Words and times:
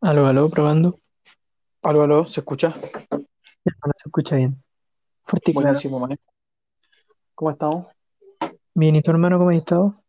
Aló, 0.00 0.26
aló, 0.26 0.50
probando. 0.50 0.98
Aló, 1.82 2.02
aló, 2.02 2.26
¿se 2.26 2.40
escucha? 2.40 2.74
No 3.14 3.92
se 3.96 4.08
escucha 4.08 4.36
bien. 4.36 4.62
Fuerte 5.22 5.52
claro. 5.52 5.68
Buenísimo. 5.68 6.08
¿Cómo 7.34 7.50
estamos? 7.52 7.86
Bien, 8.74 8.96
¿y 8.96 9.02
tu 9.02 9.12
hermano 9.12 9.38
cómo 9.38 9.50
has 9.50 9.56
estado? 9.56 10.02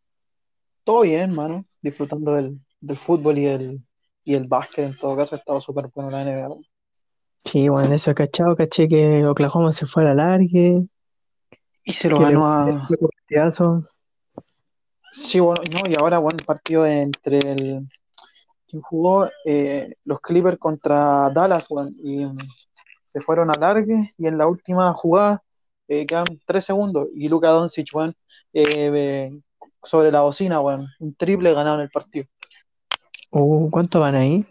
Todo 0.82 1.02
bien, 1.02 1.32
mano. 1.32 1.64
Disfrutando 1.80 2.32
del, 2.32 2.60
del 2.80 2.96
fútbol 2.98 3.38
y 3.38 3.46
el, 3.46 3.80
y 4.24 4.34
el 4.34 4.48
básquet. 4.48 4.86
En 4.86 4.98
todo 4.98 5.16
caso, 5.16 5.36
ha 5.36 5.38
estado 5.38 5.60
súper 5.60 5.88
bueno 5.94 6.10
la 6.10 6.24
NBA. 6.24 6.56
Sí, 7.44 7.68
bueno, 7.68 7.94
eso 7.94 8.10
he 8.10 8.14
cachado, 8.14 8.56
caché 8.56 8.88
que 8.88 9.24
Oklahoma 9.24 9.72
se 9.72 9.86
fue 9.86 10.02
a 10.02 10.06
la 10.06 10.14
largue, 10.14 10.86
Y 11.84 11.92
se 11.92 12.08
lo 12.08 12.18
ganó 12.18 12.46
a. 12.46 12.88
Sí, 15.14 15.38
bueno, 15.40 15.62
no, 15.70 15.88
y 15.88 15.94
ahora, 15.94 16.18
bueno, 16.18 16.38
el 16.38 16.44
partido 16.44 16.84
entre 16.86 17.38
el. 17.38 17.88
¿Quién 18.66 18.82
jugó? 18.82 19.28
Eh, 19.44 19.94
los 20.04 20.20
Clippers 20.20 20.58
contra 20.58 21.30
Dallas, 21.30 21.68
bueno, 21.68 21.90
y 22.02 22.26
mm, 22.26 22.36
se 23.04 23.20
fueron 23.20 23.50
a 23.50 23.54
largue. 23.54 24.12
Y 24.18 24.26
en 24.26 24.36
la 24.36 24.46
última 24.46 24.92
jugada 24.92 25.42
eh, 25.88 26.04
quedan 26.04 26.40
tres 26.44 26.64
segundos. 26.64 27.08
Y 27.14 27.28
Luka 27.28 27.50
Doncic, 27.50 27.92
bueno, 27.92 28.14
eh, 28.52 29.30
sobre 29.84 30.10
la 30.10 30.22
bocina, 30.22 30.58
bueno, 30.58 30.86
un 30.98 31.14
triple 31.14 31.54
ganado 31.54 31.76
en 31.76 31.82
el 31.82 31.90
partido. 31.90 32.26
Uh, 33.30 33.70
¿cuánto 33.70 34.00
van 34.00 34.14
ahí? 34.14 34.46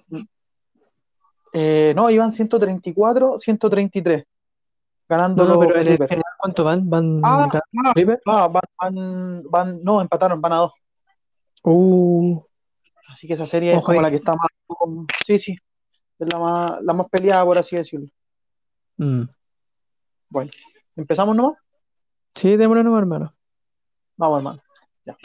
Eh, 1.53 1.93
no, 1.95 2.09
iban 2.09 2.31
134, 2.31 3.39
133, 3.39 4.25
ganando 5.17 5.45
No, 5.45 5.53
no, 5.53 5.59
pero 5.59 5.75
en 5.75 5.87
el 5.87 5.97
general, 5.97 6.33
¿cuánto 6.37 6.63
van? 6.63 6.89
¿Van 6.89 7.21
Ah, 7.23 7.47
ganando 7.51 8.21
ah, 8.25 8.43
ah, 8.43 8.47
van, 8.47 8.63
van, 8.79 9.43
van- 9.49 9.83
no, 9.83 10.01
empataron, 10.01 10.41
van 10.41 10.53
a 10.53 10.57
dos. 10.57 10.73
Uh, 11.63 12.41
Así 13.07 13.27
que 13.27 13.33
esa 13.33 13.45
serie 13.45 13.75
es 13.75 13.85
como 13.85 14.01
la 14.01 14.09
que 14.09 14.17
está 14.17 14.33
más, 14.33 14.47
sí, 15.25 15.37
sí, 15.37 15.57
es 16.19 16.27
la 16.33 16.39
más, 16.39 16.81
la 16.81 16.93
más 16.93 17.07
peleada, 17.09 17.45
por 17.45 17.57
así 17.57 17.75
decirlo. 17.75 18.07
Mm. 18.97 19.23
Bueno, 20.29 20.51
¿empezamos 20.95 21.35
nomás? 21.35 21.57
Sí, 22.33 22.57
démosle 22.57 22.83
nomás, 22.83 23.01
hermano. 23.01 23.33
Vamos, 24.17 24.37
hermano. 24.39 24.61
Ya. 25.05 25.15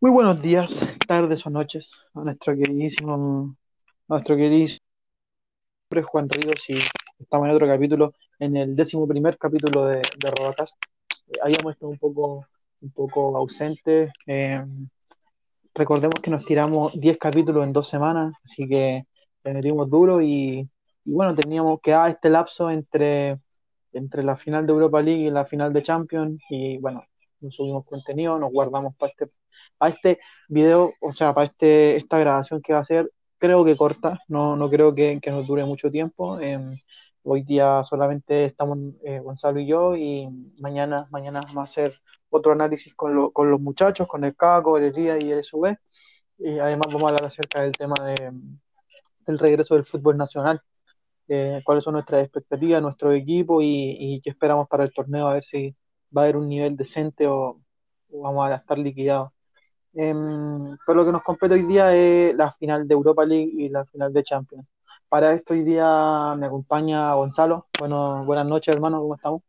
Muy 0.00 0.10
buenos 0.12 0.40
días, 0.40 0.78
tardes 1.06 1.44
o 1.46 1.50
noches 1.50 1.90
a 2.14 2.20
nuestro 2.20 2.54
queridísimo, 2.54 3.56
a 4.08 4.14
nuestro 4.14 4.36
queridísimo 4.36 4.84
Juan 6.02 6.28
Ríos 6.28 6.68
y 6.68 6.78
estamos 7.18 7.48
en 7.48 7.54
otro 7.54 7.66
capítulo, 7.66 8.12
en 8.38 8.56
el 8.56 8.76
décimo 8.76 9.06
primer 9.08 9.38
capítulo 9.38 9.86
de, 9.86 9.96
de 10.18 10.30
Robacast. 10.30 10.74
Eh, 11.28 11.38
Habíamos 11.42 11.72
estado 11.74 11.90
un 11.92 11.98
poco, 11.98 12.46
un 12.80 12.90
poco 12.92 13.36
ausentes. 13.36 14.10
eh, 14.26 14.62
recordemos 15.74 16.20
que 16.22 16.30
nos 16.30 16.44
tiramos 16.44 16.92
10 16.94 17.18
capítulos 17.18 17.64
en 17.64 17.72
dos 17.72 17.88
semanas, 17.88 18.34
así 18.44 18.68
que 18.68 19.04
le 19.44 19.52
metimos 19.54 19.90
duro 19.90 20.20
y, 20.22 20.68
y 21.04 21.12
bueno, 21.12 21.34
teníamos 21.34 21.80
que 21.80 21.90
dar 21.92 22.10
este 22.10 22.30
lapso 22.30 22.70
entre, 22.70 23.38
entre 23.92 24.22
la 24.22 24.36
final 24.36 24.66
de 24.66 24.72
Europa 24.72 25.02
League 25.02 25.24
y 25.26 25.30
la 25.30 25.44
final 25.46 25.72
de 25.72 25.82
Champions 25.82 26.40
y 26.50 26.78
bueno, 26.78 27.04
no 27.40 27.50
subimos 27.50 27.84
contenido, 27.86 28.38
nos 28.38 28.52
guardamos 28.52 28.94
para 28.96 29.10
este, 29.10 29.30
para 29.78 29.92
este 29.94 30.18
video, 30.48 30.92
o 31.00 31.12
sea, 31.12 31.34
para 31.34 31.46
este, 31.46 31.96
esta 31.96 32.18
grabación 32.18 32.62
que 32.62 32.72
va 32.72 32.80
a 32.80 32.84
ser, 32.84 33.10
creo 33.38 33.64
que 33.64 33.76
corta, 33.76 34.20
no, 34.28 34.56
no 34.56 34.70
creo 34.70 34.94
que, 34.94 35.18
que 35.20 35.30
nos 35.30 35.46
dure 35.46 35.64
mucho 35.64 35.90
tiempo. 35.90 36.40
eh, 36.40 36.58
hoy 37.24 37.42
día 37.42 37.82
solamente 37.84 38.46
estamos 38.46 38.78
eh, 39.04 39.20
Gonzalo 39.20 39.60
y 39.60 39.66
yo 39.66 39.96
y 39.96 40.28
mañana, 40.60 41.06
mañana 41.10 41.40
vamos 41.42 41.58
a 41.58 41.64
hacer 41.64 41.94
otro 42.30 42.52
análisis 42.52 42.94
con, 42.94 43.14
lo- 43.16 43.32
con 43.32 43.50
los 43.50 43.60
muchachos, 43.60 44.08
con 44.08 44.24
el 44.24 44.36
Caco, 44.36 44.78
el 44.78 44.84
Elías 44.84 45.20
y 45.22 45.30
el 45.32 45.40
SV. 45.40 45.78
Y 46.38 46.58
además 46.58 46.86
vamos 46.88 47.04
a 47.04 47.08
hablar 47.08 47.24
acerca 47.26 47.62
del 47.62 47.72
tema 47.72 47.94
de, 48.04 48.32
del 49.26 49.38
regreso 49.38 49.74
del 49.74 49.84
fútbol 49.84 50.16
nacional, 50.16 50.60
eh, 51.28 51.62
cuáles 51.64 51.84
son 51.84 51.94
nuestras 51.94 52.22
expectativas, 52.24 52.82
nuestro 52.82 53.12
equipo 53.12 53.62
y, 53.62 53.96
y 53.98 54.20
qué 54.22 54.30
esperamos 54.30 54.68
para 54.68 54.84
el 54.84 54.92
torneo, 54.94 55.28
a 55.28 55.34
ver 55.34 55.44
si 55.44 55.76
va 56.16 56.22
a 56.22 56.24
haber 56.26 56.36
un 56.38 56.48
nivel 56.48 56.76
decente 56.76 57.26
o, 57.28 57.60
o 58.12 58.20
vamos 58.22 58.48
a 58.50 58.56
estar 58.56 58.78
liquidados. 58.78 59.32
Em, 59.94 60.76
pero 60.86 60.96
lo 61.00 61.06
que 61.06 61.12
nos 61.12 61.22
compete 61.24 61.54
hoy 61.54 61.64
día 61.64 61.94
es 61.96 62.34
la 62.36 62.52
final 62.54 62.88
de 62.88 62.94
Europa 62.94 63.24
League 63.26 63.52
y 63.54 63.68
la 63.70 63.84
final 63.86 64.12
de 64.12 64.24
Champions. 64.24 64.66
Para 65.14 65.32
esto 65.32 65.54
hoy 65.54 65.62
día 65.62 66.34
me 66.36 66.46
acompaña 66.46 67.14
Gonzalo. 67.14 67.66
Bueno, 67.78 68.24
buenas 68.24 68.46
noches, 68.46 68.74
hermano, 68.74 69.00
¿cómo 69.00 69.14
estamos? 69.14 69.42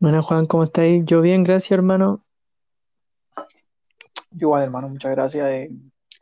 Bueno, 0.00 0.20
Juan, 0.20 0.46
¿cómo 0.46 0.64
estáis? 0.64 1.04
Yo 1.04 1.20
bien, 1.20 1.44
gracias, 1.44 1.70
hermano. 1.70 2.24
Yo 4.32 4.48
igual, 4.48 4.64
hermano, 4.64 4.88
muchas 4.88 5.12
gracias. 5.12 5.46
eh. 5.48 5.70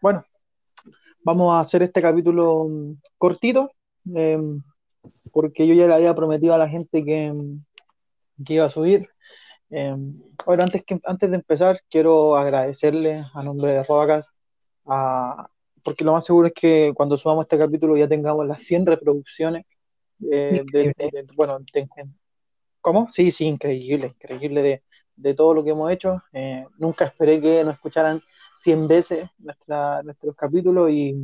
bueno, 0.03 0.23
vamos 1.25 1.55
a 1.55 1.61
hacer 1.61 1.83
este 1.83 2.03
capítulo 2.03 2.67
mm, 2.69 2.93
cortito, 3.17 3.71
em, 4.15 4.63
porque 5.33 5.67
yo 5.67 5.73
ya 5.73 5.87
le 5.87 5.95
había 5.95 6.15
prometido 6.15 6.53
a 6.53 6.59
la 6.59 6.69
gente 6.69 7.03
que, 7.03 7.33
mm, 7.33 7.65
que 8.45 8.53
iba 8.53 8.67
a 8.67 8.71
subir. 8.71 9.09
Em, 9.71 10.21
bueno, 10.45 10.65
antes 10.65 10.85
que, 10.85 11.01
antes 11.05 11.31
de 11.31 11.37
empezar, 11.37 11.81
quiero 11.89 12.37
agradecerle 12.37 13.25
a 13.33 13.43
nombre 13.43 13.73
de 13.73 13.83
Robacas, 13.85 14.29
a- 14.85 15.49
porque 15.89 16.05
lo 16.05 16.13
más 16.13 16.27
seguro 16.27 16.49
es 16.49 16.53
que 16.53 16.93
cuando 16.95 17.17
subamos 17.17 17.45
este 17.47 17.57
capítulo 17.57 17.97
ya 17.97 18.07
tengamos 18.07 18.47
las 18.47 18.63
100 18.63 18.85
reproducciones. 18.85 19.65
eh, 20.31 20.63
de, 20.71 20.93
bueno, 21.35 21.59
de- 21.73 21.89
¿cómo? 22.83 23.09
Sí, 23.13 23.31
sí, 23.31 23.47
increíble, 23.47 24.09
increíble 24.09 24.63
de, 24.63 24.83
de 25.17 25.35
todo 25.35 25.55
lo 25.55 25.65
que 25.65 25.71
hemos 25.71 25.91
hecho. 25.91 26.23
Eh, 26.35 26.67
nunca 26.79 27.07
esperé 27.07 27.41
que 27.41 27.65
nos 27.65 27.77
escucharan 27.77 28.21
100 28.61 28.87
veces 28.89 29.31
nuestra- 29.39 30.03
nuestros 30.03 30.37
capítulos 30.37 30.91
y, 30.91 31.15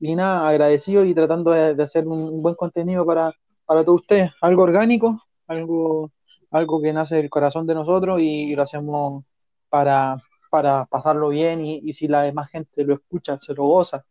y 0.00 0.14
nada, 0.14 0.48
agradecido 0.48 1.04
y 1.04 1.12
tratando 1.14 1.50
de, 1.52 1.82
hacer 1.82 2.06
un, 2.06 2.20
un 2.20 2.42
buen 2.42 2.54
contenido 2.54 3.04
para, 3.04 3.34
para 3.64 3.84
todos 3.84 4.02
ustedes, 4.02 4.30
algo 4.40 4.62
orgánico, 4.62 5.20
algo, 5.48 6.12
algo 6.52 6.80
que 6.82 6.92
nace 6.92 7.16
del 7.16 7.30
corazón 7.30 7.66
de 7.66 7.74
nosotros 7.74 8.20
y, 8.20 8.54
lo 8.54 8.62
hacemos 8.62 9.24
para, 9.68 10.22
para 10.56 10.86
pasarlo 10.86 11.28
bien 11.28 11.62
y, 11.66 11.80
y 11.84 11.92
si 11.92 12.08
la 12.08 12.22
demás 12.22 12.50
gente 12.50 12.82
lo 12.82 12.94
escucha, 12.94 13.38
se 13.38 13.52
lo 13.52 13.64
goza 13.64 14.06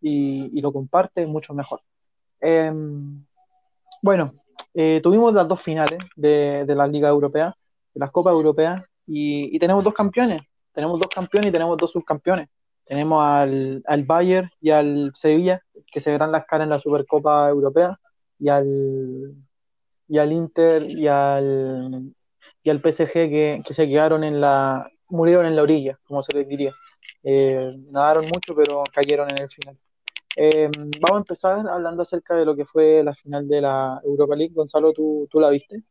y, 0.00 0.50
y 0.58 0.62
lo 0.62 0.72
comparte, 0.72 1.26
mucho 1.26 1.52
mejor. 1.52 1.82
Em, 2.40 3.22
bueno, 4.00 4.32
eh, 4.72 5.00
tuvimos 5.02 5.34
las 5.34 5.46
dos 5.46 5.60
finales 5.60 5.98
de, 6.16 6.64
de 6.66 6.74
la 6.74 6.86
Liga 6.86 7.10
Europea, 7.10 7.54
de 7.92 8.00
las 8.00 8.10
Copas 8.10 8.32
Europeas, 8.32 8.82
y, 9.06 9.54
y 9.54 9.58
tenemos 9.58 9.84
dos 9.84 9.92
campeones. 9.92 10.40
Tenemos 10.72 10.98
dos 10.98 11.10
campeones 11.14 11.50
y 11.50 11.52
tenemos 11.52 11.76
dos 11.76 11.90
subcampeones. 11.92 12.48
Tenemos 12.86 13.22
al, 13.22 13.82
al 13.86 14.04
Bayern 14.04 14.48
y 14.58 14.70
al 14.70 15.12
Sevilla, 15.14 15.60
que 15.92 16.00
se 16.00 16.10
verán 16.12 16.32
las 16.32 16.46
caras 16.46 16.64
en 16.64 16.70
la 16.70 16.78
Supercopa 16.78 17.46
Europea, 17.50 18.00
y 18.38 18.48
al, 18.48 19.34
y 20.08 20.16
al 20.16 20.32
Inter 20.32 20.82
y 20.90 21.06
al, 21.08 22.14
y 22.62 22.70
al 22.70 22.80
PSG 22.80 23.12
que, 23.12 23.62
que 23.66 23.74
se 23.74 23.86
quedaron 23.86 24.24
en 24.24 24.40
la, 24.40 24.90
murieron 25.10 25.46
en 25.46 25.56
la 25.56 25.62
orilla, 25.62 25.98
como 26.04 26.22
se 26.22 26.32
les 26.32 26.48
diría. 26.48 26.74
Eh, 27.22 27.72
nadaron 27.90 28.26
mucho, 28.26 28.54
pero 28.54 28.82
cayeron 28.92 29.30
en 29.30 29.38
el 29.38 29.50
final. 29.50 29.76
Eh, 30.36 30.70
vamos 31.00 31.16
a 31.16 31.18
empezar 31.18 31.68
hablando 31.68 32.02
acerca 32.02 32.34
de 32.34 32.44
lo 32.44 32.56
que 32.56 32.64
fue 32.64 33.02
la 33.04 33.14
final 33.14 33.46
de 33.48 33.60
la 33.60 34.00
Europa 34.04 34.36
League. 34.36 34.54
Gonzalo, 34.54 34.92
¿tú, 34.92 35.28
tú 35.30 35.40
la 35.40 35.50
viste? 35.50 35.82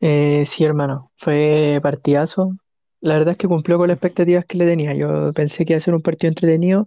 Eh, 0.00 0.44
sí, 0.46 0.64
hermano, 0.64 1.10
fue 1.16 1.78
partidazo. 1.82 2.52
La 3.00 3.14
verdad 3.14 3.32
es 3.32 3.38
que 3.38 3.48
cumplió 3.48 3.78
con 3.78 3.88
las 3.88 3.96
expectativas 3.96 4.44
que 4.44 4.58
le 4.58 4.66
tenía. 4.66 4.94
Yo 4.94 5.32
pensé 5.32 5.64
que 5.64 5.72
iba 5.72 5.78
a 5.78 5.80
ser 5.80 5.94
un 5.94 6.02
partido 6.02 6.28
entretenido. 6.28 6.86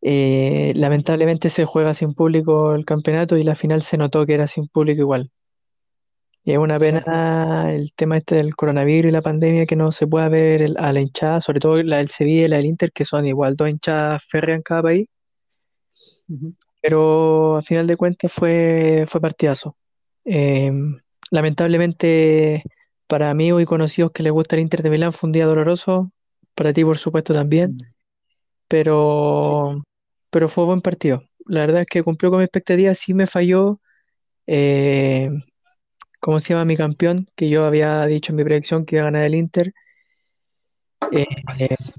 Lamentablemente 0.00 1.48
se 1.48 1.64
juega 1.64 1.94
sin 1.94 2.14
público 2.14 2.74
el 2.74 2.84
campeonato 2.84 3.36
y 3.36 3.44
la 3.44 3.54
final 3.54 3.82
se 3.82 3.96
notó 3.96 4.26
que 4.26 4.34
era 4.34 4.46
sin 4.46 4.68
público 4.68 5.00
igual. 5.00 5.30
Y 6.44 6.52
es 6.52 6.58
una 6.58 6.78
pena 6.78 7.72
el 7.74 7.92
tema 7.94 8.18
este 8.18 8.36
del 8.36 8.54
coronavirus 8.54 9.08
y 9.08 9.12
la 9.12 9.22
pandemia 9.22 9.66
que 9.66 9.76
no 9.76 9.92
se 9.92 10.06
pueda 10.06 10.28
ver 10.28 10.62
el- 10.62 10.76
a 10.78 10.92
la 10.92 11.00
hinchada, 11.00 11.40
sobre 11.40 11.60
todo 11.60 11.82
la 11.82 11.98
del 11.98 12.08
Sevilla 12.08 12.44
y 12.44 12.48
la 12.48 12.56
del 12.58 12.66
Inter, 12.66 12.92
que 12.92 13.04
son 13.04 13.26
igual 13.26 13.56
dos 13.56 13.68
hinchadas 13.70 14.24
férreas 14.26 14.56
en 14.58 14.62
cada 14.62 14.82
país. 14.82 15.06
Ujú. 16.28 16.54
Pero 16.82 17.56
al 17.56 17.64
final 17.64 17.86
de 17.86 17.96
cuentas 17.96 18.32
fue, 18.32 19.06
fue 19.08 19.20
partidazo. 19.20 19.76
Eh, 20.24 20.70
lamentablemente, 21.30 22.62
para 23.06 23.30
amigos 23.30 23.62
y 23.62 23.66
conocidos 23.66 24.12
que 24.12 24.22
les 24.22 24.32
gusta 24.32 24.56
el 24.56 24.62
Inter 24.62 24.82
de 24.82 24.90
Milán, 24.90 25.12
fue 25.12 25.28
un 25.28 25.32
día 25.32 25.46
doloroso. 25.46 26.12
Para 26.54 26.72
ti, 26.72 26.84
por 26.84 26.98
supuesto, 26.98 27.32
también. 27.32 27.78
Pero, 28.68 29.82
pero 30.30 30.48
fue 30.48 30.64
buen 30.64 30.80
partido. 30.82 31.24
La 31.46 31.60
verdad 31.62 31.82
es 31.82 31.86
que 31.88 32.02
cumplió 32.02 32.30
con 32.30 32.38
mi 32.40 32.44
expectativa. 32.44 32.94
Sí 32.94 33.14
me 33.14 33.26
falló. 33.26 33.80
eh, 34.46 35.30
¿cómo 36.24 36.40
se 36.40 36.54
llama 36.54 36.64
mi 36.64 36.74
campeón? 36.74 37.28
Que 37.36 37.50
yo 37.50 37.66
había 37.66 38.06
dicho 38.06 38.32
en 38.32 38.36
mi 38.36 38.44
predicción 38.44 38.86
que 38.86 38.96
iba 38.96 39.02
a 39.02 39.10
ganar 39.10 39.24
el 39.24 39.34
Inter. 39.34 39.74
Eh, 41.12 41.26
es. 41.58 41.92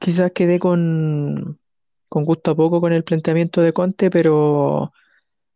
quizás 0.00 0.32
quedé 0.32 0.58
con, 0.58 1.60
con 2.08 2.24
gusto 2.24 2.52
a 2.52 2.54
poco 2.56 2.80
con 2.80 2.94
el 2.94 3.04
planteamiento 3.04 3.60
de 3.60 3.74
Conte, 3.74 4.10
pero 4.10 4.94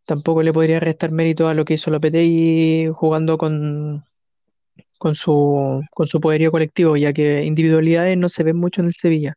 tampoco 0.05 0.43
le 0.43 0.53
podría 0.53 0.79
restar 0.79 1.11
mérito 1.11 1.49
a 1.49 1.55
lo 1.55 1.65
que 1.65 1.75
hizo 1.75 1.91
Lopetegui 1.91 2.91
jugando 2.93 3.39
con, 3.39 4.05
con 4.99 5.15
su, 5.15 5.81
con 5.91 6.07
su 6.07 6.21
poderío 6.21 6.53
colectivo, 6.53 6.99
ya 6.99 7.15
que 7.15 7.45
individualidades 7.45 8.19
no 8.19 8.29
se 8.29 8.45
ven 8.45 8.59
mucho 8.59 8.83
en 8.83 8.89
el 8.89 8.95
Sevilla. 8.95 9.35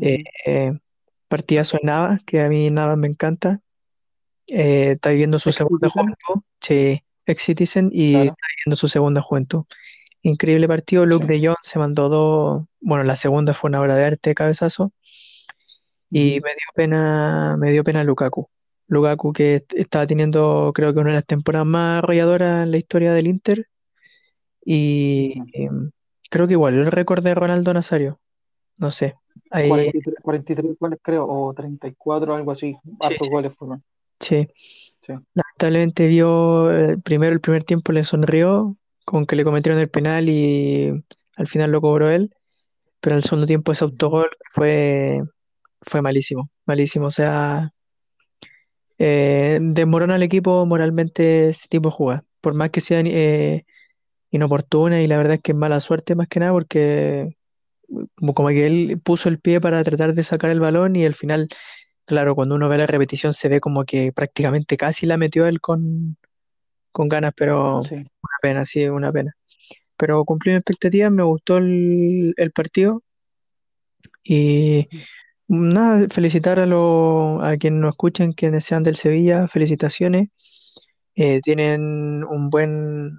Eh, 0.00 0.24
eh, 0.46 0.72
partidazo 1.28 1.76
en 1.82 1.86
Navas, 1.88 2.20
que 2.24 2.40
a 2.40 2.48
mí 2.48 2.70
Navas 2.70 2.96
me 2.96 3.08
encanta. 3.08 3.60
Eh, 4.48 4.92
está 4.92 5.10
viviendo 5.10 5.38
su 5.38 5.52
segunda 5.52 5.88
juventud, 5.88 6.42
sí, 6.60 7.02
ex 7.26 7.42
Citizen, 7.42 7.90
y 7.92 8.14
está 8.14 8.46
viviendo 8.56 8.76
su 8.76 8.88
segunda 8.88 9.20
juventud. 9.20 9.64
Increíble 10.22 10.68
partido. 10.68 11.04
Luke 11.06 11.26
de 11.26 11.44
Jong 11.46 11.56
se 11.62 11.78
mandó 11.78 12.08
dos. 12.08 12.64
Bueno, 12.80 13.04
la 13.04 13.16
segunda 13.16 13.54
fue 13.54 13.68
una 13.68 13.80
obra 13.80 13.96
de 13.96 14.04
arte, 14.04 14.34
cabezazo. 14.34 14.92
Y 16.10 16.40
me 16.44 16.50
dio 16.50 16.66
pena, 16.74 17.56
me 17.58 17.72
dio 17.72 17.82
pena 17.82 18.04
Lukaku. 18.04 18.48
Lukaku 18.86 19.32
que 19.32 19.64
estaba 19.74 20.06
teniendo, 20.06 20.72
creo 20.74 20.92
que 20.92 21.00
una 21.00 21.10
de 21.10 21.16
las 21.16 21.26
temporadas 21.26 21.66
más 21.66 22.02
arrolladoras 22.02 22.64
en 22.64 22.70
la 22.70 22.76
historia 22.76 23.12
del 23.14 23.26
Inter. 23.26 23.66
Y 24.64 25.42
em, 25.54 25.90
creo 26.30 26.46
que 26.46 26.52
igual 26.52 26.74
el 26.74 26.92
récord 26.92 27.24
de 27.24 27.34
Ronaldo 27.34 27.72
Nazario. 27.72 28.20
No 28.76 28.90
sé. 28.90 29.16
43, 29.50 30.76
goles 30.78 30.98
creo, 31.02 31.26
o 31.26 31.52
34, 31.54 32.34
algo 32.34 32.52
así. 32.52 32.76
Hartos 33.00 33.28
goles 33.28 33.54
fueron. 33.54 33.82
Sí. 34.22 34.48
Lamentablemente 35.34 36.06
vio 36.08 36.72
eh, 36.72 36.98
primero 36.98 37.32
el 37.34 37.40
primer 37.40 37.64
tiempo 37.64 37.92
le 37.92 38.04
sonrió 38.04 38.76
con 39.04 39.26
que 39.26 39.36
le 39.36 39.44
cometieron 39.44 39.80
el 39.80 39.90
penal 39.90 40.28
y 40.28 40.92
al 41.36 41.46
final 41.48 41.72
lo 41.72 41.80
cobró 41.80 42.10
él, 42.10 42.34
pero 43.00 43.16
el 43.16 43.24
segundo 43.24 43.46
tiempo 43.46 43.72
ese 43.72 43.84
autogol 43.84 44.30
fue, 44.52 45.22
fue 45.82 46.02
malísimo, 46.02 46.50
malísimo, 46.66 47.06
o 47.08 47.12
sea, 47.12 47.72
eh, 48.98 49.58
desmorona 49.60 50.14
al 50.16 50.22
equipo 50.22 50.64
moralmente 50.66 51.48
ese 51.50 51.68
tipo 51.68 51.88
de 51.88 51.94
jugadas, 51.94 52.22
por 52.40 52.54
más 52.54 52.70
que 52.70 52.80
sean 52.80 53.06
eh, 53.06 53.64
inoportuna 54.30 55.02
y 55.02 55.08
la 55.08 55.18
verdad 55.18 55.34
es 55.34 55.42
que 55.42 55.52
es 55.52 55.58
mala 55.58 55.80
suerte 55.80 56.14
más 56.16 56.28
que 56.28 56.40
nada 56.40 56.52
porque 56.52 57.36
como 58.34 58.48
que 58.48 58.66
él 58.66 59.00
puso 59.02 59.28
el 59.28 59.40
pie 59.40 59.60
para 59.60 59.82
tratar 59.84 60.14
de 60.14 60.22
sacar 60.22 60.50
el 60.50 60.60
balón 60.60 60.96
y 60.96 61.04
al 61.04 61.14
final, 61.14 61.48
claro, 62.04 62.34
cuando 62.34 62.54
uno 62.54 62.68
ve 62.68 62.78
la 62.78 62.86
repetición 62.86 63.32
se 63.34 63.48
ve 63.48 63.60
como 63.60 63.84
que 63.84 64.12
prácticamente 64.12 64.76
casi 64.76 65.06
la 65.06 65.16
metió 65.16 65.46
él 65.46 65.60
con, 65.60 66.16
con 66.92 67.08
ganas, 67.08 67.32
pero 67.36 67.80
una 67.80 68.38
pena, 68.40 68.64
sí, 68.64 68.88
una 68.88 69.12
pena. 69.12 69.34
Pero 69.96 70.24
cumplí 70.24 70.52
mi 70.52 70.56
expectativas, 70.58 71.12
me 71.12 71.22
gustó 71.22 71.58
el, 71.58 72.34
partido 72.54 73.02
y 74.24 74.88
nada, 75.48 76.08
felicitar 76.08 76.58
a, 76.60 76.66
lo, 76.66 77.42
a 77.42 77.56
quienes 77.56 77.80
nos 77.80 77.90
escuchen, 77.90 78.32
quienes 78.32 78.64
sean 78.64 78.82
del 78.82 78.96
Sevilla, 78.96 79.48
felicitaciones. 79.48 80.28
Eh, 81.14 81.40
tienen 81.42 82.24
un 82.24 82.50
buen, 82.50 83.10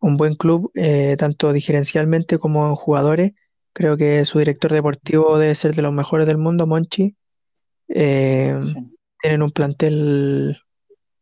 un 0.00 0.16
buen 0.16 0.34
club, 0.36 0.70
eh, 0.74 1.16
tanto 1.18 1.52
diferencialmente 1.52 2.38
como 2.38 2.66
en 2.68 2.76
jugadores. 2.76 3.32
Creo 3.72 3.96
que 3.96 4.24
su 4.24 4.38
director 4.38 4.72
deportivo 4.72 5.38
debe 5.38 5.54
ser 5.54 5.74
de 5.74 5.82
los 5.82 5.92
mejores 5.92 6.26
del 6.26 6.38
mundo, 6.38 6.66
Monchi. 6.66 7.16
Eh, 7.88 8.58
tienen 9.20 9.42
un 9.42 9.50
plantel 9.50 10.58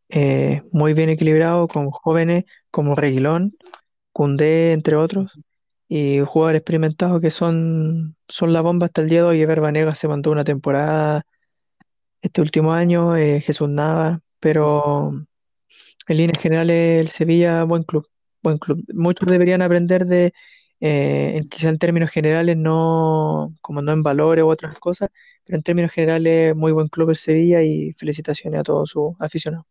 eh, 0.09 0.63
muy 0.73 0.95
bien 0.95 1.09
equilibrado 1.11 1.69
con 1.69 1.91
jóvenes 1.91 2.45
como 2.71 2.95
Reguilón, 2.95 3.57
Cundé, 4.13 4.73
entre 4.73 4.97
otros, 4.97 5.39
y 5.89 6.21
jugadores 6.21 6.61
experimentados 6.61 7.21
que 7.21 7.31
son, 7.31 8.17
son 8.29 8.53
la 8.53 8.61
bomba 8.63 8.87
hasta 8.87 9.03
el 9.03 9.09
día 9.09 9.21
de 9.23 9.29
hoy. 9.29 9.43
Ever 9.43 9.61
Banega 9.61 9.95
se 9.95 10.09
mandó 10.09 10.31
una 10.33 10.45
temporada 10.45 11.25
este 12.23 12.41
último 12.41 12.73
año, 12.73 13.17
eh, 13.17 13.41
Jesús 13.41 13.69
Nava, 13.69 14.21
pero 14.41 15.13
en 16.09 16.17
líneas 16.17 16.41
generales 16.41 17.01
el 17.01 17.09
Sevilla, 17.09 17.65
buen 17.65 17.85
club, 17.85 18.09
buen 18.43 18.59
club. 18.59 18.85
Muchos 18.95 19.29
deberían 19.29 19.63
aprender 19.63 20.07
de, 20.07 20.33
eh, 20.85 21.43
quizá 21.49 21.69
en 21.69 21.79
términos 21.79 22.11
generales, 22.11 22.57
no, 22.57 23.55
como 23.61 23.83
no 23.83 23.93
en 23.93 24.03
valores 24.03 24.43
u 24.43 24.49
otras 24.49 24.77
cosas, 24.81 25.11
pero 25.47 25.57
en 25.57 25.63
términos 25.63 25.93
generales, 25.93 26.57
muy 26.57 26.73
buen 26.73 26.89
club 26.89 27.11
el 27.11 27.15
Sevilla 27.15 27.63
y 27.63 27.93
felicitaciones 27.93 28.59
a 28.59 28.65
todos 28.65 28.91
sus 28.91 29.13
aficionados. 29.21 29.65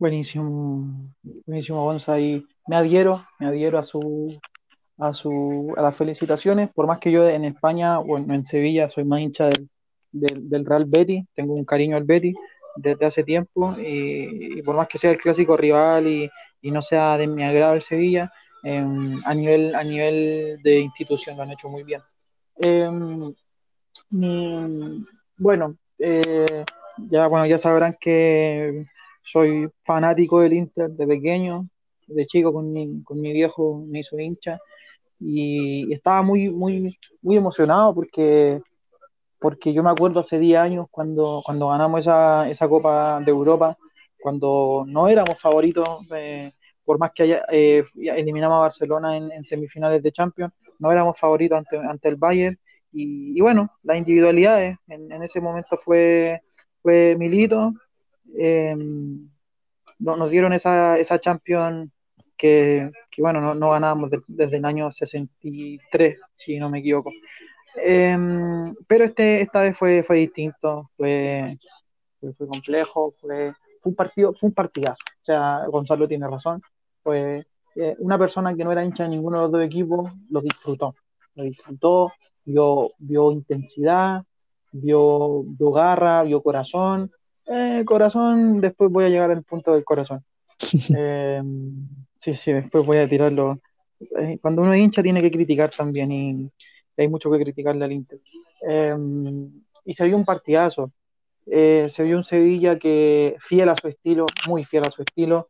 Buenísimo, 0.00 1.12
buenísimo 1.46 1.84
Gonza 1.84 2.18
y 2.18 2.44
me 2.66 2.74
adhiero, 2.74 3.24
me 3.38 3.46
adhiero 3.46 3.78
a 3.78 3.84
su 3.84 4.36
a 4.98 5.12
su 5.12 5.72
a 5.76 5.82
las 5.82 5.96
felicitaciones, 5.96 6.68
por 6.74 6.88
más 6.88 6.98
que 6.98 7.12
yo 7.12 7.28
en 7.28 7.44
España, 7.44 7.98
bueno, 7.98 8.34
en 8.34 8.44
Sevilla 8.44 8.90
soy 8.90 9.04
más 9.04 9.20
hincha 9.20 9.48
del, 10.10 10.66
Real 10.66 10.86
Betis, 10.86 11.24
tengo 11.36 11.54
un 11.54 11.64
cariño 11.64 11.96
al 11.96 12.02
Betis 12.02 12.34
desde 12.74 13.06
hace 13.06 13.22
tiempo 13.22 13.76
y, 13.78 14.60
por 14.62 14.74
más 14.74 14.88
que 14.88 14.98
sea 14.98 15.12
el 15.12 15.18
clásico 15.18 15.56
rival 15.56 16.08
y, 16.08 16.28
no 16.62 16.82
sea 16.82 17.16
de 17.16 17.28
mi 17.28 17.44
agrado 17.44 17.74
el 17.74 17.82
Sevilla, 17.82 18.32
a 18.64 19.34
nivel 19.34 19.74
a 19.74 19.82
nivel 19.82 20.60
de 20.62 20.80
institución 20.80 21.36
lo 21.36 21.42
han 21.42 21.52
hecho 21.52 21.68
muy 21.68 21.82
bien. 21.82 22.00
Em, 22.56 23.34
bueno, 25.36 25.76
eh, 25.98 26.64
ya 27.10 27.26
bueno 27.26 27.46
ya 27.46 27.58
sabrán 27.58 27.96
que 28.00 28.84
soy 29.22 29.68
fanático 29.84 30.40
del 30.40 30.52
Inter 30.54 30.90
de 30.90 31.06
pequeño, 31.06 31.68
de 32.06 32.26
chico 32.26 32.52
con 32.52 32.72
mi, 32.72 33.02
con 33.04 33.20
mi 33.20 33.32
viejo 33.32 33.84
me 33.88 34.00
hizo 34.00 34.18
hincha 34.18 34.58
y 35.24 35.92
estaba 35.92 36.22
muy, 36.22 36.50
muy, 36.50 36.98
muy 37.22 37.36
emocionado 37.36 37.94
porque, 37.94 38.60
porque 39.38 39.72
yo 39.72 39.82
me 39.82 39.90
acuerdo 39.90 40.20
hace 40.20 40.38
10 40.38 40.58
años 40.58 40.86
cuando, 40.90 41.42
cuando 41.44 41.68
ganamos 41.68 42.00
esa, 42.00 42.50
esa 42.50 42.68
Copa 42.68 43.20
de 43.20 43.30
Europa, 43.30 43.78
cuando 44.20 44.84
no 44.86 45.08
éramos 45.08 45.38
favoritos, 45.40 45.88
eh, 46.14 46.52
por 46.84 46.98
más 46.98 47.12
que 47.14 47.24
haya, 47.24 47.44
eh, 47.50 47.84
eliminamos 47.94 48.56
a 48.56 48.60
Barcelona 48.60 49.16
en, 49.16 49.44
semifinales 49.44 50.02
de 50.02 50.12
Champions, 50.12 50.52
no 50.78 50.90
éramos 50.90 51.18
favoritos 51.18 51.58
ante, 51.58 51.76
ante 51.78 52.08
el 52.08 52.16
Bayern 52.16 52.58
y, 52.92 53.40
bueno, 53.40 53.70
las 53.82 53.96
individualidades 53.96 54.76
en, 54.88 55.22
ese 55.22 55.40
momento 55.40 55.80
fue, 55.82 56.42
fue 56.82 57.16
Milito, 57.18 57.72
eh, 58.36 58.76
nos 59.98 60.30
dieron 60.30 60.52
esa, 60.52 60.98
esa 60.98 61.18
Champions 61.18 61.90
que, 62.36 62.90
bueno, 63.18 63.54
no, 63.54 63.70
ganábamos 63.70 64.10
desde 64.26 64.56
el 64.56 64.64
año 64.64 64.90
63, 64.90 66.18
si 66.36 66.58
no 66.58 66.68
me 66.68 66.80
equivoco. 66.80 67.12
Em, 67.76 68.74
pero 68.86 69.04
este, 69.04 69.40
esta 69.42 69.62
vez 69.62 69.78
fue, 69.78 70.02
fue 70.02 70.18
distinto, 70.18 70.90
fue, 70.96 71.56
fue, 72.20 72.46
complejo, 72.48 73.14
fue, 73.20 73.52
un 73.84 73.94
partido, 73.94 74.34
fue 74.34 74.48
un 74.48 74.54
partidazo. 74.54 75.02
O 75.22 75.24
sea, 75.24 75.64
Gonzalo 75.68 76.08
tiene 76.08 76.28
razón. 76.28 76.60
Fue 77.02 77.44
eh, 77.74 77.96
una 77.98 78.18
persona 78.18 78.54
que 78.54 78.64
no 78.64 78.72
era 78.72 78.84
hincha 78.84 79.04
de 79.04 79.10
ninguno 79.10 79.38
de 79.38 79.42
los 79.44 79.52
dos 79.52 79.62
equipos, 79.62 80.12
lo 80.30 80.40
disfrutó. 80.40 80.94
Lo 81.34 81.44
disfrutó, 81.44 82.12
vio, 82.44 82.90
vio 82.98 83.32
intensidad, 83.32 84.22
vio, 84.72 85.42
vio 85.44 85.72
garra, 85.72 86.22
vio 86.22 86.42
corazón, 86.42 87.10
eh, 87.46 87.82
corazón, 87.84 88.60
después 88.60 88.90
voy 88.90 89.04
a 89.04 89.08
llegar 89.08 89.30
al 89.30 89.42
punto 89.42 89.72
del 89.72 89.84
corazón. 89.84 90.24
Eh, 90.98 91.42
sí, 92.16 92.34
sí, 92.34 92.52
después 92.52 92.86
voy 92.86 92.98
a 92.98 93.08
tirarlo. 93.08 93.58
Eh, 94.00 94.38
cuando 94.40 94.62
uno 94.62 94.72
es 94.72 94.80
hincha 94.80 95.02
tiene 95.02 95.20
que 95.20 95.30
criticar 95.30 95.70
también 95.70 96.12
y 96.12 96.50
hay 96.96 97.08
mucho 97.08 97.30
que 97.30 97.38
criticarle 97.38 97.84
al 97.84 97.92
Inter. 97.92 98.20
y 99.84 99.94
se 99.94 100.04
vio 100.04 100.16
un 100.16 100.24
partidazo. 100.24 100.92
se 101.44 102.02
vio 102.04 102.16
un 102.16 102.24
Sevilla 102.24 102.78
que 102.78 103.36
fiel 103.40 103.68
a 103.68 103.76
su 103.76 103.88
estilo, 103.88 104.26
muy 104.46 104.64
fiel 104.64 104.84
a 104.86 104.90
su 104.90 105.02
estilo, 105.02 105.48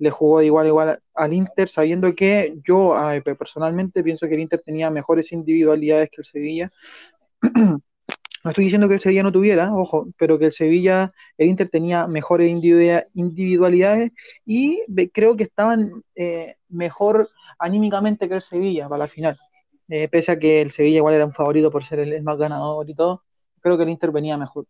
le 0.00 0.10
jugó 0.10 0.40
de 0.40 0.46
igual 0.46 0.66
a 0.66 0.68
igual 0.68 1.02
al 1.14 1.32
Inter, 1.32 1.68
sabiendo 1.68 2.14
que 2.14 2.56
yo 2.64 2.96
personalmente 3.38 4.02
pienso 4.02 4.26
que 4.26 4.34
el 4.34 4.40
Inter 4.40 4.62
tenía 4.64 4.90
mejores 4.90 5.30
individualidades 5.30 6.10
que 6.10 6.22
el 6.22 6.24
Sevilla. 6.24 6.72
No 8.42 8.52
estoy 8.52 8.64
diciendo 8.64 8.88
que 8.88 8.94
el 8.94 9.00
Sevilla 9.00 9.22
no 9.22 9.32
tuviera, 9.32 9.74
ojo, 9.74 10.08
pero 10.16 10.38
que 10.38 10.46
el 10.46 10.52
Sevilla, 10.52 11.12
el 11.36 11.48
Inter 11.48 11.68
tenía 11.68 12.06
mejores 12.06 12.48
individualidades 12.48 14.12
y 14.46 14.80
creo 15.12 15.36
que 15.36 15.42
estaban 15.42 16.02
eh, 16.14 16.56
mejor 16.70 17.28
anímicamente 17.58 18.28
que 18.30 18.36
el 18.36 18.42
Sevilla 18.42 18.88
para 18.88 19.00
la 19.00 19.08
final. 19.08 19.38
Eh, 19.90 20.08
pese 20.08 20.32
a 20.32 20.38
que 20.38 20.62
el 20.62 20.70
Sevilla 20.70 20.98
igual 20.98 21.14
era 21.14 21.26
un 21.26 21.34
favorito 21.34 21.70
por 21.70 21.84
ser 21.84 21.98
el, 21.98 22.22
más 22.22 22.38
ganador 22.38 22.88
y 22.88 22.94
todo, 22.94 23.24
creo 23.60 23.76
que 23.76 23.82
el 23.82 23.90
Inter 23.90 24.10
venía 24.10 24.38
mejor. 24.38 24.66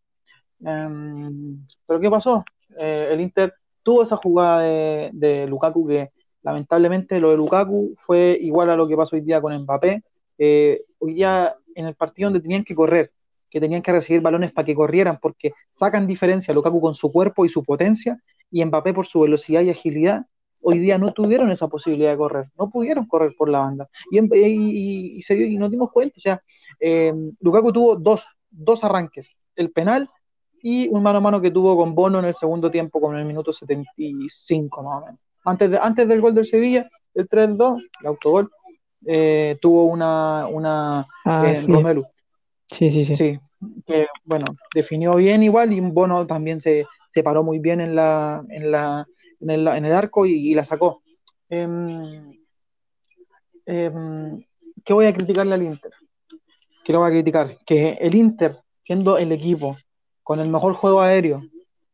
Em, 0.65 1.65
pero 1.87 2.01
¿qué 2.01 2.11
pasó? 2.11 2.45
Eh, 2.79 3.09
el 3.13 3.21
Inter 3.21 3.55
tuvo 3.83 4.03
esa 4.03 4.17
jugada 4.17 4.61
de, 4.61 5.11
de, 5.13 5.47
Lukaku 5.47 5.87
que 5.87 6.11
lamentablemente 6.43 7.21
lo 7.21 7.31
de 7.31 7.37
Lukaku 7.37 7.95
fue 8.07 8.39
igual 8.41 8.71
a 8.71 8.77
lo 8.77 8.89
que 8.89 8.97
pasó 8.97 9.17
hoy 9.17 9.23
día 9.23 9.41
con 9.41 9.57
Mbappé. 9.57 10.03
hoy 10.39 11.15
día 11.15 11.55
en 11.75 11.87
el 11.87 11.95
partido 11.95 12.29
donde 12.29 12.41
tenían 12.41 12.65
que 12.65 12.75
correr, 12.75 13.13
que 13.51 13.61
tenían 13.61 13.83
que 13.83 13.93
recibir 13.93 14.21
balones 14.21 14.53
para 14.53 14.65
que 14.65 14.75
corrieran, 14.75 15.19
porque 15.21 15.53
sacan 15.73 16.07
diferencia 16.07 16.55
Lukaku 16.55 16.81
con 16.81 16.95
su 16.95 17.11
cuerpo 17.13 17.45
y 17.45 17.49
su 17.49 17.65
potencia, 17.65 18.19
y 18.51 18.65
Mbappé 18.65 18.95
por 18.95 19.07
su 19.07 19.21
velocidad 19.21 19.63
y 19.63 19.71
agilidad, 19.71 20.27
hoy 20.63 20.79
día 20.79 20.99
no 20.99 21.13
tuvieron 21.13 21.51
esa 21.51 21.69
posibilidad 21.69 22.11
de 22.11 22.17
correr, 22.17 22.47
no 22.59 22.71
pudieron 22.71 23.07
correr 23.07 23.35
por 23.37 23.49
la 23.49 23.61
banda. 23.61 23.89
Y, 24.11 24.19
y, 24.19 25.21
y, 25.29 25.59
nos 25.59 25.71
dimos 25.71 25.91
cuenta, 25.91 26.15
o 26.19 26.21
sea, 26.21 26.43
eh, 26.79 27.13
Lukaku 27.41 27.73
tuvo 27.73 27.97
dos, 27.97 28.25
dos 28.51 28.85
arranques, 28.85 29.29
el 29.57 29.71
penal 29.71 30.09
y 30.63 30.89
un 30.89 31.03
mano 31.03 31.19
a 31.19 31.21
mano 31.21 31.41
que 31.41 31.51
tuvo 31.51 31.77
con 31.77 31.95
Bono 31.95 32.19
en 32.19 32.27
el 32.27 32.35
segundo 32.37 32.71
tiempo, 32.71 33.01
con 33.01 33.17
el 33.17 33.25
minuto 33.25 33.53
75 33.53 34.83
más 34.83 35.03
o 35.03 35.07
menos. 35.07 35.21
Antes, 35.45 35.71
de, 35.71 35.79
antes 35.79 36.07
del 36.09 36.21
gol 36.21 36.35
del 36.35 36.47
Sevilla, 36.47 36.89
el 37.15 37.29
3-2, 37.29 37.83
el 38.01 38.07
autogol, 38.07 38.51
eh, 39.07 39.57
tuvo 39.61 39.85
una, 39.85 40.47
una 40.47 41.07
Ah, 41.25 41.51
eh, 41.51 41.55
sí, 41.55 41.73
Romelu. 41.73 42.05
sí, 42.67 42.91
sí, 42.91 43.05
sí. 43.05 43.17
Sí, 43.17 43.41
que 43.87 44.07
bueno, 44.25 44.45
definió 44.75 45.15
bien 45.15 45.43
igual 45.43 45.73
y 45.73 45.81
Bono 45.81 46.27
también 46.27 46.61
se, 46.61 46.87
se 47.13 47.23
paró 47.23 47.43
muy 47.43 47.59
bien 47.59 47.81
en 47.81 47.95
la, 47.95 48.45
en 48.49 48.71
la, 48.71 49.07
en 49.41 49.51
el, 49.51 49.67
en 49.69 49.85
el 49.85 49.93
arco 49.93 50.27
y, 50.27 50.33
y 50.51 50.55
la 50.55 50.65
sacó. 50.65 51.03
Em, 51.49 52.35
em, 53.67 54.43
¿qué 54.85 54.93
voy 54.93 55.07
a 55.07 55.15
criticarle 55.15 55.55
al 55.55 55.63
Inter? 55.63 55.93
¿Qué 56.85 56.93
le 56.93 56.99
voy 56.99 57.09
a 57.09 57.13
criticar? 57.13 57.57
Que 57.67 57.93
el 58.01 58.15
Inter, 58.15 58.59
siendo 58.85 59.19
el 59.19 59.33
equipo 59.33 59.77
con 60.31 60.39
el 60.39 60.49
mejor 60.49 60.75
juego 60.75 61.01
aéreo 61.01 61.43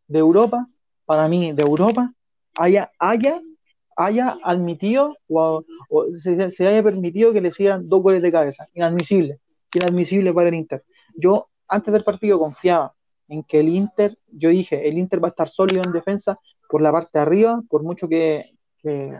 de 0.08 0.18
Europa, 0.18 0.68
para 1.06 1.26
mí, 1.26 1.52
de 1.52 1.62
Europa, 1.62 2.12
haya, 2.58 2.90
haya, 2.98 3.40
haya 3.96 4.36
admitido 4.44 5.16
o, 5.26 5.64
se, 6.22 6.50
se 6.50 6.66
haya 6.66 6.82
permitido 6.82 7.32
que 7.32 7.40
le 7.40 7.50
sigan 7.50 7.88
dos 7.88 8.02
goles 8.02 8.20
de 8.20 8.30
cabeza. 8.30 8.68
Inadmisible, 8.74 9.40
inadmisible 9.72 10.34
para 10.34 10.48
el 10.48 10.54
Inter. 10.54 10.84
Yo 11.14 11.48
antes 11.66 11.90
del 11.94 12.04
partido 12.04 12.38
confiaba 12.38 12.92
en 13.26 13.42
que 13.42 13.60
el 13.60 13.70
Inter, 13.70 14.18
yo 14.30 14.50
dije, 14.50 14.86
el 14.86 14.98
Inter 14.98 15.24
va 15.24 15.28
a 15.28 15.30
estar 15.30 15.48
sólido 15.48 15.80
en 15.82 15.92
defensa 15.92 16.38
por 16.68 16.82
la 16.82 16.92
parte 16.92 17.12
de 17.14 17.20
arriba, 17.20 17.62
por 17.70 17.84
mucho 17.84 18.06
que, 18.06 18.50
que, 18.82 19.16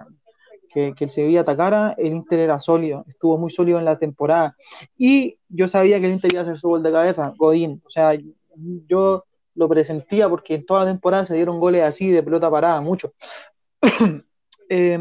que, 0.75 0.93
que 0.95 1.05
el 1.05 1.11
Sevilla 1.11 1.41
atacara, 1.41 1.95
el 1.97 2.09
Inter 2.09 2.41
era 2.41 2.61
sólido, 2.61 3.07
estuvo 3.09 3.39
muy 3.39 3.51
sólido 3.51 3.79
en 3.79 3.87
la 3.87 3.99
temporada. 3.99 4.55
Y 4.99 5.39
yo 5.49 5.71
sabía 5.71 5.99
que 6.01 6.05
el 6.05 6.13
Inter 6.13 6.35
iba 6.35 6.43
a 6.43 6.45
hacer 6.45 6.59
su 6.59 6.69
gol 6.69 6.83
de 6.83 6.93
cabeza, 6.93 7.33
Godín. 7.39 7.81
O 7.87 7.89
sea, 7.91 8.13
yo 8.89 9.25
lo 9.55 9.69
presentía 9.69 10.29
porque 10.29 10.55
en 10.55 10.67
toda 10.67 10.85
la 10.85 10.91
temporada 10.91 11.27
se 11.27 11.35
dieron 11.35 11.61
goles 11.61 11.83
así 11.83 12.11
de 12.11 12.23
pelota 12.23 12.51
parada, 12.51 12.81
mucho. 12.81 13.15
eh, 14.69 14.99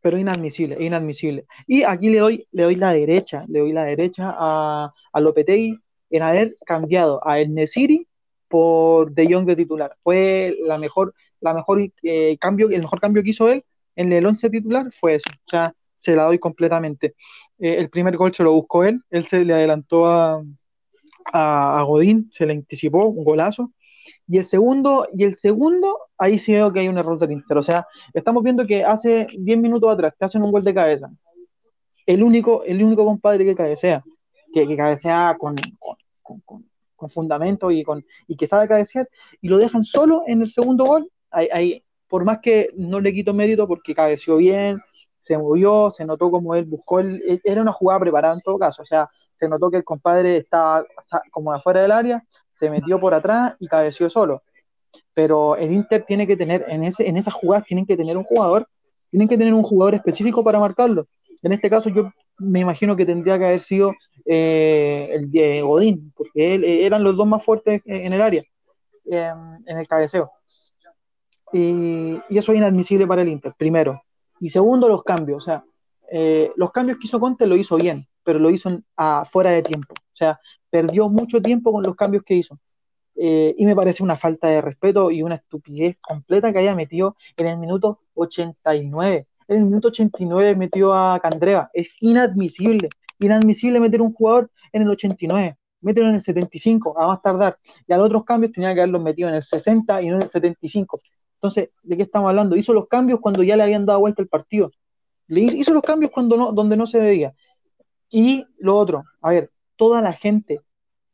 pero 0.00 0.18
inadmisible, 0.18 0.76
inadmisible. 0.80 1.46
Y 1.66 1.82
aquí 1.82 2.08
le 2.08 2.18
doy, 2.18 2.48
le 2.52 2.62
doy 2.64 2.74
la 2.76 2.92
derecha, 2.92 3.44
le 3.48 3.60
doy 3.60 3.72
la 3.72 3.84
derecha 3.84 4.34
a, 4.36 4.92
a 5.12 5.20
Lopetegui 5.20 5.78
en 6.10 6.22
haber 6.22 6.56
cambiado 6.66 7.26
a 7.26 7.38
El 7.38 7.54
Nesiri 7.54 8.06
por 8.48 9.12
De 9.12 9.32
Jong 9.32 9.46
de 9.46 9.56
titular. 9.56 9.96
Fue 10.02 10.56
la 10.62 10.78
mejor, 10.78 11.14
la 11.40 11.54
mejor 11.54 11.80
eh, 12.02 12.36
cambio, 12.38 12.68
el 12.70 12.80
mejor 12.80 13.00
cambio 13.00 13.22
que 13.22 13.30
hizo 13.30 13.48
él 13.48 13.64
en 13.96 14.12
el 14.12 14.26
11 14.26 14.50
titular 14.50 14.90
fue 14.92 15.16
eso. 15.16 15.30
O 15.30 15.48
sea, 15.50 15.74
se 15.96 16.16
la 16.16 16.24
doy 16.24 16.38
completamente. 16.38 17.14
Eh, 17.58 17.76
el 17.78 17.90
primer 17.90 18.16
gol 18.16 18.34
se 18.34 18.42
lo 18.42 18.52
buscó 18.52 18.84
él, 18.84 19.02
él 19.10 19.26
se 19.26 19.44
le 19.44 19.52
adelantó 19.52 20.06
a, 20.06 20.42
a, 21.32 21.80
a 21.80 21.82
Godín, 21.82 22.30
se 22.32 22.46
le 22.46 22.52
anticipó, 22.52 23.06
un 23.06 23.24
golazo. 23.24 23.72
Y 24.30 24.38
el 24.38 24.44
segundo, 24.46 25.08
y 25.12 25.24
el 25.24 25.34
segundo, 25.34 25.98
ahí 26.16 26.38
sí 26.38 26.52
veo 26.52 26.72
que 26.72 26.78
hay 26.80 26.88
un 26.88 26.98
error 26.98 27.18
del 27.18 27.32
Inter. 27.32 27.58
O 27.58 27.64
sea, 27.64 27.86
estamos 28.14 28.44
viendo 28.44 28.64
que 28.64 28.84
hace 28.84 29.26
10 29.36 29.58
minutos 29.58 29.92
atrás 29.92 30.14
te 30.16 30.24
hacen 30.24 30.42
un 30.42 30.52
gol 30.52 30.62
de 30.62 30.72
cabeza. 30.72 31.10
El 32.06 32.22
único, 32.22 32.62
el 32.62 32.82
único 32.82 33.04
compadre 33.04 33.44
que 33.44 33.56
cabecea, 33.56 34.04
que, 34.54 34.68
que 34.68 34.76
cabecea 34.76 35.36
con, 35.36 35.56
con, 35.78 36.40
con, 36.42 36.64
con, 36.94 37.10
fundamento 37.10 37.72
y, 37.72 37.82
con, 37.82 38.04
y 38.28 38.36
que 38.36 38.46
sabe 38.46 38.68
cabecear, 38.68 39.08
y 39.40 39.48
lo 39.48 39.58
dejan 39.58 39.82
solo 39.82 40.22
en 40.26 40.42
el 40.42 40.48
segundo 40.48 40.84
gol. 40.84 41.10
Ahí, 41.32 41.48
ahí, 41.52 41.84
por 42.06 42.24
más 42.24 42.38
que 42.40 42.70
no 42.76 43.00
le 43.00 43.12
quito 43.12 43.34
mérito 43.34 43.66
porque 43.66 43.96
cabeció 43.96 44.36
bien, 44.36 44.80
se 45.18 45.36
movió, 45.36 45.90
se 45.90 46.04
notó 46.04 46.30
como 46.30 46.54
él 46.54 46.64
buscó, 46.64 47.00
el, 47.00 47.40
era 47.44 47.62
una 47.62 47.72
jugada 47.72 48.00
preparada 48.00 48.34
en 48.34 48.40
todo 48.40 48.58
caso. 48.58 48.84
Se 49.40 49.48
notó 49.48 49.70
que 49.70 49.78
el 49.78 49.84
compadre 49.84 50.36
estaba 50.36 50.84
como 51.30 51.50
afuera 51.50 51.80
del 51.80 51.92
área, 51.92 52.22
se 52.52 52.68
metió 52.68 53.00
por 53.00 53.14
atrás 53.14 53.54
y 53.58 53.66
cabeció 53.68 54.10
solo. 54.10 54.42
Pero 55.14 55.56
el 55.56 55.72
Inter 55.72 56.04
tiene 56.06 56.26
que 56.26 56.36
tener, 56.36 56.66
en, 56.68 56.84
ese, 56.84 57.08
en 57.08 57.16
esas 57.16 57.32
jugadas 57.32 57.64
tienen 57.66 57.86
que 57.86 57.96
tener 57.96 58.18
un 58.18 58.24
jugador, 58.24 58.68
tienen 59.10 59.28
que 59.28 59.38
tener 59.38 59.54
un 59.54 59.62
jugador 59.62 59.94
específico 59.94 60.44
para 60.44 60.60
marcarlo. 60.60 61.06
En 61.42 61.52
este 61.52 61.70
caso 61.70 61.88
yo 61.88 62.12
me 62.38 62.60
imagino 62.60 62.94
que 62.96 63.06
tendría 63.06 63.38
que 63.38 63.46
haber 63.46 63.60
sido 63.60 63.94
eh, 64.26 65.08
el 65.12 65.30
de 65.30 65.62
Godín, 65.62 66.12
porque 66.14 66.54
él, 66.54 66.64
eh, 66.64 66.84
eran 66.84 67.02
los 67.02 67.16
dos 67.16 67.26
más 67.26 67.42
fuertes 67.42 67.80
en 67.86 68.12
el 68.12 68.20
área, 68.20 68.44
eh, 69.10 69.32
en 69.66 69.78
el 69.78 69.88
cabeceo. 69.88 70.30
Y, 71.50 72.20
eso 72.28 72.52
es 72.52 72.58
inadmisible 72.58 73.06
para 73.06 73.22
el 73.22 73.28
Inter, 73.28 73.54
primero. 73.56 74.02
Y 74.38 74.50
segundo, 74.50 74.86
los 74.86 75.02
cambios. 75.02 75.42
O 75.42 75.44
sea, 75.46 75.64
eh, 76.12 76.52
los 76.56 76.72
cambios 76.72 76.98
que 76.98 77.06
hizo 77.06 77.20
Conte 77.20 77.46
lo 77.46 77.56
hizo 77.56 77.76
bien, 77.76 78.06
pero 78.24 78.38
lo 78.38 78.50
hizo 78.50 78.80
a, 78.96 79.24
fuera 79.24 79.50
de 79.50 79.62
tiempo. 79.62 79.94
O 79.94 80.16
sea, 80.16 80.40
perdió 80.70 81.08
mucho 81.08 81.40
tiempo 81.40 81.72
con 81.72 81.82
los 81.82 81.96
cambios 81.96 82.22
que 82.22 82.34
hizo. 82.34 82.58
Eh, 83.16 83.54
y 83.58 83.66
me 83.66 83.76
parece 83.76 84.02
una 84.02 84.16
falta 84.16 84.48
de 84.48 84.60
respeto 84.62 85.10
y 85.10 85.22
una 85.22 85.34
estupidez 85.36 85.96
completa 86.00 86.52
que 86.52 86.60
haya 86.60 86.74
metido 86.74 87.16
en 87.36 87.46
el 87.48 87.58
minuto 87.58 88.00
89. 88.14 89.26
En 89.48 89.56
el 89.56 89.64
minuto 89.64 89.88
89 89.88 90.56
metió 90.56 90.94
a 90.94 91.18
Candreva. 91.20 91.70
Es 91.74 91.94
inadmisible. 92.00 92.88
Inadmisible 93.18 93.80
meter 93.80 94.00
un 94.00 94.12
jugador 94.14 94.50
en 94.72 94.82
el 94.82 94.90
89. 94.90 95.56
Mételo 95.82 96.08
en 96.08 96.14
el 96.14 96.20
75, 96.20 96.98
a 97.00 97.06
más 97.06 97.22
tardar. 97.22 97.58
Y 97.86 97.92
a 97.92 97.96
los 97.96 98.06
otros 98.06 98.24
cambios 98.24 98.52
tenía 98.52 98.74
que 98.74 98.80
haberlos 98.80 99.02
metido 99.02 99.28
en 99.28 99.34
el 99.34 99.42
60 99.42 100.02
y 100.02 100.08
no 100.08 100.16
en 100.16 100.22
el 100.22 100.28
75. 100.28 101.00
Entonces, 101.34 101.70
¿de 101.82 101.96
qué 101.96 102.02
estamos 102.02 102.28
hablando? 102.28 102.54
Hizo 102.54 102.74
los 102.74 102.86
cambios 102.86 103.18
cuando 103.20 103.42
ya 103.42 103.56
le 103.56 103.62
habían 103.62 103.86
dado 103.86 104.00
vuelta 104.00 104.22
el 104.22 104.28
partido. 104.28 104.70
Le 105.26 105.40
hizo 105.40 105.72
los 105.72 105.82
cambios 105.82 106.12
cuando 106.12 106.36
no, 106.36 106.52
donde 106.52 106.76
no 106.76 106.86
se 106.86 107.00
debía. 107.00 107.34
Y 108.10 108.44
lo 108.58 108.76
otro, 108.76 109.04
a 109.22 109.30
ver, 109.30 109.50
toda 109.76 110.02
la 110.02 110.12
gente, 110.12 110.60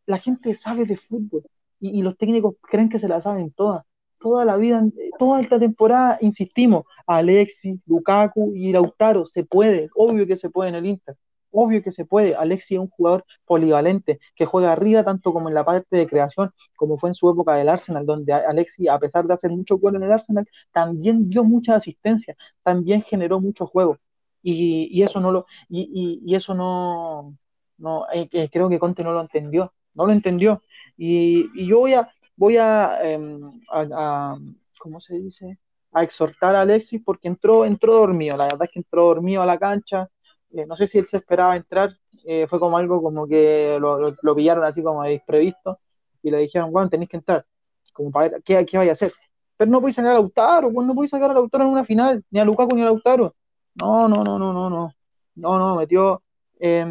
la 0.06 0.18
gente 0.18 0.56
sabe 0.56 0.86
de 0.86 0.96
fútbol 0.96 1.44
y, 1.80 2.02
los 2.02 2.16
técnicos 2.16 2.56
creen 2.62 2.88
que 2.88 3.00
se 3.00 3.08
la 3.08 3.20
saben 3.20 3.52
todas. 3.52 3.84
Toda 4.18 4.44
la 4.46 4.56
vida, 4.56 4.82
toda 5.18 5.40
esta 5.42 5.58
temporada, 5.58 6.18
insistimos, 6.22 6.84
Alexis, 7.06 7.78
Lukaku 7.86 8.54
y 8.54 8.72
Lautaro, 8.72 9.26
se 9.26 9.44
puede, 9.44 9.90
obvio 9.94 10.26
que 10.26 10.36
se 10.36 10.48
puede 10.50 10.70
en 10.70 10.76
el 10.76 10.86
Inter, 10.86 11.16
obvio 11.50 11.82
que 11.82 11.92
se 11.92 12.06
puede. 12.06 12.34
Alexis 12.34 12.72
es 12.72 12.80
un 12.80 12.88
jugador 12.88 13.24
polivalente 13.44 14.18
que 14.34 14.46
juega 14.46 14.72
arriba 14.72 15.04
tanto 15.04 15.32
como 15.32 15.48
en 15.48 15.54
la 15.54 15.64
parte 15.64 15.96
de 15.96 16.06
creación, 16.06 16.50
como 16.76 16.98
fue 16.98 17.10
en 17.10 17.14
su 17.14 17.30
época 17.30 17.54
del 17.54 17.68
Arsenal, 17.68 18.06
donde 18.06 18.32
Alexis, 18.32 18.88
a 18.88 18.98
pesar 18.98 19.26
de 19.26 19.34
hacer 19.34 19.50
mucho 19.50 19.78
gol 19.78 19.96
en 19.96 20.04
el 20.04 20.12
Arsenal, 20.12 20.46
también 20.72 21.28
dio 21.28 21.44
mucha 21.44 21.74
asistencia, 21.76 22.36
también 22.62 23.02
generó 23.02 23.40
mucho 23.40 23.66
juego. 23.66 23.98
Y, 24.42 25.02
eso 25.02 25.20
no 25.20 25.32
lo, 25.32 25.46
y, 25.68 26.20
y, 26.24 26.34
eso 26.34 26.54
no, 26.54 27.36
no 27.78 28.06
eh, 28.12 28.48
creo 28.50 28.68
que 28.68 28.78
Conte 28.78 29.02
no 29.02 29.12
lo 29.12 29.20
entendió, 29.20 29.72
no 29.94 30.06
lo 30.06 30.12
entendió. 30.12 30.62
Y, 30.96 31.66
yo 31.66 31.80
voy 31.80 31.94
a, 31.94 32.10
voy 32.36 32.56
a, 32.56 32.98
eh, 33.02 33.40
a, 33.70 34.36
¿cómo 34.78 35.00
se 35.00 35.18
dice? 35.18 35.58
A 35.92 36.02
exhortar 36.04 36.54
a 36.54 36.62
Alexis 36.62 37.02
porque 37.04 37.28
entró, 37.28 37.64
entró 37.64 37.94
dormido, 37.94 38.36
la 38.36 38.44
verdad 38.44 38.64
es 38.64 38.70
que 38.70 38.78
entró 38.80 39.06
dormido 39.06 39.42
a 39.42 39.46
la 39.46 39.58
cancha, 39.58 40.08
eh, 40.52 40.66
no 40.66 40.76
sé 40.76 40.86
si 40.86 40.98
él 40.98 41.06
se 41.06 41.18
esperaba 41.18 41.56
entrar, 41.56 41.96
eh, 42.24 42.46
fue 42.48 42.58
como 42.58 42.76
algo 42.78 43.02
como 43.02 43.26
que 43.26 43.78
lo, 43.80 44.34
pillaron 44.34 44.64
así 44.64 44.82
como 44.82 45.02
de 45.02 45.14
imprevisto 45.14 45.78
y 46.22 46.30
le 46.30 46.38
dijeron, 46.38 46.72
bueno, 46.72 46.88
tenéis 46.88 47.10
que 47.10 47.16
entrar, 47.18 47.44
como 47.92 48.10
para 48.10 48.40
qué, 48.40 48.64
qué 48.66 48.78
vaya 48.78 48.92
a 48.92 48.94
hacer. 48.94 49.12
Pero 49.56 49.70
no 49.70 49.80
podéis 49.80 49.96
sacar 49.96 50.12
a 50.12 50.14
Lautaro, 50.14 50.70
no 50.70 50.94
podéis 50.94 51.10
sacar 51.10 51.30
a 51.30 51.34
Lautaro 51.34 51.64
en 51.64 51.70
una 51.70 51.84
final, 51.84 52.24
ni 52.30 52.40
a 52.40 52.44
Lukaku 52.44 52.76
ni 52.76 52.82
a 52.82 52.86
Lautaro. 52.86 53.34
No, 53.80 54.08
no, 54.08 54.24
no, 54.24 54.38
no, 54.38 54.52
no, 54.52 54.70
no. 54.70 54.92
No, 55.36 55.58
no, 55.58 55.76
metió 55.76 56.22
eh, 56.58 56.84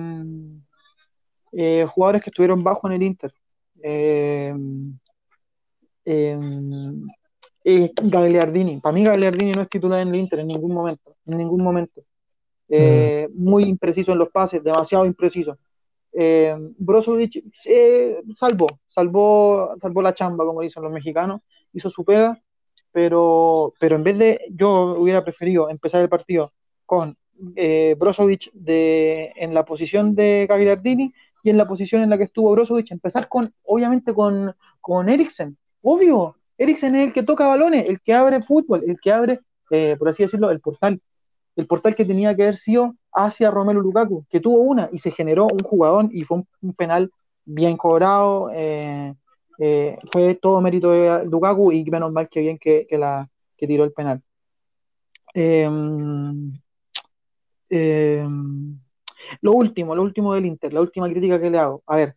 eh, 1.51 1.85
jugadores 1.89 2.21
que 2.21 2.29
estuvieron 2.29 2.63
bajo 2.63 2.87
en 2.87 2.93
el 2.93 3.03
Inter. 3.03 3.33
Eh, 3.81 4.53
Gagliardini. 8.03 8.79
Para 8.79 8.93
mí 8.93 9.03
Gagliardini 9.03 9.51
no 9.51 9.61
es 9.61 9.69
titular 9.69 9.99
en 10.01 10.09
el 10.09 10.15
Inter 10.15 10.39
en 10.39 10.47
ningún 10.47 10.73
momento. 10.73 11.15
En 11.25 11.37
ningún 11.37 11.63
momento. 11.63 12.01
Mm. 12.69 13.25
Muy 13.33 13.63
impreciso 13.63 14.11
en 14.11 14.19
los 14.19 14.29
pases, 14.29 14.63
demasiado 14.63 15.05
impreciso. 15.05 15.57
Eh, 16.17 16.55
Brozovic 16.77 17.43
eh, 17.65 18.21
salvó, 18.37 18.67
salvó, 18.87 19.75
salvó 19.81 20.01
la 20.01 20.13
chamba, 20.13 20.45
como 20.45 20.61
dicen 20.61 20.81
los 20.81 20.91
mexicanos, 20.91 21.41
hizo 21.73 21.89
su 21.89 22.05
pega, 22.05 22.41
pero, 22.93 23.73
pero 23.81 23.97
en 23.97 24.03
vez 24.03 24.17
de, 24.17 24.39
yo 24.49 24.95
hubiera 24.97 25.25
preferido 25.25 25.69
empezar 25.69 26.01
el 26.01 26.07
partido 26.07 26.53
con 26.85 27.17
eh, 27.55 27.95
Brozovic 27.97 28.51
de, 28.53 29.31
en 29.35 29.53
la 29.53 29.65
posición 29.65 30.15
de 30.15 30.45
Gagliardini 30.47 31.13
y 31.43 31.49
en 31.49 31.57
la 31.57 31.67
posición 31.67 32.01
en 32.01 32.09
la 32.09 32.17
que 32.17 32.23
estuvo 32.23 32.51
Brozovic, 32.51 32.91
empezar 32.91 33.27
con, 33.27 33.53
obviamente, 33.63 34.13
con, 34.13 34.55
con 34.81 35.09
Eriksen, 35.09 35.57
obvio, 35.81 36.37
Eriksen 36.57 36.95
es 36.95 37.07
el 37.07 37.13
que 37.13 37.23
toca 37.23 37.47
balones, 37.47 37.87
el 37.87 37.99
que 38.01 38.13
abre 38.13 38.41
fútbol, 38.41 38.83
el 38.87 38.99
que 38.99 39.11
abre, 39.11 39.41
eh, 39.69 39.95
por 39.99 40.09
así 40.09 40.23
decirlo, 40.23 40.49
el 40.49 40.61
portal, 40.61 41.01
el 41.55 41.67
portal 41.67 41.95
que 41.95 42.05
tenía 42.05 42.35
que 42.35 42.43
haber 42.43 42.55
sido 42.55 42.95
hacia 43.13 43.51
Romelu 43.51 43.81
Lukaku, 43.81 44.25
que 44.29 44.39
tuvo 44.39 44.59
una 44.61 44.89
y 44.91 44.99
se 44.99 45.11
generó 45.11 45.45
un 45.45 45.59
jugador 45.59 46.09
y 46.11 46.23
fue 46.23 46.43
un, 46.61 46.73
penal 46.73 47.11
bien 47.45 47.77
cobrado, 47.77 48.49
eh, 48.53 49.13
eh, 49.59 49.97
fue 50.11 50.35
todo 50.35 50.61
mérito 50.61 50.91
de 50.91 51.25
Lukaku 51.25 51.71
y 51.71 51.83
menos 51.85 52.11
mal 52.11 52.27
que 52.29 52.39
bien 52.41 52.57
que, 52.57 52.87
que 52.89 52.97
la, 52.97 53.29
que 53.57 53.67
tiró 53.67 53.83
el 53.83 53.93
penal. 53.93 54.21
Eh, 55.33 55.69
eh, 57.75 58.27
lo 59.41 59.53
último, 59.53 59.95
lo 59.95 60.03
último 60.03 60.33
del 60.33 60.45
Inter, 60.45 60.73
la 60.73 60.81
última 60.81 61.09
crítica 61.09 61.39
que 61.39 61.49
le 61.49 61.59
hago. 61.59 61.83
A 61.85 61.97
ver, 61.97 62.15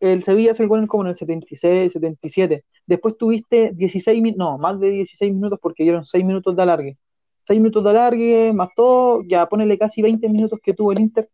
el 0.00 0.24
Sevilla 0.24 0.52
hace 0.52 0.64
el 0.64 0.68
gol 0.68 0.86
como 0.86 1.04
en 1.04 1.10
el 1.10 1.16
76, 1.16 1.92
77. 1.92 2.64
Después 2.86 3.16
tuviste 3.16 3.72
16 3.74 4.22
minutos, 4.22 4.38
no, 4.38 4.58
más 4.58 4.78
de 4.80 4.90
16 4.90 5.32
minutos 5.32 5.58
porque 5.62 5.84
dieron 5.84 6.04
6 6.04 6.24
minutos 6.24 6.54
de 6.56 6.62
alargue. 6.62 6.98
6 7.46 7.60
minutos 7.60 7.84
de 7.84 7.90
alargue, 7.90 8.52
más 8.52 8.70
todo, 8.76 9.22
ya 9.26 9.46
ponele 9.48 9.78
casi 9.78 10.02
20 10.02 10.28
minutos 10.28 10.58
que 10.62 10.74
tuvo 10.74 10.92
el 10.92 11.00
Inter 11.00 11.28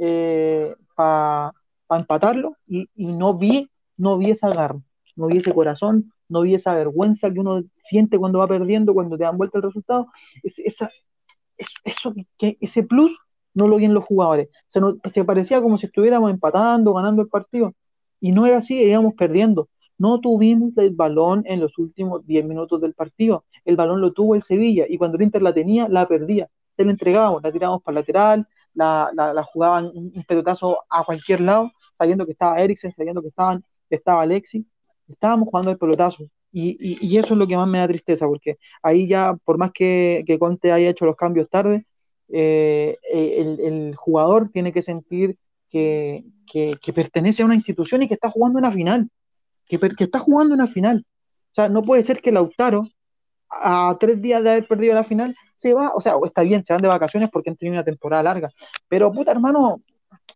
eh, 0.00 0.74
para 0.94 1.52
empatarlo 1.90 2.56
y, 2.66 2.88
no 2.96 3.34
vi, 3.34 3.70
no 3.96 4.18
vi 4.18 4.30
esa 4.30 4.48
garra, 4.48 4.80
no 5.16 5.26
vi 5.26 5.38
ese 5.38 5.52
corazón, 5.52 6.12
no 6.28 6.42
vi 6.42 6.54
esa 6.54 6.74
vergüenza 6.74 7.32
que 7.32 7.40
uno 7.40 7.62
siente 7.82 8.18
cuando 8.18 8.40
va 8.40 8.48
perdiendo, 8.48 8.94
cuando 8.94 9.16
te 9.16 9.24
dan 9.24 9.38
vuelta 9.38 9.58
el 9.58 9.64
resultado. 9.64 10.08
esa, 10.42 10.90
eso, 11.84 12.14
que, 12.38 12.56
ese 12.60 12.82
plus 12.82 13.16
no 13.54 13.68
lo 13.68 13.78
los 13.78 14.04
jugadores. 14.04 14.48
Se, 14.68 14.80
se 15.12 15.24
parecía 15.24 15.62
como 15.62 15.78
si 15.78 15.86
estuviéramos 15.86 16.30
empatando, 16.30 16.92
ganando 16.94 17.22
el 17.22 17.28
partido. 17.28 17.74
Y 18.20 18.32
no 18.32 18.46
era 18.46 18.58
así, 18.58 18.74
íbamos 18.82 19.14
perdiendo. 19.14 19.68
No 19.98 20.20
tuvimos 20.20 20.76
el 20.76 20.94
balón 20.94 21.42
en 21.46 21.60
los 21.60 21.78
últimos 21.78 22.26
10 22.26 22.44
minutos 22.44 22.80
del 22.80 22.94
partido. 22.94 23.44
El 23.64 23.76
balón 23.76 24.00
lo 24.00 24.12
tuvo 24.12 24.34
el 24.34 24.42
Sevilla 24.42 24.84
y 24.88 24.98
cuando 24.98 25.16
el 25.16 25.24
Inter 25.24 25.42
la 25.42 25.54
tenía, 25.54 25.88
la 25.88 26.06
perdía. 26.06 26.48
Se 26.76 26.84
la 26.84 26.90
entregábamos, 26.90 27.42
la 27.42 27.52
tirábamos 27.52 27.82
para 27.82 28.00
lateral, 28.00 28.46
la, 28.74 29.10
la, 29.14 29.42
jugaban 29.42 29.86
un, 29.94 30.12
pelotazo 30.28 30.84
a 30.90 31.02
cualquier 31.04 31.40
lado, 31.40 31.72
sabiendo 31.96 32.26
que 32.26 32.32
estaba 32.32 32.60
Eriksen, 32.60 32.92
sabiendo 32.92 33.22
que, 33.22 33.28
estaban, 33.28 33.64
estaba 33.88 34.22
Alexi. 34.22 34.66
Estábamos 35.08 35.48
jugando 35.48 35.70
el 35.70 35.78
pelotazo. 35.78 36.24
Y, 36.58 37.18
eso 37.18 37.34
es 37.34 37.38
lo 37.38 37.46
que 37.46 37.56
más 37.56 37.68
me 37.68 37.78
da 37.78 37.86
tristeza, 37.86 38.26
porque 38.26 38.56
ahí 38.82 39.06
ya, 39.06 39.36
por 39.44 39.58
más 39.58 39.72
que, 39.72 40.24
que 40.26 40.38
Conte 40.38 40.72
haya 40.72 40.88
hecho 40.88 41.04
los 41.04 41.14
cambios 41.14 41.50
tarde, 41.50 41.84
eh, 42.30 42.96
el, 43.12 43.60
el, 43.60 43.94
jugador 43.94 44.48
tiene 44.50 44.72
que 44.72 44.80
sentir 44.80 45.36
que, 45.70 46.24
que, 46.50 46.92
pertenece 46.94 47.42
a 47.42 47.44
una 47.44 47.56
institución 47.56 48.02
y 48.02 48.08
que 48.08 48.14
está 48.14 48.30
jugando 48.30 48.58
una 48.58 48.72
final, 48.72 49.10
que, 49.66 49.78
que 49.78 50.04
está 50.04 50.18
jugando 50.18 50.54
una 50.54 50.66
final. 50.66 51.04
O 51.52 51.54
sea, 51.54 51.68
no 51.68 51.82
puede 51.82 52.02
ser 52.02 52.22
que 52.22 52.32
Lautaro, 52.32 52.88
a 53.50 53.94
tres 54.00 54.22
días 54.22 54.42
de 54.42 54.50
haber 54.50 54.66
perdido 54.66 54.94
la 54.94 55.04
final, 55.04 55.36
se 55.56 55.74
va, 55.74 55.92
o 55.94 56.00
sea, 56.00 56.14
está 56.24 56.40
bien, 56.40 56.64
se 56.64 56.72
van 56.72 56.80
de 56.80 56.88
vacaciones 56.88 57.28
porque 57.30 57.50
han 57.50 57.56
tenido 57.56 57.74
una 57.74 57.84
temporada 57.84 58.22
larga, 58.22 58.50
pero 58.88 59.12
puta 59.12 59.30
hermano, 59.30 59.82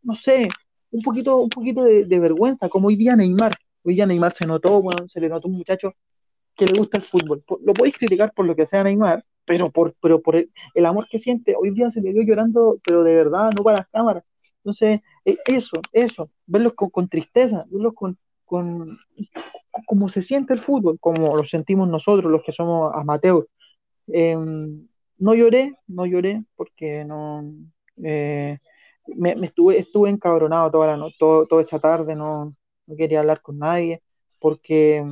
no 0.03 0.15
sé, 0.15 0.49
un 0.91 1.01
poquito, 1.01 1.39
un 1.39 1.49
poquito 1.49 1.83
de, 1.83 2.19
vergüenza, 2.19 2.69
como 2.69 2.89
hoy 2.89 2.97
día 2.97 3.17
Neymar, 3.17 3.55
hoy 3.85 3.95
día 3.95 4.05
Neymar 4.05 4.35
se 4.35 4.47
notó, 4.47 4.83
bueno, 4.83 5.09
se 5.09 5.19
le 5.19 5.31
notó 5.31 5.49
un 5.49 5.55
muchacho 5.55 5.95
que 6.61 6.73
le 6.73 6.79
gusta 6.79 6.99
el 6.99 7.05
fútbol, 7.05 7.43
lo 7.65 7.73
podéis 7.75 7.97
criticar 7.97 8.33
por 8.35 8.47
lo 8.47 8.55
que 8.55 8.67
sea 8.67 8.85
Neymar, 8.85 9.25
pero 9.45 9.71
por, 9.71 9.95
pero 10.01 10.21
por 10.21 10.37
el, 10.37 10.51
el, 10.75 10.87
amor 10.87 11.09
que 11.11 11.19
siente, 11.19 11.57
hoy 11.59 11.71
día 11.71 11.91
se 11.91 12.01
le 12.01 12.13
vio 12.13 12.23
llorando, 12.23 12.79
pero 12.85 13.03
de 13.03 13.15
verdad, 13.15 13.51
no 13.57 13.65
para 13.65 13.79
las 13.79 13.89
cámaras, 13.89 14.25
entonces, 14.61 15.01
eh, 15.25 15.39
eso, 15.47 15.81
eso, 15.93 16.31
verlos 16.47 16.75
con, 16.75 17.09
tristeza, 17.09 17.65
verlos 17.71 17.95
con, 17.95 18.19
con 18.45 18.99
cómo 19.87 20.09
se 20.09 20.23
siente 20.23 20.53
el 20.53 20.61
fútbol, 20.61 20.99
como 21.01 21.37
lo 21.37 21.45
sentimos 21.45 21.89
nosotros, 21.89 22.31
los 22.31 22.43
que 22.43 22.53
somos 22.53 22.93
amateurs. 22.95 23.47
Em, 24.09 24.87
no 25.19 25.35
lloré, 25.35 25.77
no 25.87 26.07
lloré, 26.07 26.45
porque 26.57 27.05
no 27.05 27.45
eh, 28.03 28.59
me, 29.07 29.33
estuve, 29.47 29.79
estuve 29.79 30.11
encabronado 30.11 30.71
toda 30.71 30.89
la 30.89 30.97
noche, 30.97 31.17
toda 31.19 31.63
esa 31.63 31.79
tarde, 31.79 32.15
no, 32.15 32.55
no, 32.87 32.97
quería 32.97 33.21
hablar 33.21 33.43
con 33.43 33.59
nadie, 33.59 34.03
porque, 34.39 35.05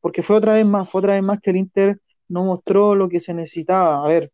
porque 0.00 0.22
fue 0.22 0.36
otra 0.36 0.54
vez 0.54 0.66
más, 0.66 0.88
fue 0.88 1.00
otra 1.00 1.14
vez 1.14 1.22
más 1.22 1.40
que 1.40 1.50
el 1.50 1.56
Inter 1.56 2.00
no 2.28 2.44
mostró 2.44 2.94
lo 2.94 3.08
que 3.08 3.20
se 3.20 3.34
necesitaba. 3.34 4.04
A 4.04 4.08
ver, 4.08 4.32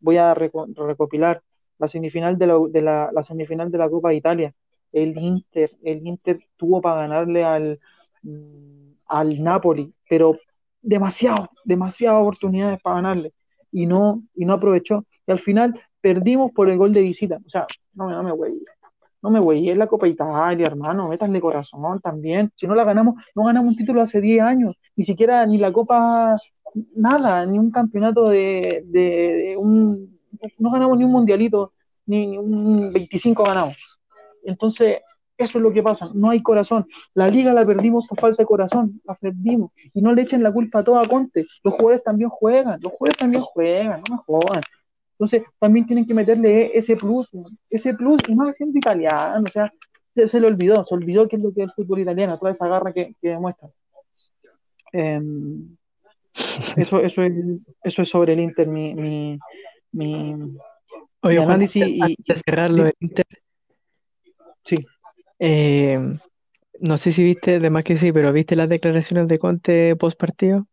voy 0.00 0.16
a 0.18 0.34
recopilar 0.34 1.42
la 1.78 1.88
semifinal 1.88 2.38
de 2.38 2.46
la, 2.46 2.58
de 2.70 2.82
la, 2.82 3.22
semifinal 3.22 3.70
de 3.70 3.78
la 3.78 3.88
Copa 3.88 4.10
de 4.10 4.16
Italia. 4.16 4.54
El 4.92 5.16
Inter, 5.18 5.70
el 5.82 6.06
Inter 6.06 6.40
tuvo 6.56 6.80
para 6.80 7.02
ganarle 7.02 7.44
al, 7.44 7.80
mm, 8.22 8.92
al 9.06 9.42
Napoli, 9.42 9.92
pero 10.08 10.38
demasiado, 10.82 11.48
demasiadas 11.64 12.20
oportunidades 12.20 12.80
para 12.80 12.96
ganarle 12.96 13.32
y 13.72 13.86
no, 13.86 14.22
y 14.34 14.44
no 14.44 14.54
aprovechó. 14.54 15.04
Y 15.26 15.32
al 15.32 15.40
final 15.40 15.80
perdimos 16.00 16.52
por 16.52 16.70
el 16.70 16.78
gol 16.78 16.92
de 16.92 17.00
visita. 17.00 17.38
O 17.44 17.50
sea, 17.50 17.66
no, 17.94 18.22
me 18.22 18.32
güey. 18.32 18.54
No 19.20 19.30
me 19.30 19.40
güey, 19.40 19.68
es 19.68 19.76
la 19.76 19.88
Copa 19.88 20.06
de 20.06 20.12
Italia, 20.12 20.66
hermano, 20.66 21.08
métanle 21.08 21.40
corazón 21.40 22.00
también. 22.00 22.52
Si 22.54 22.68
no 22.68 22.74
la 22.76 22.84
ganamos, 22.84 23.16
no 23.34 23.44
ganamos 23.44 23.70
un 23.70 23.76
título 23.76 24.00
hace 24.00 24.20
10 24.20 24.42
años, 24.42 24.76
ni 24.98 25.04
siquiera 25.04 25.46
ni 25.46 25.58
la 25.58 25.72
Copa, 25.72 26.36
nada, 26.96 27.46
ni 27.46 27.56
un 27.56 27.70
campeonato 27.70 28.28
de, 28.28 29.54
un 29.56 30.18
no 30.58 30.70
ganamos 30.72 30.98
ni 30.98 31.04
un 31.04 31.12
mundialito, 31.12 31.72
ni, 32.06 32.36
un 32.36 32.92
25 32.92 33.44
ganamos. 33.44 33.76
Entonces, 34.42 34.98
eso 35.36 35.58
es 35.58 35.62
lo 35.62 35.72
que 35.72 35.84
pasa, 35.84 36.10
no 36.14 36.30
hay 36.30 36.42
corazón. 36.42 36.84
La 37.14 37.28
liga 37.28 37.54
la 37.54 37.64
perdimos 37.64 38.08
por 38.08 38.18
falta 38.18 38.42
de 38.42 38.46
corazón, 38.46 39.00
la 39.04 39.14
perdimos. 39.14 39.70
Y 39.94 40.02
no 40.02 40.12
le 40.12 40.22
echen 40.22 40.42
la 40.42 40.52
culpa 40.52 40.80
a 40.80 40.84
todo 40.84 40.98
a 40.98 41.06
Conte. 41.06 41.46
Los 41.62 41.74
jugadores 41.74 42.02
también 42.02 42.28
juegan, 42.28 42.80
los 42.82 42.92
jugadores 42.92 43.18
también 43.18 43.42
juegan, 43.44 44.02
no 44.08 44.16
me 44.16 44.22
jodan. 44.26 44.62
Entonces, 45.12 45.44
también 45.60 45.86
tienen 45.86 46.06
que 46.06 46.14
meterle 46.14 46.76
ese 46.76 46.96
plus, 46.96 47.28
ese 47.70 47.94
plus, 47.94 48.20
y 48.26 48.34
más 48.34 48.56
siendo 48.56 48.78
italiano, 48.78 49.44
o 49.46 49.50
sea, 49.50 49.72
se, 50.26 50.40
le 50.40 50.46
olvidó, 50.48 50.84
se 50.84 50.94
olvidó 50.94 51.28
qué 51.28 51.36
es 51.36 51.42
lo 51.42 51.52
que 51.52 51.62
es 51.62 51.68
el 51.68 51.74
fútbol 51.74 52.00
italiano, 52.00 52.36
toda 52.36 52.50
esa 52.50 52.66
garra 52.66 52.92
que, 52.92 53.14
que 53.22 53.28
demuestra. 53.28 53.68
Em, 54.92 55.76
eso, 56.76 57.00
eso, 57.00 57.22
es, 57.22 57.32
eso 57.82 58.02
es 58.02 58.08
sobre 58.08 58.32
el 58.32 58.40
Inter, 58.40 58.68
mi, 58.68 58.94
mi, 58.94 59.38
mi, 59.92 60.58
análisis 61.22 61.84
y, 61.86 62.16
cerrarlo 62.34 62.86
el 62.86 62.94
Inter. 63.00 63.26
Sí. 64.64 64.76
Eh, 65.38 65.98
no 66.80 66.96
sé 66.96 67.12
si 67.12 67.24
viste, 67.24 67.56
además 67.56 67.84
que 67.84 67.96
sí, 67.96 68.12
pero 68.12 68.32
¿viste 68.32 68.56
las 68.56 68.68
declaraciones 68.68 69.28
de 69.28 69.38
Conte 69.38 69.96
post 69.96 70.18
partido? 70.18 70.66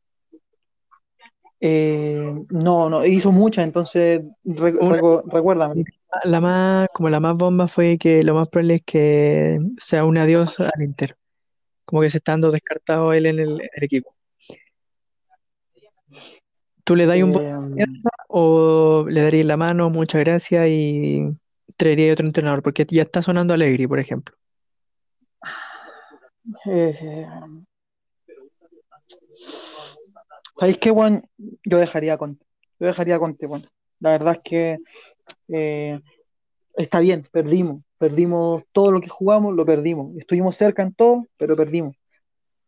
Eh, 1.59 2.45
no, 2.49 2.89
no, 2.89 3.05
hizo 3.05 3.31
muchas, 3.31 3.65
entonces 3.65 4.21
recuérdame. 4.43 5.83
La 6.23 6.39
más, 6.39 6.87
como 6.93 7.09
la 7.09 7.19
más 7.19 7.35
bomba 7.35 7.67
fue 7.67 7.97
que 7.97 8.23
lo 8.23 8.35
más 8.35 8.49
probable 8.49 8.75
es 8.75 8.83
que 8.83 9.59
sea 9.77 10.05
un 10.05 10.17
adiós 10.17 10.59
al 10.59 10.81
Inter. 10.81 11.17
Como 11.85 12.01
que 12.01 12.09
se 12.09 12.17
está 12.17 12.33
dando 12.33 12.51
descartado 12.51 13.13
él 13.13 13.27
en 13.27 13.39
el 13.39 13.61
equipo. 13.75 14.15
¿Tú 16.83 16.95
le 16.95 17.05
das 17.07 17.21
un 17.21 17.31
buen 17.31 17.79
eh, 17.79 17.85
o 18.27 19.05
le 19.09 19.21
darías 19.21 19.45
la 19.45 19.57
mano, 19.57 19.89
muchas 19.89 20.23
gracias 20.23 20.67
y 20.69 21.35
traería 21.77 22.13
otro 22.13 22.25
entrenador? 22.25 22.61
Porque 22.61 22.85
ya 22.87 23.01
está 23.01 23.21
sonando 23.21 23.53
Alegri, 23.53 23.87
por 23.87 23.99
ejemplo. 23.99 24.35
Eh, 26.65 27.25
¿Sabéis 30.59 30.77
qué, 30.79 30.91
Juan? 30.91 31.27
Yo 31.63 31.79
dejaría 31.79 32.17
con 32.17 32.39
Yo 32.79 32.87
dejaría 32.87 33.19
Conte, 33.19 33.47
bueno. 33.47 33.67
La 33.99 34.11
verdad 34.11 34.35
es 34.35 34.41
que 34.43 34.77
eh, 35.47 35.99
está 36.77 36.99
bien, 36.99 37.27
perdimos. 37.31 37.81
Perdimos 37.97 38.63
todo 38.71 38.91
lo 38.91 39.01
que 39.01 39.09
jugamos, 39.09 39.55
lo 39.55 39.65
perdimos. 39.65 40.15
Estuvimos 40.17 40.57
cerca 40.57 40.83
en 40.83 40.93
todo, 40.93 41.27
pero 41.37 41.55
perdimos. 41.55 41.95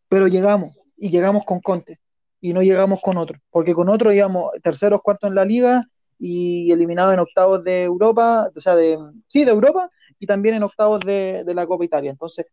Pero 0.08 0.26
llegamos, 0.26 0.78
y 0.96 1.10
llegamos 1.10 1.44
con 1.44 1.60
Conte 1.60 1.98
y 2.40 2.52
no 2.52 2.62
llegamos 2.62 3.00
con 3.00 3.16
otro, 3.16 3.38
porque 3.50 3.74
con 3.74 3.88
otro 3.88 4.12
íbamos 4.12 4.52
terceros, 4.62 5.02
cuartos 5.02 5.28
en 5.28 5.34
la 5.34 5.44
liga 5.44 5.86
y 6.18 6.70
eliminados 6.70 7.14
en 7.14 7.20
octavos 7.20 7.64
de 7.64 7.84
Europa, 7.84 8.50
o 8.54 8.60
sea, 8.60 8.76
de, 8.76 8.98
sí, 9.26 9.44
de 9.44 9.50
Europa 9.50 9.90
y 10.18 10.26
también 10.26 10.56
en 10.56 10.62
octavos 10.62 11.00
de, 11.00 11.44
la 11.46 11.66
Copa 11.66 11.84
Italia. 11.84 12.10
Entonces, 12.10 12.46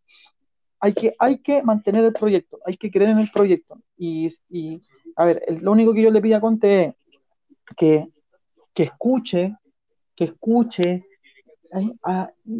hay 0.79 0.93
que, 0.93 1.15
hay 1.19 1.39
que 1.39 1.63
mantener 1.63 2.05
el 2.05 2.13
proyecto, 2.13 2.59
hay 2.65 2.77
que 2.77 2.91
creer 2.91 3.11
en 3.11 3.19
el 3.19 3.31
proyecto. 3.31 3.79
Y, 3.97 4.31
a 5.15 5.25
ver, 5.25 5.43
lo 5.61 5.71
único 5.71 5.93
que 5.93 6.01
yo 6.01 6.11
le 6.11 6.21
pido 6.21 6.37
a 6.37 6.41
Conte 6.41 6.83
es 6.85 6.95
que, 7.77 8.07
que 8.73 8.83
escuche, 8.83 9.55
que 10.15 10.25
escuche 10.25 11.05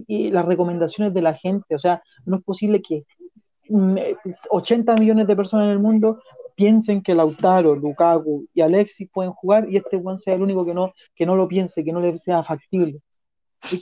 y 0.08 0.32
las 0.32 0.46
recomendaciones 0.46 1.14
de 1.14 1.22
la 1.22 1.34
gente. 1.34 1.76
O 1.76 1.80
sea, 1.80 2.04
no 2.26 2.38
es 2.38 2.44
posible 2.44 2.82
que 2.82 3.04
80 4.50 4.94
mm, 4.96 5.00
millones 5.00 5.28
de 5.28 5.36
personas 5.36 5.66
en 5.66 5.72
el 5.72 5.80
mundo 5.80 6.22
piensen 6.56 7.02
que 7.02 7.14
Lautaro, 7.14 7.76
Lukaku 7.76 8.48
y 8.54 8.62
Alexis 8.62 9.10
pueden 9.12 9.34
jugar 9.34 9.70
y 9.70 9.78
este 9.78 10.00
Juan 10.00 10.20
sea 10.20 10.36
el 10.36 10.42
único 10.42 10.66
que 10.66 10.74
no, 10.74 10.94
que 11.16 11.26
no 11.26 11.36
lo 11.36 11.48
piense, 11.48 11.84
que 11.84 11.92
no 11.92 12.00
le 12.00 12.18
sea 12.20 12.44
factible. 12.44 13.02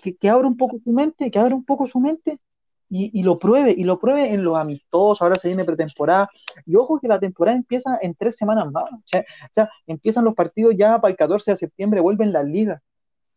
Que, 0.02 0.16
que 0.16 0.30
abra 0.30 0.48
un 0.48 0.58
poco 0.58 0.78
su 0.84 0.92
mente, 0.92 1.30
que 1.30 1.40
abra 1.40 1.56
un 1.56 1.66
poco 1.66 1.88
su 1.88 2.00
mente 2.00 2.40
y, 2.90 3.20
y, 3.20 3.24
lo 3.24 3.38
pruebe, 3.40 3.74
y 3.76 3.84
lo 3.84 4.00
pruebe 4.00 4.34
en 4.34 4.44
los 4.44 4.56
amistosos, 4.58 5.22
ahora 5.22 5.36
se 5.36 5.48
viene 5.48 5.66
pretemporada, 5.66 6.30
y 6.66 6.76
ojo 6.76 7.00
que 7.00 7.08
la 7.08 7.20
temporada 7.20 7.58
empieza 7.58 7.98
en 8.02 8.14
tres 8.16 8.38
semanas 8.38 8.72
más, 8.72 8.86
o 8.94 9.02
sea, 9.06 9.22
o 9.22 9.54
sea 9.54 9.70
empiezan 9.88 10.24
los 10.24 10.36
partidos 10.36 10.76
ya 10.78 11.02
para 11.02 11.12
el 11.12 11.18
14 11.18 11.52
de 11.52 11.58
septiembre, 11.58 12.02
vuelven 12.02 12.32
las 12.32 12.46
ligas. 12.46 12.82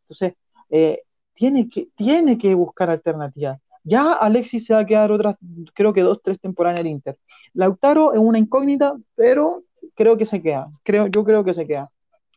Entonces, 0.02 0.34
eh, 0.70 1.02
tiene, 1.36 1.68
que, 1.68 1.88
tiene 1.96 2.38
que 2.38 2.54
buscar 2.54 2.90
alternativas. 2.90 3.60
Ya 3.84 4.12
Alexis 4.12 4.64
se 4.64 4.74
va 4.74 4.80
a 4.80 4.86
quedar 4.86 5.12
otras, 5.12 5.36
creo 5.72 5.92
que 5.92 6.02
dos, 6.02 6.20
tres 6.22 6.40
temporadas 6.40 6.80
en 6.80 6.86
el 6.86 6.92
Inter. 6.92 7.16
Lautaro 7.54 8.12
es 8.12 8.18
una 8.18 8.38
incógnita, 8.38 8.96
pero 9.14 9.62
creo 9.94 10.16
que 10.16 10.26
se 10.26 10.42
queda. 10.42 10.68
Creo, 10.82 11.06
yo 11.06 11.22
creo 11.22 11.44
que 11.44 11.54
se 11.54 11.66
queda. 11.66 11.90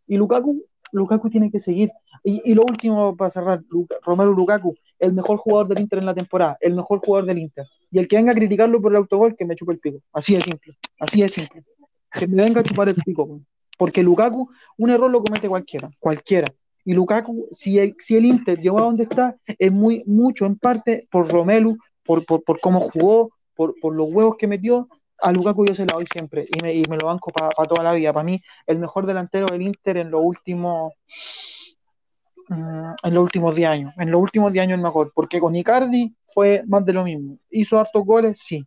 Y 0.06 0.18
Lukaku, 0.18 0.64
Lukaku 0.92 1.30
tiene 1.30 1.50
que 1.50 1.60
seguir. 1.60 1.92
Y, 2.24 2.54
lo 2.54 2.64
último 2.64 3.16
para 3.16 3.32
cerrar, 3.32 3.62
Romero 4.04 4.32
Lukaku, 4.34 4.76
el 5.00 5.14
mejor 5.14 5.38
jugador 5.38 5.70
del 5.70 5.80
Inter 5.80 6.00
en 6.00 6.06
la 6.06 6.14
temporada, 6.14 6.58
el 6.62 6.76
mejor 6.76 7.00
jugador 7.00 7.26
del 7.26 7.40
Inter. 7.40 7.66
Y 7.90 7.98
el 7.98 8.08
que 8.08 8.18
venga 8.18 8.32
a 8.32 8.36
criticarlo 8.36 8.82
por 8.82 8.92
el 8.92 8.98
autogol, 8.98 9.36
que 9.36 9.46
me 9.46 9.56
chupe 9.56 9.74
el 9.74 9.80
pico. 9.80 10.00
Así 10.14 10.36
de 10.36 10.42
simple, 10.42 10.78
así 11.00 11.22
de 11.22 11.30
simple. 11.30 11.64
Que 12.12 12.28
me 12.28 12.44
venga 12.44 12.62
a 12.62 12.64
chupar 12.64 12.90
el 12.90 12.96
pico. 12.96 13.40
Porque 13.78 14.04
Lukaku, 14.04 14.50
un 14.78 14.90
error 14.90 15.10
lo 15.10 15.24
comete 15.24 15.48
cualquiera, 15.48 15.90
cualquiera. 16.00 16.54
Y 16.90 16.94
Lukaku, 16.96 17.50
si 17.52 17.78
el, 17.78 17.96
si 18.00 18.16
el 18.16 18.26
Inter 18.26 18.60
llegó 18.60 18.80
a 18.80 18.86
donde 18.86 19.04
está, 19.04 19.36
es 19.46 19.72
muy, 19.72 20.04
mucho 20.08 20.48
en 20.48 20.58
parte 20.58 21.08
por 21.12 21.28
Romelu, 21.28 21.78
por, 22.04 22.26
cómo 22.60 22.80
jugó, 22.80 23.30
por, 23.54 23.76
los 23.94 24.08
huevos 24.10 24.38
que 24.38 24.48
metió. 24.48 24.90
A 25.20 25.32
Lukaku 25.32 25.68
yo 25.68 25.76
se 25.76 25.86
la 25.86 25.94
doy 25.94 26.08
siempre 26.12 26.48
y 26.50 26.60
me, 26.64 26.74
y 26.74 26.82
me 26.90 26.98
lo 26.98 27.06
banco 27.06 27.32
para 27.32 27.52
toda 27.68 27.84
la 27.84 27.94
vida. 27.94 28.12
Para 28.12 28.24
mí, 28.24 28.42
el 28.66 28.80
mejor 28.80 29.06
delantero 29.06 29.46
del 29.46 29.62
Inter 29.62 29.98
en 29.98 30.10
los 30.10 30.22
últimos 30.24 30.94
mm, 32.48 32.92
en 33.04 33.14
los 33.14 33.24
últimos 33.24 33.54
10 33.54 33.70
años. 33.70 33.94
En 34.00 34.10
los 34.10 34.20
últimos 34.20 34.52
10 34.52 34.64
años 34.64 34.78
el 34.78 34.84
mejor, 34.84 35.12
porque 35.14 35.40
con 35.40 35.56
Icardi 35.56 36.16
fue 36.34 36.64
más 36.66 36.84
de 36.86 36.94
lo 36.94 37.04
mismo. 37.04 37.38
Hizo 37.52 37.78
hartos 37.78 38.04
goles, 38.04 38.40
sí, 38.42 38.66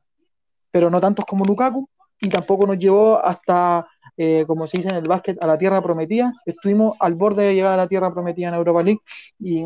pero 0.70 0.88
no 0.90 1.00
tantos 1.00 1.24
como 1.24 1.44
Lukaku 1.44 1.88
y 2.20 2.28
tampoco 2.30 2.68
nos 2.68 2.78
llevó 2.78 3.18
hasta 3.18 3.84
eh, 4.16 4.44
como 4.46 4.66
se 4.66 4.78
dice 4.78 4.90
en 4.90 4.96
el 4.96 5.08
básquet, 5.08 5.42
a 5.42 5.46
la 5.46 5.58
tierra 5.58 5.82
prometida. 5.82 6.32
Estuvimos 6.44 6.96
al 7.00 7.14
borde 7.14 7.44
de 7.44 7.54
llegar 7.54 7.72
a 7.72 7.76
la 7.76 7.88
tierra 7.88 8.12
prometida 8.12 8.48
en 8.48 8.54
Europa 8.54 8.82
League 8.82 9.00
y, 9.38 9.64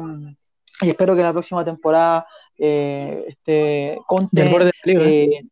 espero 0.80 1.16
que 1.16 1.22
la 1.22 1.32
próxima 1.32 1.64
temporada 1.64 2.26
eh, 2.58 3.24
este, 3.28 3.98
Conte... 4.06 4.42
al 4.42 4.48
borde 4.48 4.66
de 4.66 4.72
la 4.84 4.92
liga. 4.92 5.10
Eh, 5.10 5.42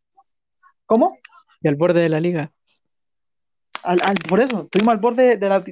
¿Cómo? 0.85 1.17
Y 1.61 1.67
al 1.67 1.75
borde 1.75 2.01
de 2.01 2.09
la 2.09 2.19
liga. 2.19 2.51
por 4.29 4.39
eso, 4.39 4.63
estuvimos 4.63 4.93
al 4.93 4.99
borde 4.99 5.37
de 5.37 5.49
la, 5.49 5.63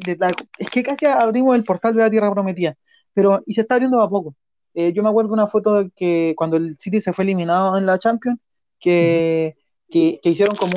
Es 0.57 0.69
que 0.69 0.83
casi 0.83 1.05
abrimos 1.05 1.55
el 1.55 1.63
portal 1.63 1.95
de 1.95 2.01
la 2.01 2.09
tierra 2.09 2.31
prometida, 2.31 2.75
pero 3.13 3.41
y 3.45 3.53
se 3.53 3.61
está 3.61 3.75
abriendo 3.75 4.01
a 4.01 4.09
poco. 4.09 4.35
yo 4.73 5.03
me 5.03 5.09
acuerdo 5.09 5.29
de 5.29 5.33
una 5.33 5.47
foto 5.47 5.83
de 5.83 5.91
que 5.95 6.33
cuando 6.35 6.57
el 6.57 6.75
City 6.77 6.99
se 6.99 7.13
fue 7.13 7.23
eliminado 7.23 7.77
en 7.77 7.85
la 7.85 7.99
Champions, 7.99 8.39
que 8.79 9.55
que, 9.93 10.19
hicieron 10.23 10.55
como 10.55 10.73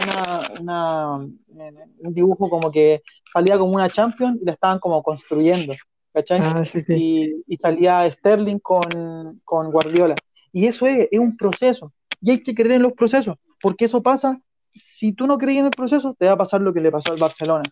una, 0.61 1.17
un 1.19 2.15
dibujo 2.15 2.51
como 2.51 2.71
que 2.71 3.03
salía 3.33 3.57
como 3.57 3.73
una 3.73 3.89
champion 3.89 4.39
y 4.41 4.45
la 4.45 4.53
estaban 4.53 4.79
como 4.79 5.03
construyendo, 5.03 5.75
¿cachai? 6.13 6.41
Ah, 6.43 6.63
y, 6.89 7.57
salía 7.57 8.11
Sterling 8.11 8.59
con, 8.59 9.41
Guardiola. 9.47 10.17
Y 10.53 10.67
eso 10.67 10.87
es, 10.87 11.09
es, 11.11 11.19
un 11.19 11.35
proceso. 11.37 11.93
Y 12.21 12.31
hay 12.31 12.43
que 12.43 12.55
creer 12.55 12.73
en 12.73 12.83
los 12.83 12.93
procesos, 12.93 13.37
porque 13.63 13.87
eso 13.87 14.03
pasa, 14.03 14.39
si 14.75 15.13
tú 15.13 15.27
no 15.27 15.39
crees 15.39 15.61
en 15.61 15.67
el 15.67 15.71
proceso, 15.71 16.15
te 16.19 16.27
va 16.27 16.33
a 16.33 16.37
pasar 16.37 16.61
lo 16.61 16.75
que 16.75 16.81
le 16.81 16.93
pasó 16.93 17.13
al 17.13 17.19
Barcelona, 17.19 17.65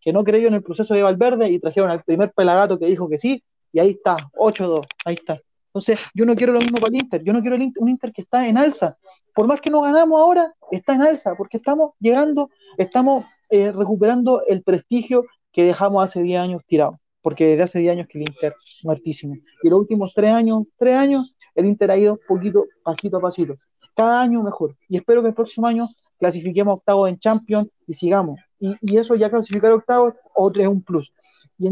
que 0.00 0.12
no 0.12 0.24
creyó 0.24 0.48
en 0.48 0.54
el 0.54 0.62
proceso 0.62 0.92
de 0.92 1.04
Valverde 1.04 1.50
y 1.50 1.60
trajeron 1.60 1.90
al 1.90 2.02
primer 2.02 2.32
pelagato 2.32 2.78
que 2.78 2.86
dijo 2.86 3.08
que 3.08 3.18
sí, 3.18 3.44
y 3.72 3.78
ahí 3.78 3.90
está, 3.90 4.16
8-2, 4.34 4.84
ahí 5.04 5.14
está. 5.14 5.40
Entonces, 5.66 6.10
yo 6.14 6.26
no 6.26 6.34
quiero 6.34 6.52
lo 6.52 6.58
mismo 6.58 6.78
para 6.78 6.88
el 6.88 6.96
Inter, 6.96 7.22
yo 7.22 7.32
no 7.32 7.40
quiero 7.42 7.56
un 7.56 7.88
Inter 7.88 8.12
que 8.12 8.22
está 8.22 8.48
en 8.48 8.58
alza. 8.58 8.96
Por 9.40 9.46
más 9.46 9.62
que 9.62 9.70
no 9.70 9.80
ganamos 9.80 10.20
ahora, 10.20 10.54
está 10.70 10.92
en 10.92 11.00
alza, 11.00 11.34
porque 11.34 11.56
estamos 11.56 11.92
llegando, 11.98 12.50
estamos 12.76 13.24
eh, 13.48 13.72
recuperando 13.72 14.42
el 14.46 14.62
prestigio 14.62 15.24
que 15.50 15.64
dejamos 15.64 16.04
hace 16.04 16.22
10 16.22 16.40
años 16.40 16.62
tirado, 16.66 17.00
porque 17.22 17.46
desde 17.46 17.62
hace 17.62 17.78
10 17.78 17.92
años 17.92 18.06
que 18.06 18.18
el 18.18 18.28
Inter 18.28 18.54
muertísimo. 18.82 19.36
Y 19.62 19.70
los 19.70 19.80
últimos 19.80 20.12
3 20.14 20.30
años, 20.32 20.64
3 20.76 20.94
años, 20.94 21.34
el 21.54 21.64
Inter 21.64 21.90
ha 21.90 21.96
ido 21.96 22.20
poquito, 22.28 22.66
pasito 22.82 23.16
a 23.16 23.20
pasito. 23.22 23.54
Cada 23.96 24.20
año 24.20 24.42
mejor. 24.42 24.76
Y 24.90 24.98
espero 24.98 25.22
que 25.22 25.28
el 25.28 25.34
próximo 25.34 25.66
año 25.66 25.88
clasifiquemos 26.18 26.74
octavos 26.74 27.08
en 27.08 27.18
Champions 27.18 27.70
y 27.86 27.94
sigamos. 27.94 28.38
Y, 28.58 28.94
eso 28.94 29.14
ya 29.14 29.30
clasificar 29.30 29.72
octavos, 29.72 30.12
otro 30.34 30.60
es 30.60 30.68
un 30.68 30.82
plus. 30.82 31.14
Y, 31.56 31.66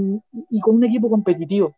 y 0.48 0.60
con 0.60 0.76
un 0.76 0.84
equipo 0.84 1.10
competitivo, 1.10 1.76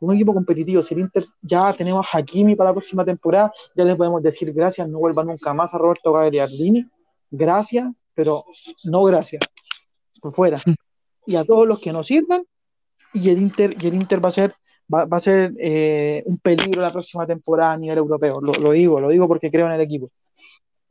un 0.00 0.14
equipo 0.14 0.34
competitivo. 0.34 0.82
Si 0.82 0.94
el 0.94 1.00
Inter 1.00 1.24
ya 1.42 1.72
tenemos 1.72 2.06
a 2.06 2.18
Hakimi 2.18 2.54
para 2.56 2.70
la 2.70 2.74
próxima 2.74 3.04
temporada, 3.04 3.52
ya 3.74 3.84
le 3.84 3.96
podemos 3.96 4.22
decir 4.22 4.52
gracias, 4.52 4.88
no 4.88 4.98
vuelva 4.98 5.24
nunca 5.24 5.52
más 5.54 5.72
a 5.72 5.78
Roberto 5.78 6.12
Gagliardini. 6.12 6.86
Gracias, 7.30 7.90
pero 8.14 8.44
no 8.84 9.04
gracias. 9.04 9.42
Por 10.20 10.34
fuera. 10.34 10.58
Y 11.26 11.36
a 11.36 11.44
todos 11.44 11.66
los 11.66 11.80
que 11.80 11.92
nos 11.92 12.06
sirvan, 12.06 12.44
y 13.12 13.30
el 13.30 13.40
Inter, 13.40 13.76
y 13.80 13.86
el 13.86 13.94
Inter 13.94 14.22
va 14.22 14.28
a 14.28 14.32
ser, 14.32 14.54
va, 14.92 15.06
a 15.10 15.20
ser 15.20 15.54
eh, 15.58 16.22
un 16.26 16.38
peligro 16.38 16.82
la 16.82 16.92
próxima 16.92 17.26
temporada 17.26 17.72
a 17.72 17.78
nivel 17.78 17.98
europeo. 17.98 18.40
Lo, 18.40 18.72
digo, 18.72 19.00
lo 19.00 19.08
digo 19.08 19.28
porque 19.28 19.50
creo 19.50 19.66
en 19.66 19.72
el 19.72 19.80
equipo. 19.80 20.10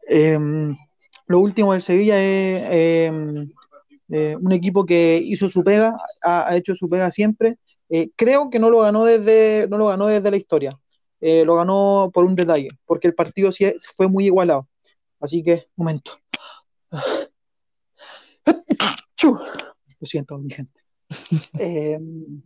Em, 0.08 0.76
lo 1.28 1.40
último 1.40 1.74
del 1.74 1.82
Sevilla 1.82 2.20
es 2.20 3.10
em, 3.10 3.50
eh, 4.10 4.36
un 4.40 4.52
equipo 4.52 4.86
que 4.86 5.22
hizo 5.24 5.50
su 5.50 5.64
pega, 5.64 5.98
ha, 6.22 6.56
hecho 6.56 6.76
su 6.76 6.90
pega 6.90 7.12
siempre, 7.12 7.58
eh, 7.90 8.12
creo 8.16 8.50
que 8.50 8.60
no 8.60 8.70
lo 8.70 8.80
ganó 8.80 9.06
desde, 9.06 9.68
no 9.70 9.78
lo 9.78 9.88
ganó 9.88 10.08
desde 10.08 10.32
la 10.32 10.38
historia. 10.38 10.80
Eh, 11.22 11.46
lo 11.46 11.56
ganó 11.56 12.12
por 12.14 12.26
un 12.26 12.36
detalle, 12.36 12.70
porque 12.86 13.08
el 13.08 13.16
partido 13.16 13.52
sí 13.52 13.74
fue 13.96 14.08
muy 14.08 14.26
igualado. 14.26 14.68
Así 15.20 15.42
que, 15.44 15.68
momento. 15.76 16.12
Lo 19.24 20.06
siento, 20.06 20.38
mi 20.38 20.52
gente. 20.52 20.82
Em, 21.60 22.42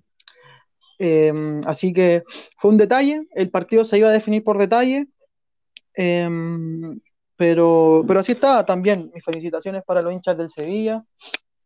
em, 1.00 1.62
así 1.66 1.92
que 1.92 2.24
fue 2.60 2.70
un 2.72 2.78
detalle. 2.78 3.28
El 3.32 3.50
partido 3.50 3.84
se 3.84 3.98
iba 3.98 4.10
a 4.10 4.12
definir 4.12 4.44
por 4.44 4.60
detalle. 4.60 5.08
Em, 5.96 7.00
pero, 7.36 8.04
pero 8.08 8.20
así 8.20 8.34
está 8.34 8.64
también. 8.64 9.10
Mis 9.14 9.24
felicitaciones 9.24 9.84
para 9.86 10.04
los 10.04 10.14
hinchas 10.14 10.38
del 10.38 10.52
Sevilla 10.52 11.04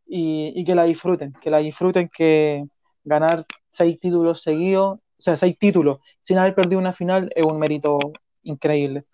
y, 0.06 0.54
y 0.56 0.64
que 0.64 0.76
la 0.76 0.86
disfruten, 0.86 1.34
que 1.42 1.50
la 1.50 1.58
disfruten, 1.58 2.10
que 2.10 2.64
ganar 3.04 3.46
seis 3.72 4.00
títulos 4.00 4.42
seguidos, 4.42 5.00
o 5.00 5.22
sea, 5.22 5.38
seis 5.38 5.58
títulos 5.58 6.00
sin 6.22 6.38
haber 6.38 6.56
perdido 6.56 6.80
una 6.80 6.94
final 6.94 7.32
es 7.36 7.44
un 7.44 7.60
mérito 7.60 8.00
increíble. 8.44 9.06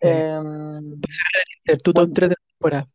Eh, 0.00 0.40
tu 1.82 1.92
top 1.92 2.10
3 2.12 2.28
de 2.30 2.34
la 2.34 2.46
temporada. 2.48 2.88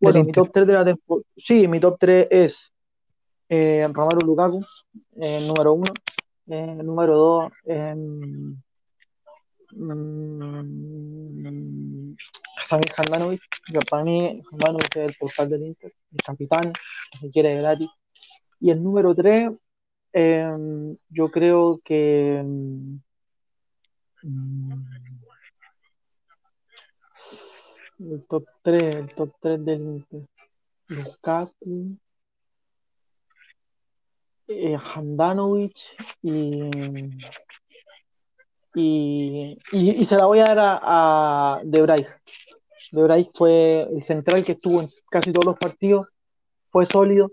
bueno, 0.00 0.24
mi 0.24 0.32
top 0.32 0.50
3 0.52 0.66
de 0.66 0.72
la 0.72 0.84
temporada. 0.84 1.26
Sí, 1.36 1.68
mi 1.68 1.80
top 1.80 1.96
3 1.98 2.28
es 2.30 2.72
eh, 3.48 3.86
Romero 3.92 4.20
Lukaku, 4.20 4.64
eh, 5.20 5.40
número 5.46 5.74
1. 5.74 5.92
Eh, 6.48 6.74
número 6.82 7.16
2, 7.16 7.52
eh, 7.66 7.94
mm, 7.94 8.62
Samir 12.66 12.92
Handanovic. 12.96 13.42
Para 13.88 14.04
mí, 14.04 14.42
Handanovic 14.52 14.96
es 14.96 15.10
el 15.10 15.16
portal 15.18 15.50
del 15.50 15.62
Inter, 15.66 15.92
el 16.10 16.18
capitán, 16.24 16.72
si 17.20 17.30
quiere 17.30 17.56
gratis. 17.56 17.88
Y 18.62 18.70
el 18.70 18.80
número 18.80 19.12
3, 19.12 19.50
em, 20.12 20.96
yo 21.10 21.28
creo 21.30 21.80
que 21.84 22.40
mm, 22.44 22.98
el 27.98 28.24
top 28.28 28.44
3, 28.62 28.82
el 28.94 29.14
top 29.16 29.34
3 29.40 29.64
del. 29.64 30.06
Lukaku, 30.86 31.96
eh, 34.46 34.76
Handanovic 34.76 35.76
y, 36.22 36.60
y, 38.74 39.58
y, 39.72 40.04
se 40.04 40.16
la 40.16 40.26
voy 40.26 40.38
a 40.38 40.54
dar 40.54 40.58
a, 40.60 40.80
a 40.82 41.60
Debray. 41.64 42.06
Debray 42.92 43.28
fue 43.34 43.88
el 43.90 44.02
central 44.04 44.44
que 44.44 44.52
estuvo 44.52 44.82
en 44.82 44.88
casi 45.10 45.32
todos 45.32 45.46
los 45.46 45.58
partidos, 45.58 46.06
fue 46.70 46.86
sólido, 46.86 47.32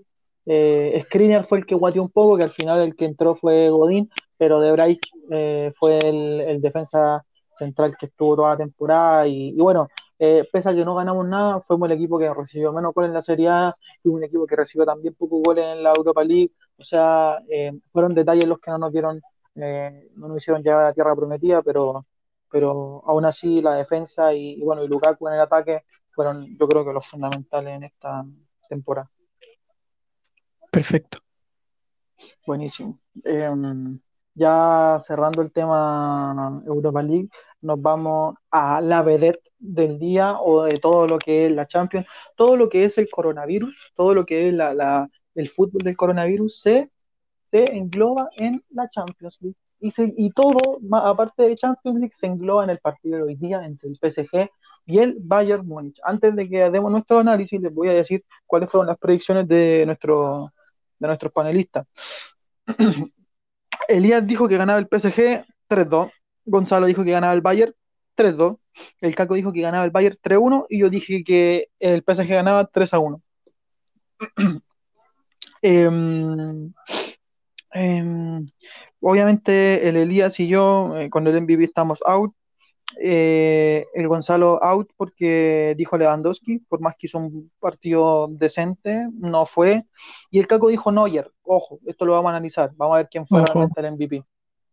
eh, 0.51 1.05
fue 1.47 1.59
el 1.59 1.65
que 1.65 1.75
guateó 1.75 2.01
un 2.01 2.09
poco, 2.09 2.35
que 2.35 2.43
al 2.43 2.51
final 2.51 2.81
el 2.81 2.95
que 2.95 3.05
entró 3.05 3.35
fue 3.35 3.69
Godín, 3.69 4.09
pero 4.37 4.59
De 4.59 4.99
eh, 5.31 5.71
fue 5.77 5.99
el, 5.99 6.59
defensa 6.61 7.23
central 7.55 7.95
que 7.97 8.07
estuvo 8.07 8.35
toda 8.35 8.51
la 8.51 8.57
temporada. 8.57 9.27
Y, 9.27 9.53
bueno, 9.57 9.87
eh, 10.17 10.47
pese 10.51 10.69
a 10.69 10.73
que 10.73 10.83
no 10.85 10.95
ganamos 10.95 11.27
nada, 11.27 11.61
fuimos 11.61 11.89
el 11.89 11.97
equipo 11.97 12.17
que 12.17 12.33
recibió 12.33 12.73
menos 12.73 12.93
goles 12.95 13.09
en 13.09 13.13
la 13.13 13.21
Serie 13.21 13.47
A, 13.49 13.75
y 14.03 14.09
un 14.09 14.23
equipo 14.23 14.47
que 14.47 14.55
recibió 14.55 14.85
también 14.85 15.13
pocos 15.15 15.41
goles 15.43 15.65
en 15.65 15.83
la 15.83 15.93
Europa 15.95 16.23
League. 16.23 16.51
O 16.77 16.83
sea, 16.83 17.39
eh, 17.49 17.71
fueron 17.91 18.15
detalles 18.15 18.47
los 18.47 18.59
que 18.59 18.71
no 18.71 18.79
nos 18.79 18.91
dieron, 18.91 19.21
no 19.55 20.27
nos 20.29 20.37
hicieron 20.37 20.63
llegar 20.63 20.79
a 20.81 20.83
la 20.85 20.93
tierra 20.93 21.15
prometida, 21.15 21.61
pero, 21.61 22.05
pero 22.49 23.03
aún 23.05 23.25
así 23.25 23.61
la 23.61 23.75
defensa 23.75 24.33
y, 24.33 24.53
y 24.53 24.61
bueno, 24.63 24.83
y 24.83 24.87
Lukaku 24.87 25.27
en 25.27 25.35
el 25.35 25.41
ataque 25.41 25.83
fueron, 26.11 26.57
yo 26.57 26.67
creo 26.67 26.85
que 26.85 26.93
los 26.93 27.05
fundamentales 27.07 27.75
en 27.75 27.83
esta 27.83 28.25
temporada. 28.69 29.09
Perfecto. 30.71 31.19
Buenísimo. 32.45 32.99
Em, 33.23 33.99
ya 34.33 34.99
cerrando 35.05 35.41
el 35.41 35.51
tema 35.51 36.61
Europa 36.65 37.01
League, 37.01 37.29
nos 37.61 37.81
vamos 37.81 38.35
a 38.51 38.81
la 38.81 39.01
vedette 39.01 39.43
del 39.59 39.99
día 39.99 40.39
o 40.39 40.63
de 40.63 40.77
todo 40.77 41.07
lo 41.07 41.19
que 41.19 41.47
es 41.47 41.51
la 41.51 41.67
Champions, 41.67 42.07
todo 42.35 42.55
lo 42.55 42.69
que 42.69 42.85
es 42.85 42.97
el 42.97 43.09
coronavirus, 43.09 43.93
todo 43.95 44.13
lo 44.13 44.25
que 44.25 44.47
es 44.47 44.53
la, 44.53 45.09
el 45.35 45.49
fútbol 45.49 45.83
del 45.83 45.97
coronavirus 45.97 46.59
se, 46.61 46.91
se 47.51 47.75
engloba 47.77 48.29
en 48.37 48.63
la 48.69 48.87
Champions 48.89 49.37
League. 49.41 49.57
y, 49.79 49.91
se, 49.91 50.13
y 50.17 50.31
todo, 50.31 50.79
aparte 50.93 51.43
de 51.43 51.55
Champions 51.55 51.99
League, 51.99 52.13
se 52.15 52.27
engloba 52.27 52.63
en 52.63 52.69
el 52.71 52.79
partido 52.79 53.17
de 53.17 53.23
hoy 53.23 53.35
día 53.35 53.65
entre 53.65 53.89
el 53.89 53.97
PSG 53.97 54.49
y 54.85 54.99
el 54.99 55.17
Bayern 55.19 55.67
Múnich. 55.67 55.99
Antes 56.03 56.35
de 56.35 56.49
que 56.49 56.69
demos 56.69 56.91
nuestro 56.91 57.19
análisis, 57.19 57.61
les 57.61 57.73
voy 57.73 57.89
a 57.89 57.93
decir 57.93 58.23
cuáles 58.45 58.69
fueron 58.69 58.87
las 58.87 58.97
predicciones 58.97 59.47
de, 59.47 59.83
nuestro, 59.85 60.51
de 60.99 61.07
nuestros 61.07 61.31
panelistas. 61.31 61.87
Elías 63.87 64.25
dijo 64.25 64.47
que 64.47 64.57
ganaba 64.57 64.79
el 64.79 64.87
PSG 64.87 65.45
3-2, 65.67 66.11
Gonzalo 66.45 66.87
dijo 66.87 67.03
que 67.03 67.11
ganaba 67.11 67.33
el 67.33 67.41
Bayern 67.41 67.73
3-2, 68.15 68.57
el 69.01 69.15
Caco 69.15 69.33
dijo 69.33 69.53
que 69.53 69.61
ganaba 69.61 69.85
el 69.85 69.91
Bayern 69.91 70.17
3-1 70.21 70.65
y 70.69 70.79
yo 70.79 70.89
dije 70.89 71.23
que 71.23 71.69
el 71.79 72.03
PSG 72.03 72.27
ganaba 72.27 72.69
3-1. 72.69 73.21
Em, 75.61 76.71
em, 77.73 78.45
obviamente 79.01 79.89
el 79.89 79.97
Elías 79.97 80.39
y 80.39 80.47
yo 80.47 80.95
eh, 80.97 81.09
con 81.09 81.27
el 81.27 81.41
MVP 81.41 81.65
estamos 81.65 81.99
out. 82.05 82.33
Eh, 82.97 83.85
el 83.93 84.07
Gonzalo 84.07 84.61
out 84.63 84.89
porque 84.97 85.73
dijo 85.77 85.97
Lewandowski, 85.97 86.59
por 86.59 86.81
más 86.81 86.95
que 86.95 87.07
hizo 87.07 87.19
un 87.19 87.51
partido 87.59 88.27
decente, 88.31 89.07
no 89.13 89.45
fue. 89.45 89.85
Y 90.31 90.39
el 90.39 90.47
Caco 90.47 90.69
dijo 90.69 90.91
Neuer, 90.91 91.31
ojo, 91.43 91.79
esto 91.85 92.05
lo 92.05 92.13
vamos 92.13 92.29
a 92.29 92.35
analizar, 92.35 92.71
vamos 92.75 92.95
a 92.95 92.97
ver 92.97 93.09
quién 93.09 93.27
fue 93.27 93.43
realmente 93.45 93.79
el 93.79 93.91
MVP. 93.93 94.23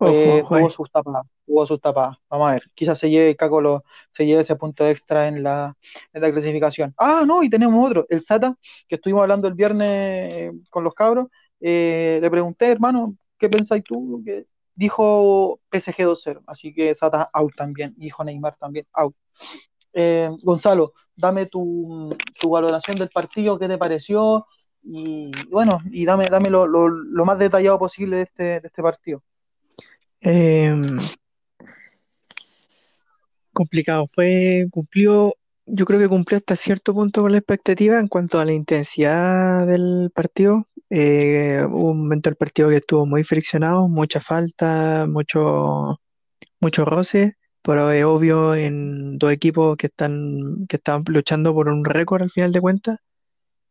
Eh, 0.00 0.42
tuvo 0.46 0.70
sus 0.70 0.90
tapadas, 0.90 1.22
tuvo 1.46 1.66
sus 1.66 1.80
tapadas. 1.80 2.16
Vamos 2.28 2.48
a 2.48 2.52
ver, 2.52 2.62
quizás 2.74 2.98
se 2.98 3.08
lleve 3.08 3.36
Caco 3.36 3.60
lo, 3.60 3.84
se 4.12 4.26
lleve 4.26 4.42
ese 4.42 4.56
punto 4.56 4.86
extra 4.86 5.28
en 5.28 5.42
la, 5.42 5.74
en 6.12 6.22
la 6.22 6.32
clasificación. 6.32 6.94
Ah, 6.98 7.24
no, 7.26 7.42
y 7.42 7.50
tenemos 7.50 7.84
otro, 7.84 8.06
el 8.08 8.20
Sata, 8.20 8.56
que 8.88 8.96
estuvimos 8.96 9.22
hablando 9.22 9.48
el 9.48 9.54
viernes 9.54 9.90
eh, 9.90 10.52
con 10.70 10.84
los 10.84 10.94
cabros. 10.94 11.28
le 11.60 12.28
pregunté, 12.30 12.70
hermano, 12.70 13.16
¿qué 13.38 13.48
pensáis 13.48 13.84
tú? 13.84 14.22
Que 14.24 14.46
dijo 14.76 15.60
PSG 15.72 16.04
2-0, 16.04 16.42
así 16.46 16.72
que 16.72 16.94
Sata 16.94 17.28
out 17.32 17.54
también, 17.56 17.94
dijo 17.96 18.22
Neymar 18.22 18.56
también 18.56 18.86
out. 18.92 19.16
Eh, 19.92 20.30
Gonzalo, 20.42 20.92
dame 21.16 21.46
tu, 21.46 22.14
valoración 22.48 22.96
del 22.96 23.08
partido, 23.08 23.58
qué 23.58 23.66
te 23.66 23.78
pareció, 23.78 24.46
y 24.82 25.30
bueno, 25.50 25.80
y 25.90 26.04
dame, 26.04 26.28
dame 26.28 26.50
lo, 26.50 26.68
más 27.24 27.38
detallado 27.38 27.78
posible 27.78 28.16
de 28.16 28.22
este, 28.22 28.44
de 28.60 28.68
este 28.68 28.82
partido. 28.82 29.22
Em, 30.20 30.98
complicado, 33.52 34.06
fue, 34.06 34.66
cumplió, 34.70 35.34
yo 35.64 35.84
creo 35.86 35.98
que 35.98 36.08
cumplió 36.08 36.36
hasta 36.36 36.56
cierto 36.56 36.92
punto 36.92 37.22
con 37.22 37.32
la 37.32 37.38
expectativa 37.38 37.98
en 37.98 38.08
cuanto 38.08 38.38
a 38.38 38.44
la 38.44 38.52
intensidad 38.52 39.66
del 39.66 40.10
partido, 40.14 40.66
eh, 40.90 41.64
hubo 41.68 41.90
un 41.90 42.02
momento 42.02 42.30
del 42.30 42.36
partido 42.36 42.68
que 42.68 42.76
estuvo 42.76 43.06
muy 43.06 43.24
friccionado, 43.24 43.88
mucha 43.88 44.20
falta, 44.20 45.06
mucho, 45.08 46.00
mucho 46.60 46.84
roce, 46.84 47.34
pero 47.62 47.90
es 47.90 48.04
obvio 48.04 48.54
en 48.54 49.18
dos 49.18 49.32
equipos 49.32 49.76
que 49.76 49.88
están, 49.88 50.66
que 50.68 50.76
están 50.76 51.04
luchando 51.08 51.54
por 51.54 51.68
un 51.68 51.84
récord 51.84 52.22
al 52.22 52.30
final 52.30 52.52
de 52.52 52.60
cuentas, 52.60 52.98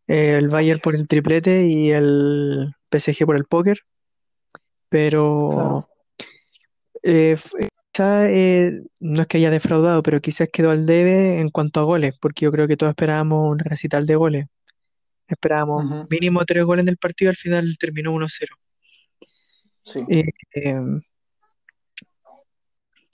eh, 0.08 0.38
el 0.38 0.49
Bayern 0.49 0.80
por 0.82 0.95
el 0.95 1.08
triplete 1.08 1.67
y 1.67 1.91
el 1.91 2.73
PSG 2.91 3.25
por 3.25 3.38
el 3.38 3.45
póker, 3.45 3.80
pero 4.89 5.88
eh, 7.04 7.38
no 8.99 9.21
es 9.21 9.28
que 9.28 9.38
haya 9.38 9.49
defraudado, 9.49 10.04
pero 10.04 10.21
quizás 10.21 10.49
quedó 10.51 10.71
al 10.71 10.86
debe 10.86 11.39
en 11.39 11.49
cuanto 11.49 11.80
a 11.80 11.84
goles, 11.84 12.17
porque 12.19 12.45
yo 12.45 12.51
creo 12.51 12.67
que 12.67 12.78
todos 12.78 12.91
esperábamos 12.91 13.51
un 13.51 13.60
recital 13.60 14.06
de 14.06 14.15
goles. 14.15 14.45
Esperábamos 15.27 16.07
mínimo 16.09 16.45
tres 16.45 16.63
goles 16.63 16.83
en 16.83 16.89
el 16.89 16.97
partido, 16.97 17.29
al 17.29 17.35
final 17.35 17.77
terminó 17.79 18.11
1-0. 18.11 18.55
Eh, 20.09 20.23
em, 20.53 21.01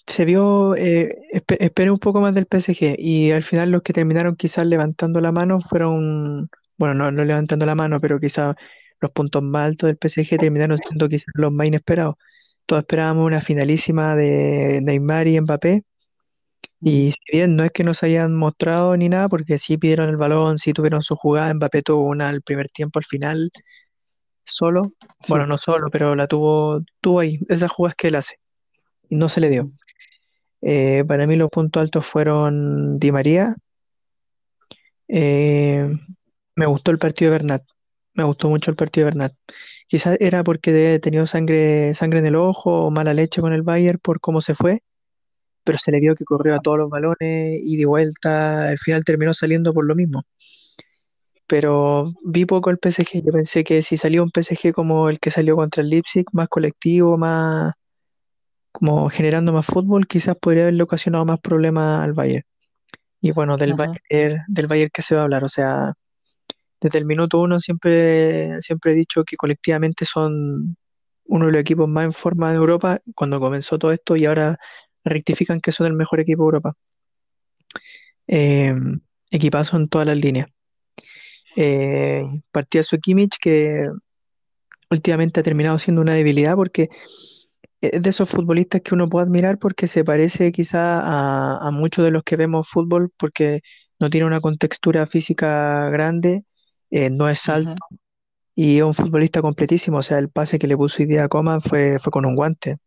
se 0.08 0.26
vio, 0.26 0.76
eh, 0.76 1.16
esperé 1.32 1.92
un 1.92 2.00
poco 2.00 2.22
más 2.22 2.34
del 2.34 2.48
PSG 2.48 2.96
y 2.98 3.32
al 3.32 3.44
final 3.44 3.72
los 3.72 3.82
que 3.82 3.94
terminaron 3.94 4.36
quizás 4.36 4.66
levantando 4.66 5.22
la 5.22 5.32
mano 5.32 5.62
fueron, 5.62 6.50
bueno, 6.78 6.94
no, 6.94 7.12
no 7.12 7.24
levantando 7.24 7.66
la 7.66 7.76
mano, 7.76 8.00
pero 8.02 8.20
quizás 8.20 8.56
los 9.00 9.12
puntos 9.12 9.42
más 9.44 9.68
altos 9.68 9.88
del 9.88 9.98
PSG 9.98 10.38
terminaron 10.38 10.78
siendo 10.78 11.08
quizás 11.10 11.34
los 11.36 11.52
más 11.52 11.68
inesperados. 11.68 12.16
Todos 12.66 12.82
esperábamos 12.84 13.26
una 13.26 13.42
finalísima 13.42 14.16
de 14.16 14.82
Neymar 14.84 15.28
y 15.28 15.40
Mbappé 15.40 15.84
y 16.82 17.12
si 17.12 17.20
bien 17.32 17.56
no 17.56 17.64
es 17.64 17.72
que 17.72 17.84
nos 17.84 18.04
hayan 18.04 18.36
mostrado 18.36 18.98
ni 18.98 19.08
nada, 19.10 19.30
porque 19.30 19.60
sí 19.60 19.78
pidieron 19.78 20.10
el 20.10 20.18
balón, 20.18 20.58
sí 20.58 20.74
tuvieron 20.74 21.04
su 21.04 21.16
jugada, 21.16 21.54
Mbappé 21.54 21.84
tuvo 21.84 22.08
una 22.08 22.30
al 22.30 22.42
primer 22.42 22.70
tiempo 22.70 23.00
al 23.00 23.06
final, 23.06 23.52
solo, 24.46 24.94
bueno, 25.28 25.46
no 25.48 25.58
solo, 25.58 25.90
pero 25.92 26.16
la 26.16 26.28
tuvo, 26.28 26.82
tuvo 27.02 27.20
ahí, 27.22 27.40
esas 27.50 27.72
jugadas 27.72 27.96
que 27.96 28.08
él 28.10 28.16
hace, 28.16 28.38
y 29.10 29.16
no 29.16 29.30
se 29.30 29.42
le 29.42 29.50
dio. 29.50 29.72
Eh, 30.62 31.04
para 31.08 31.28
mí 31.28 31.36
los 31.36 31.50
puntos 31.50 31.82
altos 31.82 32.06
fueron 32.06 33.00
Di 33.00 33.12
María, 33.12 33.56
eh, 35.08 35.90
me 36.56 36.66
gustó 36.66 36.92
el 36.92 37.00
partido 37.00 37.32
de 37.32 37.38
Bernat, 37.38 37.64
me 38.14 38.24
gustó 38.24 38.50
mucho 38.50 38.72
el 38.72 38.78
partido 38.78 39.06
de 39.06 39.12
Bernat. 39.12 39.34
Quizás 39.88 40.18
era 40.20 40.44
porque 40.44 40.96
he 40.96 41.00
tenido 41.00 41.28
sangre, 41.28 41.94
sangre 41.96 42.20
en 42.20 42.26
el 42.28 42.36
ojo 42.38 42.86
o 42.88 42.92
mala 42.92 43.14
leche 43.14 43.42
con 43.42 43.54
el 43.54 43.62
Bayern 43.62 44.00
por 44.00 44.20
cómo 44.22 44.42
se 44.42 44.56
fue, 44.56 44.82
pero 45.64 45.78
se 45.78 45.92
le 45.92 46.00
vio 46.00 46.16
que 46.16 46.26
corrió 46.26 46.56
a 46.56 46.60
todos 46.60 46.78
los 46.78 46.90
balones 46.90 47.60
y 47.64 47.78
de 47.78 47.86
vuelta, 47.86 48.70
al 48.70 48.78
final 48.78 49.04
terminó 49.04 49.34
saliendo 49.34 49.74
por 49.74 49.86
lo 49.86 49.96
mismo. 49.96 50.24
Pero 51.48 52.14
vi 52.24 52.46
poco 52.46 52.70
el 52.70 52.78
PSG, 52.78 53.24
yo 53.26 53.32
pensé 53.34 53.64
que 53.64 53.84
si 53.84 53.98
salió 53.98 54.24
un 54.24 54.32
PSG 54.32 54.72
como 54.74 55.10
el 55.10 55.20
que 55.20 55.32
salió 55.32 55.56
contra 55.56 55.84
el 55.84 55.90
Leipzig, 55.90 56.26
más 56.32 56.48
colectivo, 56.48 57.18
más 57.18 57.74
como 58.72 59.10
generando 59.10 59.52
más 59.54 59.66
fútbol, 59.66 60.08
quizás 60.08 60.36
podría 60.38 60.64
haberle 60.64 60.84
ocasionado 60.84 61.26
más 61.26 61.40
problemas 61.40 62.04
al 62.04 62.14
Bayern. 62.14 62.46
Y 63.22 63.32
bueno, 63.32 63.58
del 63.58 63.74
Bayern, 63.74 64.42
del 64.48 64.68
Bayern 64.68 64.92
que 64.94 65.02
se 65.02 65.14
va 65.16 65.22
a 65.22 65.24
hablar, 65.26 65.44
o 65.44 65.50
sea, 65.50 65.94
desde 66.82 66.98
el 67.00 67.06
minuto 67.06 67.40
uno 67.40 67.60
siempre, 67.60 68.60
siempre 68.62 68.94
he 68.94 68.96
dicho 68.96 69.24
que 69.24 69.36
colectivamente 69.36 70.06
son 70.06 70.78
uno 71.26 71.46
de 71.46 71.52
los 71.52 71.62
equipos 71.62 71.88
más 71.88 72.06
en 72.06 72.14
forma 72.14 72.50
de 72.52 72.58
Europa 72.58 73.00
cuando 73.16 73.40
comenzó 73.40 73.78
todo 73.78 73.92
esto 73.92 74.16
y 74.16 74.26
ahora 74.26 74.58
rectifican 75.04 75.62
que 75.62 75.72
son 75.72 75.88
el 75.88 75.94
mejor 75.94 76.20
equipo 76.20 76.44
de 76.44 76.46
Europa. 76.46 76.74
Eh, 78.28 78.74
equipazo 79.30 79.78
en 79.78 79.88
todas 79.88 80.08
las 80.08 80.18
líneas. 80.18 80.48
Eh, 81.56 82.24
partía 82.52 82.84
su 82.84 83.00
Kimmich, 83.00 83.38
que 83.40 83.90
últimamente 84.90 85.40
ha 85.40 85.44
terminado 85.44 85.80
siendo 85.80 86.02
una 86.02 86.14
debilidad 86.14 86.56
porque 86.56 86.90
es 87.82 88.02
de 88.02 88.10
esos 88.10 88.30
futbolistas 88.30 88.82
que 88.82 88.94
uno 88.94 89.10
puede 89.10 89.26
admirar 89.26 89.58
porque 89.58 89.88
se 89.88 90.04
parece 90.04 90.52
quizá 90.52 91.02
a, 91.66 91.72
muchos 91.72 92.06
de 92.06 92.12
los 92.12 92.24
que 92.24 92.36
vemos 92.36 92.70
fútbol 92.70 93.12
porque 93.18 93.62
no 94.00 94.10
tiene 94.10 94.28
una 94.28 94.42
contextura 94.42 95.06
física 95.08 95.90
grande, 95.90 96.44
eh, 96.92 97.10
no 97.10 97.28
es 97.30 97.50
alto 97.50 97.76
y 98.56 98.78
es 98.78 98.84
un 98.84 98.94
futbolista 98.94 99.42
completísimo. 99.42 99.98
O 99.98 100.04
sea, 100.04 100.20
el 100.20 100.30
pase 100.30 100.60
que 100.60 100.68
le 100.68 100.78
puso 100.78 101.04
idea 101.04 101.26
a 101.26 101.28
Coman 101.30 101.62
fue, 101.62 102.00
fue 102.00 102.12
con 102.12 102.26
un 102.26 102.36
guante. 102.36 102.78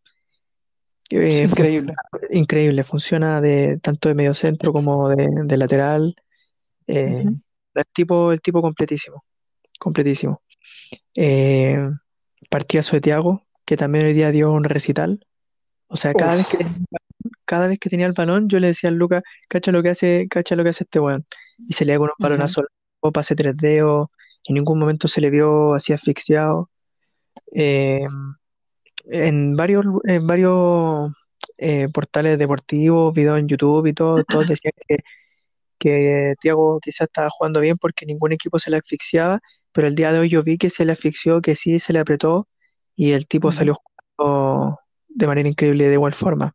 Eh, 1.11 1.43
increíble. 1.43 1.95
increíble, 2.31 2.83
funciona 2.83 3.41
de 3.41 3.79
tanto 3.79 4.09
de 4.09 4.15
medio 4.15 4.35
centro 4.35 4.73
como 4.73 5.11
de, 5.11 5.57
lateral. 5.57 6.17
Eh, 6.87 7.25
el 7.75 7.85
tipo, 7.93 8.33
el 8.33 8.41
tipo 8.41 8.63
completísimo, 8.63 9.25
completísimo. 9.79 10.43
Eh, 11.15 11.79
partidazo 12.51 12.97
de 12.97 13.01
Tiago, 13.01 13.43
que 13.65 13.77
también 13.77 14.07
hoy 14.07 14.13
día 14.13 14.31
dio 14.31 14.53
un 14.53 14.65
recital. 14.65 15.25
O 15.87 15.97
sea, 15.97 16.13
cada 16.15 16.37
vez 16.37 16.47
que 16.47 16.67
cada 17.45 17.69
vez 17.69 17.79
que 17.79 17.91
tenía 17.91 18.07
el 18.07 18.13
balón, 18.13 18.49
yo 18.49 18.61
le 18.61 18.69
decía 18.69 18.91
a 18.91 18.93
Lucas, 18.93 19.23
cacha 19.49 19.73
lo 19.73 19.83
que 19.83 19.91
hace, 19.91 20.27
cacha 20.29 20.57
lo 20.57 20.65
que 20.65 20.71
hace 20.71 20.85
este 20.85 21.01
weón. 21.01 21.25
Y 21.69 21.75
se 21.75 21.85
le 21.85 21.97
con 21.99 22.09
un 22.09 22.15
balonazo, 22.19 22.63
uh 23.01 23.13
pase 23.13 23.37
3 23.37 23.57
dedos, 23.57 24.09
en 24.47 24.55
ningún 24.55 24.79
momento 24.79 25.09
se 25.09 25.21
le 25.21 25.31
vio 25.31 25.75
así 25.75 25.93
asfixiado. 25.93 26.71
Eh, 27.53 28.07
en 29.11 29.57
varios, 29.57 29.85
en 30.05 30.27
varios 30.27 31.13
eh, 31.59 31.89
portales 31.93 32.39
deportivos, 32.39 33.15
videos 33.15 33.39
en 33.39 33.49
YouTube 33.49 33.87
y 33.87 33.93
todo, 33.93 34.25
todos 34.25 34.49
decían 34.59 34.73
que, 34.89 34.99
que 35.79 36.35
Thiago 36.41 36.81
quizás 36.81 37.07
estaba 37.09 37.29
jugando 37.31 37.61
bien 37.61 37.77
porque 37.79 38.07
ningún 38.07 38.33
equipo 38.33 38.59
se 38.59 38.71
le 38.71 38.79
asfixiaba, 38.79 39.41
pero 39.73 39.89
el 39.89 39.95
día 39.95 40.13
de 40.13 40.21
hoy 40.21 40.29
yo 40.29 40.43
vi 40.43 40.59
que 40.59 40.71
se 40.71 40.85
le 40.85 40.93
asfixió, 40.93 41.41
que 41.41 41.55
sí 41.57 41.79
se 41.79 41.93
le 41.93 41.99
apretó 41.99 42.49
y 42.97 43.13
el 43.13 43.27
tipo 43.27 43.53
salió 43.53 43.75
jugando 44.17 44.79
de 45.09 45.27
manera 45.27 45.49
increíble 45.49 45.89
de 45.89 45.95
igual 45.95 46.15
forma. 46.15 46.55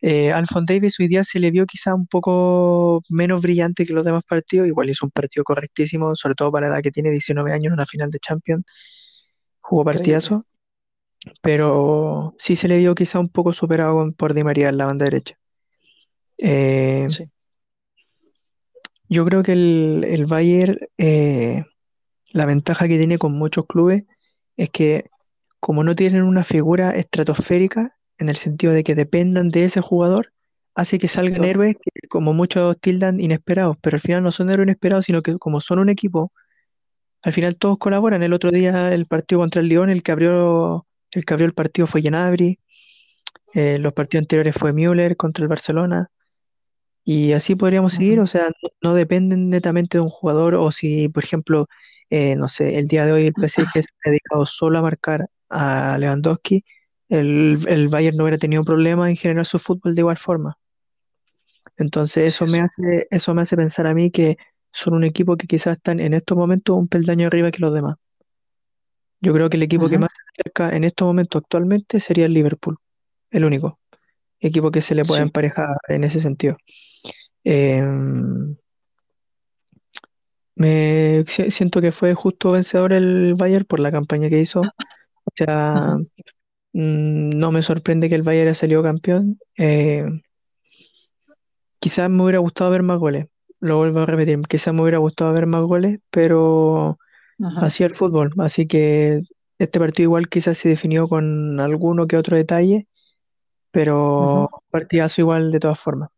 Eh, 0.00 0.32
Alphon 0.32 0.64
Davis 0.64 1.00
hoy 1.00 1.08
día 1.08 1.24
se 1.24 1.40
le 1.40 1.50
vio 1.50 1.66
quizá 1.66 1.92
un 1.94 2.06
poco 2.06 3.02
menos 3.08 3.42
brillante 3.42 3.84
que 3.84 3.92
los 3.92 4.04
demás 4.04 4.22
partidos, 4.28 4.68
igual 4.68 4.88
hizo 4.88 5.06
un 5.06 5.10
partido 5.10 5.42
correctísimo, 5.42 6.14
sobre 6.14 6.36
todo 6.36 6.52
para 6.52 6.68
la 6.68 6.74
edad 6.74 6.82
que 6.82 6.92
tiene 6.92 7.10
19 7.10 7.52
años 7.52 7.66
en 7.66 7.72
una 7.72 7.86
final 7.86 8.10
de 8.10 8.18
Champions, 8.20 8.64
jugó 9.60 9.84
partidazo 9.84 10.46
pero 11.42 12.34
sí 12.38 12.56
se 12.56 12.68
le 12.68 12.78
vio 12.78 12.94
quizá 12.94 13.18
un 13.18 13.28
poco 13.28 13.52
superado 13.52 14.12
por 14.12 14.34
Di 14.34 14.44
María 14.44 14.68
en 14.68 14.78
la 14.78 14.86
banda 14.86 15.04
derecha. 15.04 15.36
Eh, 16.38 17.08
yo 19.08 19.24
creo 19.24 19.42
que 19.42 19.52
el, 19.52 20.04
el 20.06 20.26
Bayern, 20.26 20.78
eh, 20.98 21.64
la 22.32 22.46
ventaja 22.46 22.88
que 22.88 22.98
tiene 22.98 23.18
con 23.18 23.32
muchos 23.32 23.66
clubes 23.66 24.04
es 24.56 24.70
que 24.70 25.06
como 25.60 25.82
no 25.82 25.96
tienen 25.96 26.22
una 26.22 26.44
figura 26.44 26.90
estratosférica, 26.90 27.96
en 28.18 28.28
el 28.28 28.36
sentido 28.36 28.72
de 28.72 28.84
que 28.84 28.94
dependan 28.94 29.50
de 29.50 29.64
ese 29.64 29.80
jugador, 29.80 30.32
hace 30.74 30.98
que 30.98 31.08
salgan 31.08 31.34
Claro. 31.34 31.50
héroes 31.50 31.76
que 31.76 32.08
como 32.08 32.34
muchos 32.34 32.78
tildan 32.80 33.20
inesperados, 33.20 33.76
pero 33.80 33.96
al 33.96 34.00
final 34.00 34.22
no 34.22 34.30
son 34.30 34.50
héroes 34.50 34.66
inesperados, 34.66 35.06
sino 35.06 35.22
que 35.22 35.38
como 35.38 35.60
son 35.60 35.78
un 35.78 35.88
equipo, 35.88 36.32
al 37.22 37.32
final 37.32 37.56
todos 37.56 37.78
colaboran. 37.78 38.22
El 38.22 38.32
otro 38.32 38.50
día 38.50 38.92
el 38.92 39.06
partido 39.06 39.40
contra 39.40 39.60
el 39.60 39.68
Lyon, 39.68 39.90
el 39.90 40.02
que 40.02 40.12
abrió, 40.12 40.86
el 41.12 41.24
que 41.24 41.34
abrió 41.34 41.46
el 41.46 41.54
partido 41.54 41.86
fue 41.86 42.02
Gnabry, 42.02 42.60
eh, 43.54 43.78
los 43.78 43.92
partidos 43.92 44.22
anteriores 44.24 44.54
fue 44.56 44.72
Müller 44.72 45.16
contra 45.16 45.42
el 45.42 45.48
Barcelona. 45.48 46.10
Y 47.04 47.32
así 47.32 47.56
podríamos 47.56 47.94
seguir, 47.94 48.20
o 48.20 48.26
sea, 48.26 48.48
no, 48.62 48.70
no 48.82 48.94
dependen 48.94 49.48
netamente 49.50 49.98
de 49.98 50.02
un 50.02 50.10
jugador, 50.10 50.54
o 50.54 50.70
si, 50.72 51.08
por 51.08 51.24
ejemplo, 51.24 51.66
eh, 52.10 52.36
no 52.36 52.48
sé, 52.48 52.78
el 52.78 52.88
día 52.88 53.06
de 53.06 53.12
hoy 53.12 53.26
el 53.26 53.34
PSG 53.34 53.82
se 53.82 53.88
ha 54.04 54.10
dedicado 54.10 54.44
solo 54.46 54.78
a 54.78 54.82
marcar 54.82 55.28
a 55.48 55.96
Lewandowski, 55.98 56.64
el, 57.08 57.58
el 57.68 57.88
Bayern 57.88 58.16
no 58.16 58.24
hubiera 58.24 58.38
tenido 58.38 58.64
problema 58.64 59.08
en 59.08 59.16
generar 59.16 59.46
su 59.46 59.58
fútbol 59.58 59.94
de 59.94 60.02
igual 60.02 60.18
forma. 60.18 60.58
Entonces 61.78 62.34
eso 62.34 62.46
me 62.46 62.60
hace, 62.60 63.06
eso 63.10 63.34
me 63.34 63.42
hace 63.42 63.56
pensar 63.56 63.86
a 63.86 63.94
mí 63.94 64.10
que 64.10 64.36
son 64.72 64.94
un 64.94 65.04
equipo 65.04 65.36
que 65.36 65.46
quizás 65.46 65.76
están 65.76 66.00
en 66.00 66.12
estos 66.14 66.36
momentos 66.36 66.76
un 66.76 66.88
peldaño 66.88 67.26
arriba 67.28 67.50
que 67.50 67.60
los 67.60 67.72
demás. 67.72 67.96
Yo 69.20 69.32
creo 69.32 69.50
que 69.50 69.56
el 69.56 69.62
equipo 69.64 69.88
que 69.88 69.98
más 69.98 70.10
se 70.14 70.22
acerca 70.42 70.76
en 70.76 70.84
estos 70.84 71.06
momentos 71.06 71.42
actualmente 71.42 72.00
sería 72.00 72.26
el 72.26 72.34
Liverpool, 72.34 72.76
el 73.30 73.44
único 73.44 73.78
equipo 74.40 74.70
que 74.70 74.80
se 74.82 74.94
le 74.94 75.04
puede 75.04 75.20
Sí. 75.22 75.26
emparejar 75.26 75.76
en 75.88 76.04
ese 76.04 76.20
sentido. 76.20 76.56
Em, 77.44 78.56
Me 80.54 81.24
si- 81.28 81.50
siento 81.52 81.80
que 81.80 81.92
fue 81.92 82.14
justo 82.14 82.50
vencedor 82.52 82.92
el 82.92 83.34
Bayern 83.36 83.64
por 83.64 83.78
la 83.80 83.92
campaña 83.92 84.28
que 84.28 84.40
hizo. 84.40 84.62
O 84.62 85.30
sea, 85.34 85.96
mm, 86.72 87.30
no 87.38 87.52
me 87.52 87.62
sorprende 87.62 88.08
que 88.08 88.16
el 88.16 88.22
Bayern 88.22 88.48
haya 88.48 88.54
salido 88.54 88.82
campeón. 88.82 89.38
Eh, 89.56 90.04
quizás 91.78 92.10
me 92.10 92.22
hubiera 92.22 92.38
gustado 92.38 92.70
ver 92.70 92.82
más 92.82 92.98
goles. 92.98 93.26
Lo 93.60 93.76
vuelvo 93.76 94.00
a 94.00 94.06
repetir, 94.06 94.40
quizás 94.48 94.72
me 94.74 94.82
hubiera 94.82 94.98
gustado 94.98 95.32
ver 95.32 95.46
más 95.46 95.62
goles, 95.62 96.00
pero 96.10 96.98
ujú, 97.38 97.60
así 97.60 97.84
el 97.84 97.94
fútbol. 97.94 98.32
Así 98.38 98.66
que 98.66 99.22
este 99.58 99.78
partido 99.80 100.04
igual 100.08 100.28
quizás 100.28 100.58
se 100.58 100.68
definió 100.68 101.08
con 101.08 101.58
alguno 101.60 102.06
que 102.06 102.16
otro 102.16 102.36
detalle, 102.36 102.86
pero 103.70 104.48
ujú. 104.48 104.48
partidazo 104.70 105.20
igual 105.20 105.50
de 105.50 105.60
todas 105.60 105.78
formas. 105.78 106.10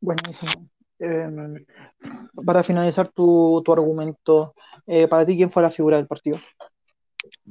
Buenísimo. 0.00 0.68
Em, 0.98 1.64
para 2.44 2.62
finalizar 2.62 3.08
tu, 3.08 3.62
tu 3.64 3.72
argumento, 3.72 4.54
eh, 4.86 5.06
para 5.08 5.24
ti, 5.26 5.36
¿quién 5.36 5.50
fue 5.50 5.62
la 5.62 5.70
figura 5.70 5.96
del 5.96 6.06
partido? 6.06 6.38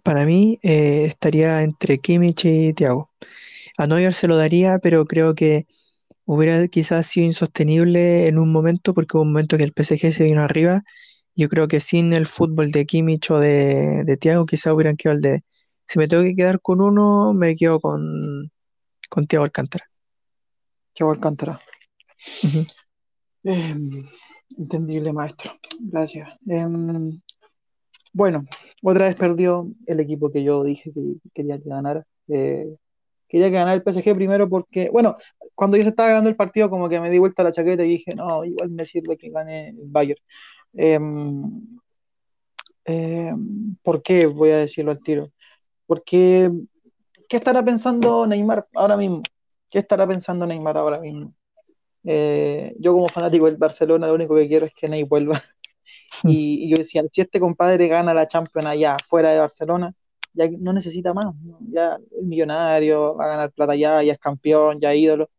Para 0.04 0.26
mí 0.26 0.60
eh, 0.63 1.06
estaría 1.06 1.62
entre 1.63 2.00
Kimmich 2.00 2.45
y 2.45 2.74
Thiago. 2.74 3.10
A 3.78 3.88
Neuer 3.88 4.13
se 4.13 4.28
lo 4.28 4.38
daría, 4.38 4.80
pero 4.80 5.06
creo 5.06 5.34
que 5.36 5.65
Hubiera 6.34 6.65
quizás 6.70 7.08
sido 7.08 7.26
insostenible 7.26 8.26
en 8.28 8.39
un 8.39 8.54
momento, 8.54 8.94
porque 8.94 9.17
hubo 9.17 9.24
un 9.24 9.34
momento 9.34 9.58
que 9.58 9.65
el 9.65 9.74
PSG 9.74 10.13
se 10.13 10.24
vino 10.24 10.41
arriba. 10.41 10.82
Yo 11.36 11.50
creo 11.50 11.67
que 11.67 11.82
sin 11.82 12.13
el 12.13 12.26
fútbol 12.26 12.72
de 12.72 12.86
Kimmich 12.86 13.30
o 13.32 13.38
de, 13.38 14.04
de 14.06 14.15
Thiago, 14.15 14.46
quizás 14.46 14.72
hubieran 14.72 14.96
quedado 14.96 15.17
el 15.17 15.22
de. 15.22 15.44
Si 15.86 16.00
me 16.00 16.08
tengo 16.08 16.24
que 16.24 16.34
quedar 16.34 16.62
con 16.62 16.80
uno, 16.80 17.34
me 17.34 17.54
quedo 17.54 17.82
con, 17.82 18.50
con 19.10 19.28
Thiago 19.28 19.44
Alcántara. 19.44 19.89
Thiago 20.94 21.12
Alcántara. 21.12 21.60
Em, 23.44 24.08
entendible, 24.58 25.12
maestro. 25.12 25.60
Gracias. 25.82 26.30
Em, 26.48 27.20
bueno, 28.13 28.46
otra 28.82 29.08
vez 29.08 29.15
perdió 29.15 29.70
el 29.86 30.00
equipo 30.00 30.32
que 30.32 30.46
yo 30.46 30.63
dije 30.63 30.94
que 30.94 31.15
quería 31.34 31.58
que 31.58 31.67
ganara. 31.67 32.06
Eh, 32.30 32.74
quería 33.32 33.48
que 33.48 33.54
ganara 33.54 33.74
el 33.74 33.82
PSG 33.82 34.13
primero 34.13 34.50
porque, 34.50 34.89
bueno, 34.91 35.15
cuando 35.56 35.78
yo 35.78 35.84
se 35.84 35.89
estaba 35.89 36.10
ganando 36.10 36.30
el 36.30 36.36
partido, 36.36 36.70
como 36.70 36.89
que 36.89 37.00
me 37.00 37.10
di 37.10 37.17
vuelta 37.17 37.44
la 37.44 37.54
chaqueta 37.54 37.86
y 37.86 37.89
dije, 37.89 38.12
no, 38.13 38.44
igual 38.44 38.70
me 38.72 38.86
sirve 38.86 39.17
que 39.17 39.30
gane 39.30 39.70
el 39.70 39.78
Bayern. 39.86 40.20
Em, 40.74 41.80
em, 42.84 43.76
¿por 43.82 44.04
qué? 44.04 44.26
Voy 44.26 44.50
a 44.50 44.58
decirlo 44.58 44.91
al 44.91 45.02
tiro. 45.02 45.32
Porque, 45.88 46.52
¿qué 47.30 47.38
estará 47.38 47.63
pensando 47.63 48.28
Neymar 48.28 48.67
ahora 48.76 48.98
mismo? 48.98 49.22
¿Qué 49.70 49.80
estará 49.80 50.06
pensando 50.06 50.46
Neymar 50.46 50.78
ahora 50.78 51.00
mismo? 51.00 51.34
Eh, 52.04 52.76
yo 52.80 52.91
como 52.94 53.08
fanático 53.08 53.46
del 53.46 53.56
Barcelona 53.56 54.08
lo 54.08 54.15
único 54.15 54.36
que 54.36 54.48
quiero 54.50 54.65
es 54.65 54.74
que 54.74 54.89
Ney 54.89 55.04
vuelva. 55.04 55.41
Y, 56.24 56.65
y 56.65 56.70
yo 56.70 56.78
decía, 56.78 57.04
si 57.12 57.22
este 57.22 57.39
compadre 57.39 57.88
gana 57.88 58.13
la 58.13 58.28
Champions 58.28 58.67
allá, 58.67 58.98
fuera 59.08 59.32
de 59.32 59.39
Barcelona, 59.39 59.94
ya 60.34 60.50
no 60.60 60.74
necesita 60.74 61.13
más, 61.13 61.34
ya 61.72 61.98
es 62.12 62.24
millonario, 62.24 63.15
va 63.15 63.26
a 63.26 63.28
ganar 63.30 63.52
plata 63.52 63.76
ya, 63.76 64.02
ya 64.04 64.13
es 64.13 64.20
campeón, 64.20 64.80
ya 64.80 64.96
ídolo, 64.96 65.30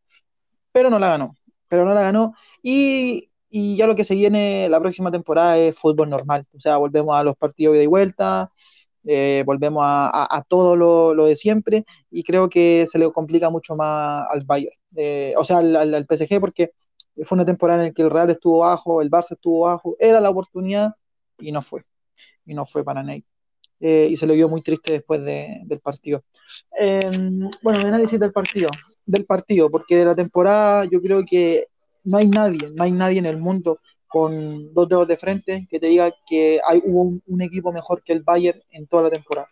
pero 0.73 0.91
no 0.91 0.99
la 0.99 1.09
ganó, 1.11 1.37
pero 1.69 1.85
no 1.85 1.95
la 1.95 2.03
ganó 2.03 2.35
y, 2.63 3.31
y 3.51 3.77
ya 3.77 3.87
lo 3.87 3.97
que 3.97 4.05
se 4.05 4.15
viene 4.15 4.69
la 4.69 4.81
próxima 4.81 5.11
temporada 5.11 5.59
es 5.59 5.77
fútbol 5.79 6.11
normal, 6.11 6.47
o 6.55 6.61
sea, 6.61 6.77
volvemos 6.79 7.15
a 7.17 7.25
los 7.25 7.37
partidos 7.37 7.77
de 7.77 7.87
vuelta, 7.87 8.51
eh, 9.05 9.43
volvemos 9.47 9.83
a, 9.85 10.09
a, 10.11 10.39
a 10.39 10.43
todo 10.45 10.77
lo, 10.77 11.15
lo, 11.15 11.27
de 11.27 11.37
siempre 11.37 11.85
y 12.11 12.23
creo 12.25 12.49
que 12.49 12.87
se 12.91 12.99
le 12.99 13.11
complica 13.13 13.51
mucho 13.51 13.75
más 13.77 14.27
al 14.31 14.45
Bayern, 14.45 14.77
eh, 14.97 15.35
o 15.37 15.45
sea, 15.45 15.59
al, 15.59 15.75
al, 15.77 15.95
al, 15.95 16.07
PSG 16.07 16.41
porque 16.41 16.73
fue 17.25 17.37
una 17.37 17.45
temporada 17.45 17.81
en 17.83 17.89
la 17.89 17.95
que 17.95 18.03
el 18.03 18.11
Real 18.11 18.31
estuvo 18.31 18.61
bajo, 18.61 19.03
el 19.03 19.11
Barça 19.11 19.33
estuvo 19.33 19.61
bajo, 19.67 19.97
era 19.99 20.21
la 20.21 20.31
oportunidad 20.31 20.95
y 21.39 21.53
no 21.53 21.63
fue, 21.63 21.85
y 22.47 22.55
no 22.55 22.67
fue 22.67 22.85
para 22.85 23.03
Ney. 23.03 23.25
Eh, 23.85 24.07
y 24.13 24.17
se 24.17 24.27
lo 24.27 24.35
vio 24.35 24.49
muy 24.49 24.63
triste 24.63 24.93
después 24.93 25.25
de, 25.25 25.61
del 25.65 25.81
partido. 25.81 26.23
Eh, 26.79 27.11
bueno, 27.63 27.81
el 27.81 27.87
análisis 27.87 28.19
del 28.21 28.31
partido, 28.31 28.71
del 29.05 29.25
partido, 29.25 29.69
porque 29.71 29.97
de 29.97 30.05
la 30.05 30.15
temporada 30.15 30.85
yo 30.85 31.03
creo 31.03 31.25
que 31.25 31.67
no 32.05 32.19
hay 32.19 32.29
nadie, 32.29 32.71
no 32.73 32.85
hay 32.85 32.93
nadie 32.93 33.19
en 33.19 33.27
el 33.27 33.39
mundo 33.39 33.81
con 34.07 34.73
dos 34.73 34.89
dedos 34.89 35.09
de 35.09 35.17
frente 35.17 35.67
que 35.69 35.81
te 35.81 35.89
diga 35.89 36.15
que 36.29 36.61
hay, 36.65 36.81
hubo 36.85 37.03
un, 37.03 37.23
un 37.27 37.43
equipo 37.43 37.73
mejor 37.73 38.05
que 38.05 38.13
el 38.13 38.23
Bayern 38.23 38.63
en 38.71 38.87
toda 38.87 39.03
la 39.05 39.11
temporada. 39.11 39.49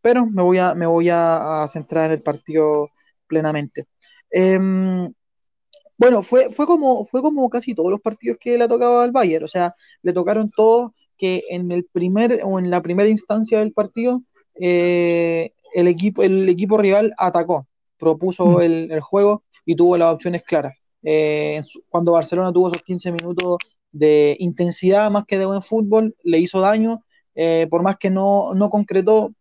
Pero 0.00 0.26
me 0.26 0.42
voy 0.42 0.58
a, 0.58 0.72
me 0.74 0.86
voy 0.86 1.08
a, 1.08 1.64
a 1.64 1.68
centrar 1.68 2.06
en 2.06 2.12
el 2.12 2.22
partido 2.22 2.88
plenamente. 3.26 3.88
Eh, 4.30 4.60
bueno, 5.98 6.22
fue, 6.22 6.50
fue, 6.50 6.66
como, 6.66 7.06
fue 7.06 7.22
como 7.22 7.48
casi 7.48 7.74
todos 7.74 7.90
los 7.90 8.00
partidos 8.00 8.36
que 8.38 8.58
le 8.58 8.68
tocaba 8.68 9.02
al 9.02 9.12
Bayern, 9.12 9.44
o 9.44 9.48
sea, 9.48 9.74
le 10.02 10.12
tocaron 10.12 10.50
todos 10.50 10.92
que 11.18 11.44
en 11.50 11.70
el 11.72 11.84
primer 11.84 12.40
o 12.44 12.58
en 12.58 12.70
la 12.70 12.82
primera 12.82 13.08
instancia 13.08 13.58
del 13.58 13.72
partido 13.72 14.22
eh, 14.60 15.52
el, 15.74 15.88
equipo, 15.88 16.22
el 16.22 16.48
equipo 16.48 16.78
rival 16.78 17.14
atacó, 17.18 17.66
propuso 17.98 18.46
Mm. 18.46 18.60
el, 18.62 18.90
el 18.92 19.00
juego 19.00 19.42
y 19.64 19.76
tuvo 19.76 19.96
las 19.96 20.14
opciones 20.14 20.42
claras. 20.42 20.82
Eh, 21.02 21.62
cuando 21.88 22.12
Barcelona 22.12 22.52
tuvo 22.52 22.68
esos 22.68 22.82
15 22.82 23.12
minutos 23.12 23.58
de 23.92 24.36
intensidad 24.40 25.10
más 25.10 25.24
que 25.24 25.38
de 25.38 25.46
buen 25.46 25.62
fútbol, 25.62 26.14
le 26.22 26.38
hizo 26.38 26.60
daño, 26.60 27.02
eh, 27.34 27.66
por 27.70 27.82
más 27.82 27.96
que 27.96 28.10
no, 28.10 28.54
no 28.54 28.70
concretó, 28.70 29.32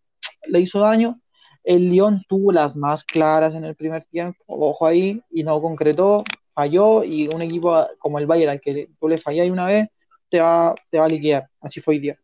le 0.47 0.59
hizo 0.59 0.79
daño. 0.79 1.19
El 1.63 1.89
Lyon 1.89 2.21
tuvo 2.29 2.51
las 2.51 2.75
más 2.75 3.03
claras 3.03 3.55
en 3.55 3.65
el 3.65 3.75
primer 3.75 4.05
tiempo, 4.05 4.43
ojo 4.47 4.85
ahí, 4.85 5.21
y 5.31 5.43
no 5.43 5.59
concretó, 5.61 6.23
falló, 6.53 7.03
y 7.03 7.27
un 7.33 7.41
equipo 7.41 7.87
como 7.97 8.19
el 8.19 8.27
Bayern, 8.27 8.51
al 8.51 8.61
que 8.61 8.89
tú 8.99 9.07
le 9.07 9.17
falláis 9.17 9.51
una 9.51 9.65
vez, 9.65 9.89
te 10.29 10.39
va, 10.39 10.75
te 10.89 10.99
va 10.99 11.05
a 11.05 11.09
liquidar. 11.09 11.49
Así 11.61 11.81
fue 11.81 11.95
hoy 11.95 11.99
día. 11.99 12.19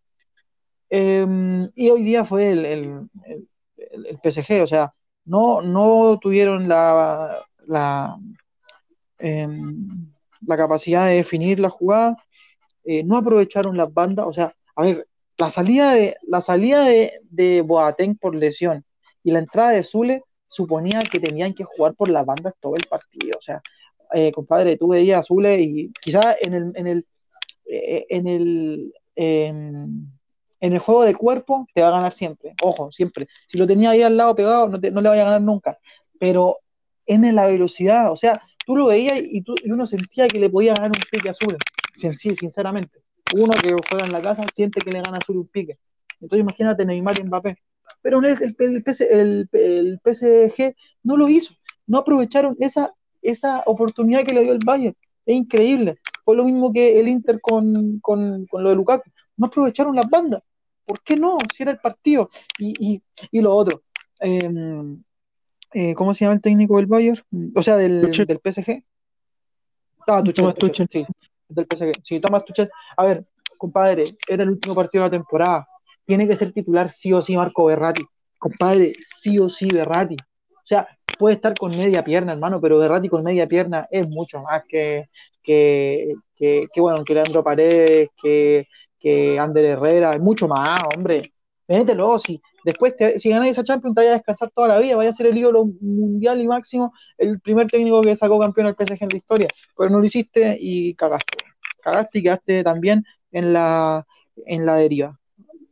Eh, 0.89 1.25
y 1.75 1.89
hoy 1.89 2.03
día 2.03 2.25
fue 2.25 2.51
el, 2.51 2.65
el, 2.65 3.09
el, 3.77 4.19
PSG, 4.21 4.63
o 4.63 4.67
sea, 4.67 4.93
no, 5.25 5.61
no 5.61 6.19
tuvieron 6.19 6.67
la, 6.67 7.45
la, 7.67 8.17
eh, 9.19 9.47
la 10.45 10.57
capacidad 10.57 11.07
de 11.07 11.15
definir 11.15 11.59
la 11.59 11.69
jugada, 11.69 12.17
eh, 12.83 13.03
no 13.03 13.17
aprovecharon 13.17 13.77
las 13.77 13.93
bandas, 13.93 14.25
o 14.27 14.33
sea, 14.33 14.53
a 14.75 14.83
ver, 14.83 15.07
la 15.37 15.49
salida 15.49 15.93
de, 15.93 16.17
la 16.23 16.41
salida 16.41 16.85
de 16.85 17.61
Boateng 17.61 18.17
por 18.17 18.35
lesión 18.35 18.83
y 19.23 19.31
la 19.31 19.39
entrada 19.39 19.71
de 19.71 19.83
Zule 19.83 20.23
suponía 20.47 21.03
que 21.03 21.19
tenían 21.19 21.53
que 21.53 21.63
jugar 21.63 21.95
por 21.95 22.09
las 22.09 22.25
bandas 22.25 22.53
todo 22.59 22.75
el 22.75 22.85
partido, 22.87 23.37
o 23.37 23.41
sea, 23.41 23.61
eh, 24.13 24.31
compadre, 24.31 24.77
tú 24.77 24.89
veías 24.89 25.19
a 25.19 25.23
Zule 25.23 25.61
y 25.61 25.91
quizás 26.01 26.35
en 26.41 26.53
el, 26.53 26.71
en 26.75 26.87
el, 26.87 27.05
eh, 27.65 28.05
en 28.09 28.27
el 28.27 28.93
en 30.61 30.73
el 30.73 30.79
juego 30.79 31.03
de 31.03 31.15
cuerpo 31.15 31.67
te 31.73 31.81
va 31.81 31.89
a 31.89 31.91
ganar 31.91 32.13
siempre, 32.13 32.53
ojo, 32.61 32.91
siempre. 32.91 33.27
Si 33.47 33.57
lo 33.57 33.67
tenía 33.67 33.89
ahí 33.89 34.03
al 34.03 34.15
lado 34.15 34.35
pegado, 34.35 34.67
no, 34.67 34.77
no 34.77 35.01
le 35.01 35.09
vaya 35.09 35.23
a 35.23 35.25
ganar 35.25 35.41
nunca. 35.41 35.77
Pero 36.19 36.59
en 37.07 37.35
la 37.35 37.47
velocidad, 37.47 38.11
o 38.11 38.15
sea, 38.15 38.41
tú 38.65 38.75
lo 38.75 38.87
veías 38.87 39.19
y, 39.19 39.41
tú, 39.41 39.55
y 39.63 39.71
uno 39.71 39.85
sentía 39.85 40.27
que 40.27 40.39
le 40.39 40.49
podía 40.49 40.73
ganar 40.73 40.91
un 40.91 41.03
pique 41.11 41.29
azul, 41.29 41.57
sí, 41.95 42.35
sinceramente. 42.35 42.99
Uno 43.35 43.53
que 43.53 43.75
juega 43.89 44.05
en 44.05 44.11
la 44.11 44.21
casa 44.21 44.45
siente 44.55 44.81
que 44.81 44.91
le 44.91 45.01
gana 45.01 45.17
azul 45.17 45.37
un 45.37 45.47
pique. 45.47 45.77
Entonces 46.19 46.41
imagínate 46.41 46.85
Neymar 46.85 47.19
y 47.19 47.23
Mbappé. 47.23 47.57
Pero 48.01 48.19
el, 48.19 48.37
el, 48.59 48.83
el, 49.09 49.49
el, 49.51 49.99
PSG 50.03 50.75
no 51.03 51.17
lo 51.17 51.27
hizo. 51.27 51.53
No 51.87 51.99
aprovecharon 51.99 52.55
esa, 52.59 52.93
esa 53.21 53.63
oportunidad 53.65 54.25
que 54.25 54.33
le 54.33 54.43
dio 54.43 54.53
el 54.53 54.59
Bayern. 54.63 54.95
Es 55.25 55.35
increíble. 55.35 55.97
Fue 56.31 56.37
lo 56.37 56.45
mismo 56.45 56.71
que 56.71 56.99
el 56.99 57.07
Inter 57.07 57.41
con, 57.41 57.99
con, 57.99 58.45
con 58.45 58.63
lo 58.63 58.69
de 58.69 58.75
Lukaku. 58.75 59.09
No 59.37 59.47
aprovecharon 59.47 59.95
las 59.95 60.09
bandas. 60.09 60.41
¿por 60.91 61.01
qué 61.03 61.15
no? 61.15 61.37
Si 61.55 61.63
era 61.63 61.71
el 61.71 61.79
partido. 61.79 62.29
Y, 62.59 63.01
lo 63.31 63.55
otro, 63.55 63.83
em, 64.19 65.01
eh, 65.73 65.93
¿cómo 65.95 66.13
se 66.13 66.25
llama 66.25 66.35
el 66.35 66.41
técnico 66.41 66.75
del 66.75 66.85
Bayern? 66.85 67.23
O 67.55 67.63
sea, 67.63 67.77
del, 67.77 68.11
del 68.11 68.39
PSG. 68.43 68.83
Ah, 70.07 70.21
Tuchel, 70.21 70.89
sí, 70.91 71.05
del 71.47 71.65
PSG. 71.65 71.93
Sí, 72.03 72.19
Tomás 72.19 72.43
Tuchel. 72.43 72.69
A 72.97 73.05
ver, 73.05 73.25
compadre, 73.57 74.17
era 74.27 74.43
el 74.43 74.49
último 74.49 74.75
partido 74.75 75.03
de 75.03 75.09
la 75.09 75.17
temporada. 75.17 75.67
Tiene 76.05 76.27
que 76.27 76.35
ser 76.35 76.51
titular 76.51 76.89
sí 76.89 77.13
o 77.13 77.21
sí 77.21 77.37
Marco 77.37 77.65
Berratti. 77.65 78.03
Compadre, 78.37 78.93
sí 79.21 79.39
o 79.39 79.49
sí 79.49 79.69
Berratti. 79.71 80.15
O 80.15 80.65
sea, 80.65 80.87
puede 81.17 81.35
estar 81.35 81.53
con 81.57 81.71
media 81.77 82.03
pierna, 82.03 82.33
hermano, 82.33 82.59
pero 82.59 82.79
Berratti 82.79 83.07
con 83.07 83.23
media 83.23 83.47
pierna 83.47 83.87
es 83.91 84.07
mucho 84.09 84.41
más 84.41 84.63
que, 84.67 85.09
que, 85.43 86.13
que, 86.35 86.67
que 86.73 86.81
bueno, 86.81 87.03
que 87.03 87.13
Leandro 87.13 87.43
Paredes, 87.43 88.09
que, 88.21 88.67
que 88.99 89.39
Ander 89.39 89.65
Herrera, 89.65 90.17
mucho 90.19 90.47
más, 90.47 90.81
hombre. 90.95 91.33
Mételo, 91.67 92.19
si 92.19 92.41
después 92.65 92.93
si 93.17 93.29
ganáis 93.29 93.51
esa 93.53 93.63
Champions 93.63 93.95
te 93.95 94.01
vaya 94.01 94.11
a 94.11 94.15
descansar 94.15 94.51
toda 94.53 94.67
la 94.67 94.79
vida, 94.79 94.95
vaya 94.97 95.09
a 95.09 95.13
ser 95.13 95.27
el 95.27 95.37
ídolo 95.37 95.65
mundial 95.79 96.41
y 96.41 96.47
máximo, 96.47 96.93
el 97.17 97.39
primer 97.39 97.67
técnico 97.67 98.01
que 98.01 98.15
sacó 98.15 98.39
campeón 98.39 98.67
al 98.67 98.75
PSG 98.75 99.03
en 99.03 99.09
la 99.09 99.17
historia, 99.17 99.47
pero 99.77 99.89
no 99.89 99.99
lo 99.99 100.05
hiciste 100.05 100.57
y 100.59 100.93
cagaste. 100.95 101.37
Cagaste 101.81 102.19
y 102.19 102.23
quedaste 102.23 102.63
también 102.63 103.05
en 103.31 103.53
la, 103.53 104.05
en 104.45 104.65
la 104.65 104.75
deriva. 104.75 105.17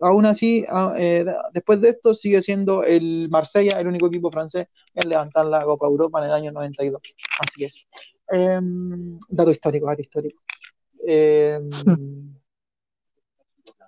Aún 0.02 0.26
así, 0.26 0.66
eh, 0.98 1.26
después 1.54 1.82
de 1.82 1.90
esto, 1.90 2.16
sigue 2.16 2.42
siendo 2.42 2.84
el 2.86 3.28
Marsella 3.30 3.80
el 3.80 3.88
único 3.88 4.08
equipo 4.08 4.32
francés 4.32 4.68
en 4.94 5.10
levantar 5.10 5.46
la 5.46 5.66
Copa 5.66 5.88
Europa 5.88 6.20
en 6.20 6.26
el 6.26 6.32
año 6.32 6.52
92. 6.54 7.02
Así 7.42 7.66
es. 7.66 7.76
Em, 8.32 9.18
dato 9.30 9.52
histórico, 9.52 9.88
dato 9.88 10.02
histórico. 10.02 10.42
Em, 11.06 11.70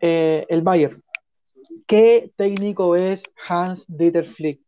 eh, 0.02 0.46
el 0.50 0.62
Bayern. 0.62 1.02
¿Qué 1.88 2.32
técnico 2.36 2.96
es 2.96 3.24
Hans 3.48 3.86
Dieter 3.88 4.26
Flick? 4.26 4.62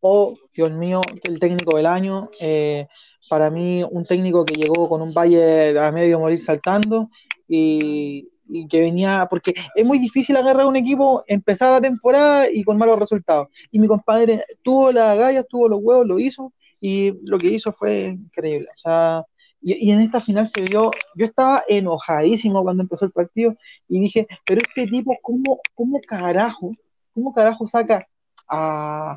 Oh, 0.00 0.34
Dios 0.54 0.70
mío, 0.70 1.00
el 1.24 1.38
técnico 1.38 1.76
del 1.76 1.86
año. 1.86 2.30
Eh, 2.40 2.86
para 3.28 3.50
mí, 3.50 3.82
un 3.82 4.04
técnico 4.04 4.44
que 4.44 4.54
llegó 4.54 4.88
con 4.88 5.02
un 5.02 5.12
Bayern 5.12 5.78
a 5.78 5.92
medio 5.92 6.18
morir 6.20 6.40
saltando 6.40 7.10
y, 7.48 8.28
que 8.70 8.80
venía, 8.80 9.26
porque 9.28 9.54
es 9.74 9.86
muy 9.86 9.98
difícil 9.98 10.36
agarrar 10.36 10.66
un 10.66 10.76
equipo, 10.76 11.24
empezar 11.26 11.72
la 11.72 11.80
temporada 11.80 12.50
y 12.50 12.62
con 12.62 12.76
malos 12.76 12.98
resultados. 12.98 13.48
Y 13.70 13.78
mi 13.78 13.88
compadre 13.88 14.44
tuvo 14.62 14.92
las 14.92 15.18
gallas, 15.18 15.46
tuvo 15.48 15.68
los 15.68 15.80
huevos, 15.82 16.06
lo 16.06 16.18
hizo 16.18 16.52
y 16.86 17.18
lo 17.22 17.38
que 17.38 17.46
hizo 17.46 17.72
fue 17.72 18.08
increíble. 18.08 18.68
O 18.76 18.78
sea, 18.78 19.24
y, 19.62 19.90
en 19.90 20.00
esta 20.00 20.20
final 20.20 20.46
se 20.48 20.60
vio, 20.60 20.90
yo 21.16 21.24
estaba 21.24 21.64
enojadísimo 21.66 22.62
cuando 22.62 22.82
empezó 22.82 23.06
el 23.06 23.10
partido 23.10 23.56
y 23.88 24.00
dije, 24.00 24.26
pero 24.44 24.60
este 24.60 24.86
tipo, 24.86 25.16
¿cómo, 25.22 25.60
cómo 25.74 25.98
carajo, 26.06 26.72
cómo 27.14 27.32
carajo 27.32 27.66
saca 27.66 28.06
a, 28.46 29.16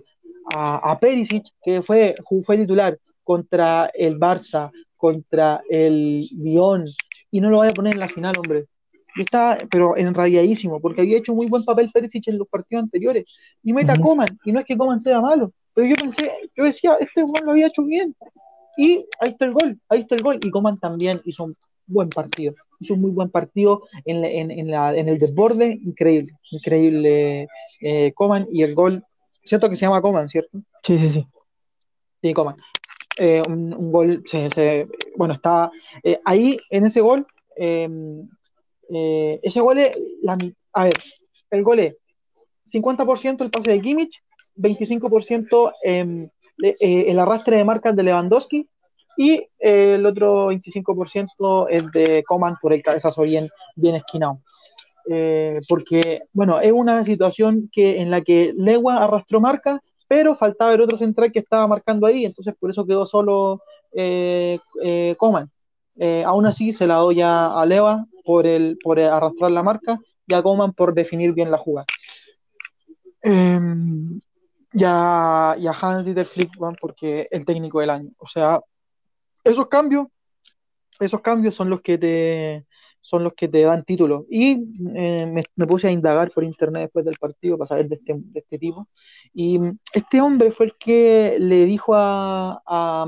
a, 0.56 1.00
Perisic, 1.02 1.44
que 1.62 1.82
fue, 1.82 2.16
fue 2.46 2.58
titular 2.58 2.98
contra 3.26 3.92
el 3.94 4.18
Barça, 4.18 4.72
contra 4.96 5.62
el 5.70 6.22
Lyon, 6.32 6.86
y 7.32 7.42
no 7.42 7.50
lo 7.50 7.58
vaya 7.58 7.72
a 7.72 7.76
poner 7.76 7.96
en 7.96 8.00
la 8.00 8.08
final, 8.08 8.38
hombre? 8.38 8.68
Yo 9.18 9.24
estaba, 9.24 9.58
pero 9.70 9.98
enradiadísimo, 9.98 10.80
porque 10.80 11.02
había 11.02 11.18
hecho 11.18 11.36
muy 11.36 11.48
buen 11.48 11.66
papel 11.66 11.92
Perisic 11.92 12.30
en 12.30 12.38
los 12.38 12.48
partidos 12.48 12.84
anteriores. 12.84 13.26
Y 13.62 13.74
meta 13.74 13.94
Coman, 13.98 14.40
y 14.46 14.54
no 14.54 14.62
es 14.62 14.66
que 14.66 14.78
Coman 14.78 15.02
sea 15.02 15.20
malo, 15.20 15.52
pero 15.78 15.90
yo 15.90 15.96
pensé, 15.96 16.32
yo 16.56 16.64
decía, 16.64 16.98
este 17.00 17.22
Juan 17.22 17.46
lo 17.46 17.52
había 17.52 17.68
hecho 17.68 17.84
bien. 17.84 18.16
Y 18.78 19.06
ahí 19.20 19.30
está 19.30 19.46
el 19.46 19.54
gol, 19.54 19.80
ahí 19.90 20.02
está 20.02 20.16
el 20.16 20.24
gol. 20.24 20.40
Y 20.42 20.50
Coman 20.50 20.80
también 20.80 21.22
hizo 21.24 21.44
un 21.44 21.56
buen 21.86 22.10
partido. 22.10 22.56
Hizo 22.80 22.96
un 22.96 23.02
muy 23.02 23.12
buen 23.12 23.30
partido 23.30 23.84
en, 24.04 24.26
el 24.26 25.20
desborde, 25.20 25.80
increíble, 25.84 26.34
increíble 26.50 27.48
eh, 27.82 28.12
Coman 28.16 28.48
y 28.52 28.64
el 28.64 28.74
gol, 28.74 29.06
¿cierto 29.46 29.70
que 29.70 29.76
se 29.76 29.86
llama 29.86 30.02
Coman, 30.02 30.28
cierto? 30.28 30.58
Sí, 30.82 30.98
sí, 30.98 31.10
sí. 31.10 31.28
Sí, 32.24 32.34
Coman. 32.34 32.58
Eh, 33.20 33.44
un, 33.48 33.92
gol, 33.92 34.24
bueno, 35.16 35.36
está 35.36 35.70
eh, 36.02 36.20
ahí 36.26 36.58
en 36.72 36.86
ese 36.86 37.02
gol, 37.02 37.28
em, 37.56 38.28
ese 38.90 39.62
gol 39.62 39.78
es, 39.78 39.96
la, 40.24 40.40
a 40.74 40.84
ver, 40.86 40.94
el 41.52 41.62
gol 41.62 41.80
es 41.82 41.96
50% 42.66 43.44
el 43.44 43.52
pase 43.52 43.70
de 43.70 43.82
Kimmich, 43.82 44.24
25% 44.58 45.74
en 45.84 46.32
eh, 46.60 47.06
el 47.08 47.20
arrastre 47.20 47.58
de 47.58 47.64
marcas 47.64 47.96
de 47.96 48.04
Lewandowski 48.04 48.68
y 49.16 49.34
eh, 49.60 49.96
el 49.96 50.06
otro 50.06 50.52
25% 50.52 51.68
es 51.70 51.92
de 51.92 52.24
Coman 52.28 52.58
por 52.62 52.74
el 52.74 52.82
cabezazo 52.82 53.24
bien, 53.24 53.50
bien 53.76 53.96
esquinado. 53.96 54.42
Eh, 55.10 55.60
porque, 55.70 56.24
bueno, 56.34 56.60
es 56.60 56.72
una 56.72 57.04
situación 57.04 57.70
que, 57.72 58.02
en 58.02 58.12
la 58.12 58.22
que 58.22 58.54
Legua 58.58 59.04
arrastró 59.04 59.40
marca, 59.40 59.82
pero 60.08 60.36
faltaba 60.36 60.74
el 60.74 60.82
otro 60.82 60.98
central 60.98 61.32
que 61.32 61.40
estaba 61.40 61.68
marcando 61.68 62.08
ahí, 62.08 62.26
entonces 62.26 62.56
por 62.60 62.70
eso 62.70 62.86
quedó 62.86 63.06
solo 63.06 63.62
Coman. 65.18 65.50
aún 66.26 66.46
así, 66.46 66.72
se 66.74 66.88
la 66.88 66.96
doy 66.96 67.22
a, 67.22 67.60
a 67.60 67.66
Leva 67.66 68.06
por, 68.24 68.46
el, 68.46 68.78
por 68.84 69.00
arrastrar 69.00 69.52
la 69.52 69.64
marca 69.64 70.00
y 70.28 70.34
a 70.34 70.44
Coman 70.44 70.74
por 70.74 70.94
definir 70.94 71.34
bien 71.34 71.50
la 71.52 71.58
jugada. 71.58 71.88
Y 74.78 74.84
a, 74.86 75.54
Hans 75.82 76.06
Dieter 76.06 76.28
Flick, 76.28 76.52
porque 76.80 77.28
el 77.32 77.46
técnico 77.46 77.80
del 77.80 77.90
año. 77.90 78.12
O 78.20 78.28
sea, 78.28 78.62
esos 79.44 79.68
cambios, 79.70 80.06
esos 81.00 81.22
cambios 81.22 81.56
son 81.56 81.72
los 81.72 81.82
que 81.82 81.98
te 81.98 82.66
son 83.02 83.24
los 83.24 83.34
que 83.34 83.48
te 83.48 83.62
dan 83.62 83.86
título. 83.86 84.26
Y 84.30 84.66
eh, 84.96 85.26
me, 85.56 85.68
puse 85.68 85.88
a 85.88 85.92
indagar 85.92 86.30
por 86.32 86.44
internet 86.44 86.84
después 86.84 87.06
del 87.06 87.18
partido 87.18 87.58
para 87.58 87.68
saber 87.70 87.88
de 87.88 87.96
este, 87.96 88.14
de 88.18 88.40
este 88.40 88.60
tipo. 88.60 88.88
Y 89.34 89.60
este 89.94 90.22
hombre 90.22 90.52
fue 90.52 90.68
el 90.68 90.78
que 90.78 91.38
le 91.40 91.66
dijo 91.66 91.96
a, 91.96 92.62
a, 92.66 93.06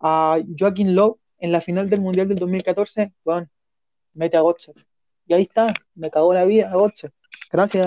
a 0.00 0.38
Joaquín 0.58 0.94
Lowe 0.94 1.18
en 1.38 1.52
la 1.52 1.60
final 1.60 1.90
del 1.90 2.00
Mundial 2.02 2.28
del 2.28 2.38
2014, 2.38 3.12
bueno, 3.24 3.48
mete 4.14 4.36
a 4.36 4.42
Gotze. 4.42 4.72
Y 5.26 5.34
ahí 5.34 5.42
está, 5.42 5.74
me 5.94 6.10
cagó 6.10 6.32
la 6.34 6.44
vida 6.44 6.70
a 6.70 6.76
Gotze. 6.76 7.10
Gracias, 7.50 7.86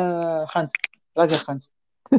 Hans. 0.53 0.73
Gracias, 1.15 1.47
Hans 1.47 1.71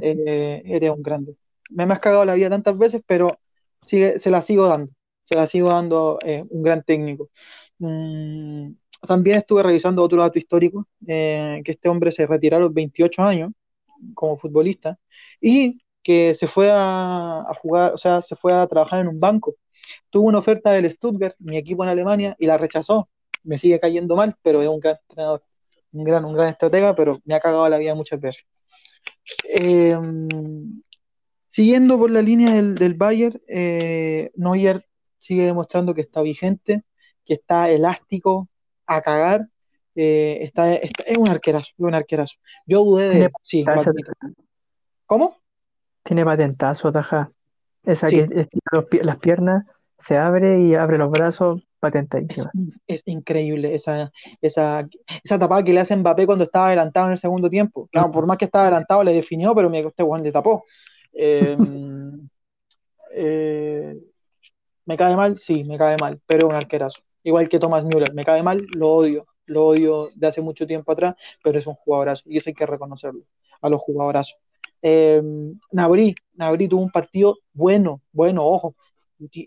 eh, 0.03 0.63
eres 0.65 0.91
un 0.91 1.03
grande. 1.03 1.37
Me, 1.71 1.85
has 1.85 2.01
cagado 2.01 2.25
la 2.25 2.35
vida 2.35 2.51
tantas 2.51 2.77
veces, 2.79 3.03
pero 3.07 3.39
sigue, 3.85 4.19
se 4.19 4.31
la 4.31 4.43
sigo 4.43 4.67
dando. 4.67 4.93
Se 5.23 5.35
la 5.37 5.47
sigo 5.47 5.69
dando 5.69 6.19
eh, 6.25 6.45
un 6.49 6.63
gran 6.63 6.83
técnico. 6.83 7.31
Mm, 7.79 8.73
también 9.07 9.39
estuve 9.39 9.63
revisando 9.63 10.03
otro 10.03 10.21
dato 10.21 10.39
histórico, 10.39 10.87
eh, 11.07 11.63
que 11.65 11.73
este 11.73 11.89
hombre 11.89 12.13
se 12.13 12.27
retiró 12.27 12.57
a 12.59 12.61
los 12.61 12.75
28 12.75 13.23
años 13.23 13.51
como 14.15 14.39
futbolista 14.39 14.99
y 15.41 15.81
que 16.03 16.35
se 16.35 16.49
fue 16.49 16.71
a, 16.73 17.47
jugar, 17.61 17.95
o 17.95 17.99
sea, 17.99 18.23
se 18.23 18.37
fue 18.37 18.53
a 18.53 18.67
trabajar 18.67 19.01
en 19.01 19.09
un 19.09 19.21
banco. 19.21 19.57
Tuvo 20.11 20.29
una 20.29 20.39
oferta 20.39 20.73
del 20.73 20.91
Stuttgart, 20.91 21.37
mi 21.39 21.57
equipo 21.57 21.85
en 21.85 21.91
Alemania, 21.91 22.37
y 22.39 22.47
la 22.47 22.59
rechazó. 22.59 23.09
Me 23.45 23.59
sigue 23.59 23.81
cayendo 23.81 24.17
mal, 24.17 24.37
pero 24.43 24.63
es 24.63 24.69
un 24.69 24.81
gran 24.81 24.97
entrenador, 25.09 25.45
un 25.93 26.05
gran, 26.05 26.25
un 26.25 26.35
gran 26.35 26.49
estratega, 26.51 26.95
pero 26.95 27.21
me 27.25 27.35
ha 27.35 27.41
cagado 27.41 27.69
la 27.69 27.79
vida 27.79 27.95
muchas 27.95 28.21
veces. 28.21 28.45
Em, 29.49 30.83
siguiendo 31.49 31.99
por 31.99 32.11
la 32.11 32.23
línea 32.23 32.55
del, 32.55 32.75
del 32.75 32.95
Bayern, 32.95 33.41
eh, 33.49 34.31
Neuer 34.35 34.87
sigue 35.19 35.45
demostrando 35.45 35.95
que 35.95 36.01
está 36.01 36.23
vigente, 36.23 36.85
que 37.25 37.35
está 37.35 37.71
elástico 37.71 38.49
a 38.87 39.03
cagar. 39.03 39.47
Eh, 39.95 40.39
está, 40.43 40.75
es 40.75 41.19
un 41.19 41.29
arquerazo, 41.29 41.73
un 41.79 41.95
arquerazo. 41.95 42.37
Yo 42.67 42.85
dudé 42.85 43.09
de. 43.09 43.31
Sí, 43.43 43.65
¿Cómo? 45.07 45.37
Tiene 46.03 46.25
patentazo, 46.25 46.91
taja. 46.91 47.33
Esa 47.83 48.09
que 48.09 48.49
las 49.03 49.19
piernas, 49.19 49.65
se 49.99 50.17
abre 50.17 50.61
y 50.61 50.75
abre 50.75 50.99
los 50.99 51.11
brazos, 51.11 51.63
patentadísima. 51.81 52.51
Es, 52.87 53.03
increíble 53.07 53.75
esa, 53.75 54.13
esa, 54.41 54.87
esa 55.25 55.39
tapada 55.39 55.65
que 55.65 55.73
le 55.73 55.81
hace 55.81 55.97
Mbappé 55.97 56.27
cuando 56.27 56.45
estaba 56.45 56.69
adelantado 56.69 57.07
en 57.07 57.13
el 57.13 57.19
segundo 57.19 57.51
tiempo. 57.51 57.89
Claro, 57.91 58.13
por 58.13 58.27
más 58.27 58.39
que 58.39 58.45
estaba 58.45 58.65
adelantado, 58.65 59.03
le 59.03 59.13
definió, 59.13 59.55
pero 59.55 59.71
me 59.71 59.81
este 59.81 60.03
Juan 60.03 60.23
le 60.23 60.31
tapó. 60.31 60.65
Em, 61.13 62.29
eh, 63.15 63.99
¿Me 64.87 64.97
cae 64.97 65.17
mal? 65.17 65.39
Sí, 65.39 65.65
me 65.65 65.79
cae 65.79 65.97
mal, 66.01 66.21
pero 66.27 66.47
es 66.47 66.51
un 66.51 66.57
arquerazo. 66.57 67.01
Igual 67.23 67.49
que 67.49 67.59
Thomas 67.59 67.85
Müller, 67.85 68.15
me 68.15 68.25
cae 68.25 68.43
mal, 68.43 68.67
lo 68.73 68.91
odio, 68.93 69.27
lo 69.47 69.67
odio 69.67 70.09
de 70.15 70.27
hace 70.27 70.41
mucho 70.41 70.67
tiempo 70.67 70.93
atrás, 70.93 71.15
pero 71.43 71.59
es 71.59 71.67
un 71.67 71.75
jugadorazo 71.75 72.23
y 72.27 72.39
eso 72.39 72.51
hay 72.51 72.55
que 72.55 72.67
reconocerlo, 72.67 73.23
a 73.61 73.69
los 73.69 73.81
jugadorazos. 73.81 74.37
Eh, 74.83 75.23
Nabri, 75.73 76.15
Nabri 76.35 76.67
tuvo 76.67 76.83
un 76.83 76.91
partido 76.91 77.39
bueno, 77.53 78.01
bueno, 78.13 78.45
ojo, 78.47 78.75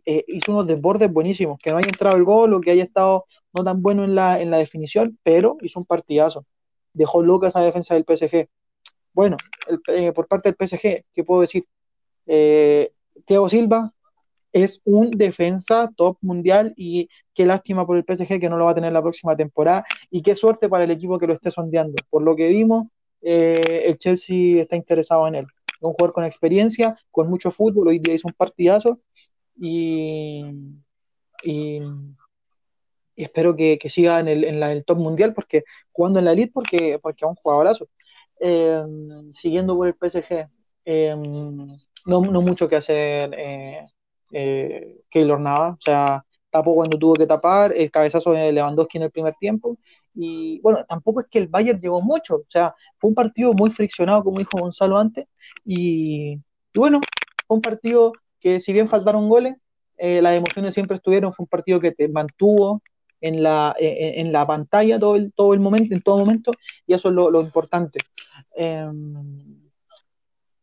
eh, 0.05 0.25
hizo 0.27 0.51
unos 0.51 0.67
desbordes 0.67 1.11
buenísimos, 1.11 1.59
que 1.59 1.71
no 1.71 1.77
haya 1.77 1.89
entrado 1.89 2.15
el 2.15 2.23
gol 2.23 2.53
o 2.53 2.61
que 2.61 2.71
haya 2.71 2.83
estado 2.83 3.25
no 3.53 3.63
tan 3.63 3.81
bueno 3.81 4.03
en 4.03 4.15
la, 4.15 4.41
en 4.41 4.51
la 4.51 4.57
definición, 4.57 5.17
pero 5.23 5.57
hizo 5.61 5.79
un 5.79 5.85
partidazo. 5.85 6.45
Dejó 6.93 7.23
loca 7.23 7.47
esa 7.47 7.61
defensa 7.61 7.95
del 7.95 8.05
PSG. 8.05 8.47
Bueno, 9.13 9.37
eh, 9.87 10.11
por 10.11 10.27
parte 10.27 10.49
del 10.49 10.55
PSG, 10.55 11.05
¿qué 11.13 11.23
puedo 11.23 11.41
decir? 11.41 11.65
Eh, 12.25 12.91
Thiago 13.25 13.49
Silva, 13.49 13.91
es 14.53 14.81
un 14.85 15.09
defensa 15.11 15.91
top 15.95 16.17
mundial 16.21 16.73
y 16.77 17.09
qué 17.33 17.45
lástima 17.45 17.85
por 17.85 17.97
el 17.97 18.03
PSG 18.03 18.39
que 18.39 18.49
no 18.49 18.57
lo 18.57 18.65
va 18.65 18.71
a 18.71 18.75
tener 18.75 18.93
la 18.93 19.01
próxima 19.01 19.35
temporada 19.35 19.83
y 20.11 20.21
qué 20.21 20.35
suerte 20.35 20.69
para 20.69 20.83
el 20.83 20.91
equipo 20.91 21.17
que 21.19 21.27
lo 21.27 21.33
esté 21.33 21.49
sondeando. 21.51 21.95
Por 22.09 22.21
lo 22.21 22.35
que 22.35 22.47
vimos, 22.49 22.87
eh, 23.21 23.83
el 23.87 23.97
Chelsea 23.97 24.61
está 24.61 24.75
interesado 24.75 25.27
en 25.27 25.35
él. 25.35 25.47
Un 25.81 25.93
jugador 25.93 26.13
con 26.13 26.23
experiencia, 26.23 26.97
con 27.11 27.29
mucho 27.29 27.51
fútbol, 27.51 27.89
hoy 27.89 27.99
día 27.99 28.13
hizo 28.13 28.27
un 28.27 28.33
partidazo 28.33 28.99
y, 29.55 30.43
y, 31.43 31.81
espero 33.15 33.55
que, 33.55 33.79
siga 33.89 34.19
en 34.19 34.27
el, 34.27 34.43
en 34.43 34.63
el 34.63 34.85
top 34.85 34.97
mundial 34.97 35.33
porque 35.33 35.63
jugando 35.91 36.19
en 36.19 36.25
la 36.25 36.33
elite 36.33 36.51
porque, 36.53 36.99
porque 37.01 37.25
es 37.25 37.29
un 37.29 37.35
jugadorazo. 37.35 37.87
Eh, 38.39 38.83
siguiendo 39.33 39.75
por 39.75 39.87
el 39.87 39.95
PSG, 39.95 40.49
eh, 40.85 41.15
no, 42.05 42.21
no, 42.21 42.41
mucho 42.41 42.67
que 42.67 42.75
hacer 42.75 43.33
eh, 43.37 43.83
eh, 44.31 45.01
Keylor 45.09 45.39
nada, 45.39 45.69
o 45.71 45.81
sea, 45.81 46.25
tapó 46.49 46.75
cuando 46.75 46.97
tuvo 46.97 47.13
que 47.15 47.27
tapar, 47.27 47.73
el 47.75 47.89
cabezazo 47.91 48.31
de 48.31 48.51
Lewandowski 48.51 48.97
en 48.97 49.03
el 49.03 49.11
primer 49.11 49.35
tiempo, 49.35 49.77
y 50.13 50.59
bueno, 50.61 50.85
tampoco 50.87 51.21
es 51.21 51.27
que 51.29 51.39
el 51.39 51.47
Bayern 51.47 51.79
llegó 51.79 52.01
mucho, 52.01 52.35
o 52.37 52.45
sea, 52.49 52.75
fue 52.97 53.09
un 53.09 53.15
partido 53.15 53.53
muy 53.53 53.71
friccionado, 53.71 54.23
como 54.23 54.39
dijo 54.39 54.57
Gonzalo 54.59 54.97
antes, 54.97 55.27
y, 55.65 56.37
bueno, 56.75 56.99
fue 57.47 57.55
un 57.55 57.61
partido 57.61 58.13
que 58.43 58.59
si 58.59 58.73
bien 58.73 58.89
faltaron 58.89 59.29
goles, 59.29 59.55
eh, 59.97 60.21
las 60.21 60.35
emociones 60.35 60.73
siempre 60.73 60.97
estuvieron, 60.97 61.33
fue 61.33 61.43
un 61.43 61.49
partido 61.49 61.79
que 61.79 61.93
te 61.93 62.09
mantuvo 62.09 62.83
en 63.21 63.41
la, 63.41 63.73
en, 63.79 64.33
la 64.33 64.45
pantalla 64.45 64.99
todo 64.99 65.15
el, 65.15 65.31
todo 65.31 65.53
el 65.53 65.61
momento, 65.61 65.95
en 65.95 66.01
todo 66.01 66.17
momento, 66.17 66.51
y 66.85 66.93
eso 66.93 67.07
es 67.07 67.15
lo, 67.15 67.31
lo 67.31 67.39
importante. 67.39 67.99
Eh, 68.55 68.85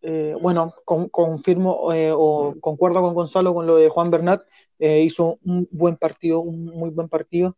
eh, 0.03 0.35
bueno, 0.41 0.74
confirmo 0.85 1.93
eh, 1.93 2.12
o 2.14 2.55
concuerdo 2.61 3.03
con 3.03 3.14
Gonzalo 3.14 3.55
con 3.55 3.66
lo 3.66 3.76
de 3.76 3.89
Juan 3.89 4.11
Bernat, 4.11 4.43
hizo 4.78 5.39
un 5.45 5.68
buen 5.70 5.97
partido, 5.97 6.41
un 6.41 6.64
muy 6.64 6.91
buen 6.91 7.09
partido. 7.09 7.57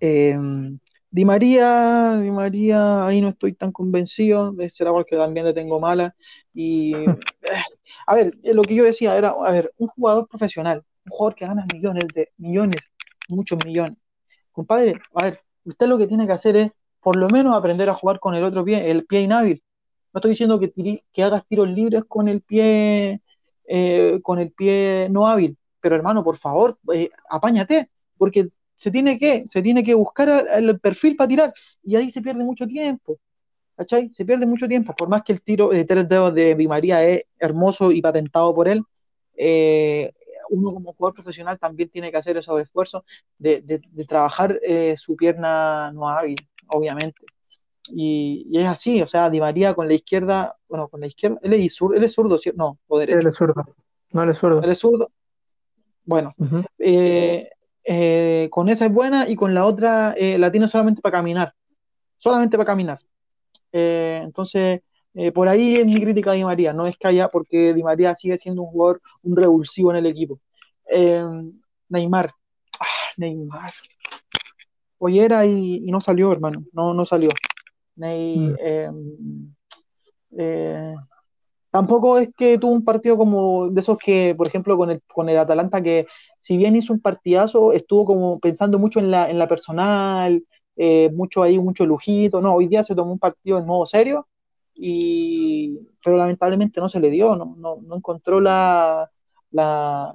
Di 0.00 1.24
María, 1.24 2.16
Di 2.20 2.30
María, 2.30 3.06
ahí 3.06 3.20
no 3.20 3.30
estoy 3.30 3.54
tan 3.54 3.72
convencido, 3.72 4.54
será 4.68 4.92
porque 4.92 5.16
también 5.16 5.46
le 5.46 5.54
tengo 5.54 5.80
mala. 5.80 6.14
Y 6.54 6.92
a 8.06 8.14
ver, 8.14 8.38
lo 8.42 8.62
que 8.62 8.74
yo 8.74 8.84
decía 8.84 9.16
era, 9.16 9.30
a 9.30 9.52
ver, 9.52 9.72
un 9.78 9.88
jugador 9.88 10.28
profesional, 10.28 10.84
un 11.06 11.10
jugador 11.10 11.34
que 11.34 11.46
gana 11.46 11.66
millones 11.72 12.06
de 12.14 12.30
millones, 12.38 12.82
muchos 13.28 13.64
millones. 13.64 13.98
Compadre, 14.52 15.00
a 15.14 15.24
ver, 15.24 15.40
usted 15.64 15.86
lo 15.86 15.98
que 15.98 16.06
tiene 16.06 16.26
que 16.26 16.32
hacer 16.32 16.56
es 16.56 16.72
por 17.00 17.16
lo 17.16 17.28
menos 17.28 17.56
aprender 17.56 17.88
a 17.88 17.94
jugar 17.94 18.20
con 18.20 18.34
el 18.34 18.44
otro 18.44 18.64
pie, 18.64 18.90
el 18.90 19.06
pie 19.06 19.20
inhábil 19.22 19.62
no 20.12 20.18
estoy 20.18 20.30
diciendo 20.32 20.58
que, 20.58 21.02
que 21.12 21.22
hagas 21.22 21.46
tiros 21.46 21.68
libres 21.68 22.04
con 22.04 22.28
el 22.28 22.40
pie 22.40 23.20
eh, 23.68 24.20
con 24.22 24.38
el 24.38 24.50
pie 24.52 25.08
no 25.10 25.26
hábil, 25.26 25.58
pero 25.80 25.94
hermano, 25.94 26.24
por 26.24 26.38
favor, 26.38 26.78
eh, 26.94 27.10
apáñate, 27.28 27.90
porque 28.16 28.48
se 28.76 28.90
tiene 28.90 29.18
que, 29.18 29.44
se 29.48 29.60
tiene 29.62 29.84
que 29.84 29.94
buscar 29.94 30.28
el 30.28 30.80
perfil 30.80 31.16
para 31.16 31.28
tirar, 31.28 31.54
y 31.82 31.96
ahí 31.96 32.10
se 32.10 32.22
pierde 32.22 32.44
mucho 32.44 32.66
tiempo. 32.66 33.18
¿Cachai? 33.78 34.10
Se 34.10 34.26
pierde 34.26 34.44
mucho 34.44 34.68
tiempo, 34.68 34.94
por 34.94 35.08
más 35.08 35.22
que 35.22 35.32
el 35.32 35.40
tiro 35.40 35.68
de 35.68 35.86
tres 35.86 36.06
dedos 36.08 36.34
de 36.34 36.54
Di 36.54 36.68
María 36.68 37.02
es 37.06 37.22
hermoso 37.38 37.92
y 37.92 38.02
patentado 38.02 38.54
por 38.54 38.68
él, 38.68 38.82
eh, 39.36 40.12
uno 40.50 40.74
como 40.74 40.92
jugador 40.92 41.14
profesional 41.14 41.58
también 41.58 41.88
tiene 41.88 42.10
que 42.10 42.16
hacer 42.18 42.36
esos 42.36 42.60
esfuerzos 42.60 43.04
de, 43.38 43.62
de 43.62 44.04
trabajar 44.04 44.58
su 44.96 45.16
pierna 45.16 45.92
no 45.92 46.08
hábil, 46.08 46.36
obviamente. 46.68 47.20
Y, 47.90 48.46
es 48.58 48.66
así, 48.66 49.02
o 49.02 49.08
sea, 49.08 49.30
Di 49.30 49.40
María 49.40 49.74
con 49.74 49.88
la 49.88 49.94
izquierda, 49.94 50.56
bueno, 50.68 50.88
con 50.88 51.00
la 51.00 51.06
izquierda, 51.06 51.38
él 51.42 51.54
es, 51.54 51.74
zurdo, 51.74 51.96
él 51.96 52.04
es 52.04 52.12
zurdo, 52.12 52.38
No, 52.54 52.78
o 52.86 52.98
derecho. 52.98 53.18
Él 53.18 53.26
es 53.26 53.34
zurdo. 53.34 53.64
No, 54.12 54.22
él 54.22 54.30
es 54.30 54.38
zurdo. 54.38 54.62
Él 54.62 54.70
es 54.70 54.78
zurdo. 54.78 55.10
Bueno, 56.04 56.34
eh, 56.78 57.50
eh, 57.84 58.48
con 58.50 58.68
esa 58.68 58.86
es 58.86 58.92
buena 58.92 59.28
y 59.28 59.36
con 59.36 59.54
la 59.54 59.66
otra 59.66 60.14
eh, 60.16 60.38
la 60.38 60.50
tiene 60.50 60.68
solamente 60.68 61.02
para 61.02 61.18
caminar. 61.18 61.54
Solamente 62.16 62.56
para 62.56 62.66
caminar. 62.66 62.98
Entonces, 63.72 64.80
por 65.34 65.48
ahí 65.48 65.76
es 65.76 65.86
mi 65.86 66.00
crítica 66.00 66.30
a 66.30 66.34
Di 66.34 66.44
María. 66.44 66.72
No 66.72 66.86
es 66.86 66.96
que 66.96 67.08
haya, 67.08 67.28
porque 67.28 67.74
Di 67.74 67.82
María 67.82 68.14
sigue 68.14 68.38
siendo 68.38 68.62
un 68.62 68.68
jugador, 68.68 69.00
un 69.22 69.36
revulsivo 69.36 69.90
en 69.90 69.96
el 69.98 70.06
equipo. 70.06 70.40
Neymar. 71.88 72.32
Ah, 72.80 72.86
Neymar. 73.16 73.72
Hoy 74.98 75.20
era 75.20 75.46
y, 75.46 75.76
y, 75.84 75.90
no 75.90 76.00
salió, 76.00 76.32
hermano. 76.32 76.64
No, 76.72 76.94
no 76.94 77.04
salió. 77.04 77.30
Mm. 77.98 78.54
Em, 78.58 79.54
eh, 80.38 80.94
tampoco 81.70 82.18
es 82.18 82.30
que 82.36 82.58
tuvo 82.58 82.72
un 82.72 82.84
partido 82.84 83.16
como 83.16 83.70
de 83.70 83.80
esos 83.80 83.98
que, 83.98 84.34
por 84.36 84.46
ejemplo, 84.46 84.76
con 84.76 84.90
el, 84.90 85.02
con 85.06 85.28
el 85.28 85.38
Atalanta, 85.38 85.82
que 85.82 86.06
si 86.42 86.56
bien 86.56 86.76
hizo 86.76 86.92
un 86.92 87.00
partidazo, 87.00 87.72
estuvo 87.72 88.04
como 88.04 88.38
pensando 88.38 88.78
mucho 88.78 89.00
en 89.00 89.10
la, 89.10 89.30
en 89.30 89.38
la 89.38 89.48
personal, 89.48 90.44
eh, 90.78 91.10
mucho 91.12 91.42
ahí, 91.42 91.58
mucho 91.58 91.84
lujito. 91.84 92.40
No, 92.40 92.54
hoy 92.54 92.68
día 92.68 92.84
se 92.84 92.94
tomó 92.94 93.12
un 93.12 93.18
partido 93.18 93.58
en 93.58 93.66
modo 93.66 93.84
serio, 93.84 94.28
y, 94.74 95.76
pero 96.04 96.16
lamentablemente 96.16 96.80
no 96.80 96.88
se 96.88 97.00
le 97.00 97.10
dio, 97.10 97.34
no, 97.34 97.56
no, 97.58 97.78
no 97.82 97.96
encontró 97.96 98.40
la, 98.40 99.10
la, 99.50 100.14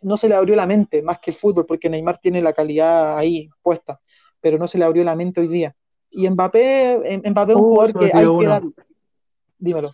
no 0.00 0.16
se 0.16 0.28
le 0.28 0.36
abrió 0.36 0.54
la 0.54 0.66
mente 0.66 1.02
más 1.02 1.18
que 1.18 1.32
el 1.32 1.36
fútbol, 1.36 1.66
porque 1.66 1.90
Neymar 1.90 2.18
tiene 2.18 2.40
la 2.40 2.52
calidad 2.52 3.18
ahí 3.18 3.50
puesta, 3.62 4.00
pero 4.40 4.58
no 4.58 4.68
se 4.68 4.78
le 4.78 4.84
abrió 4.84 5.02
la 5.02 5.16
mente 5.16 5.40
hoy 5.40 5.48
día. 5.48 5.74
Y 6.08 6.30
Mbappé, 6.30 7.20
Mbappé 7.28 7.52
es 7.52 7.58
un 7.58 7.64
uh, 7.64 7.68
jugador 7.68 7.98
que 7.98 8.16
hay 8.16 8.38
que 8.38 8.46
dar. 8.46 8.62
Dímelo. 9.58 9.92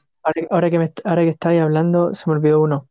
Ahora, 0.51 0.69
que, 0.69 0.79
me, 0.79 0.93
ahora 1.05 1.23
que 1.23 1.31
estáis 1.31 1.61
hablando, 1.61 2.13
se 2.15 2.29
me 2.29 2.37
olvidó 2.37 2.61
uno. 2.61 2.89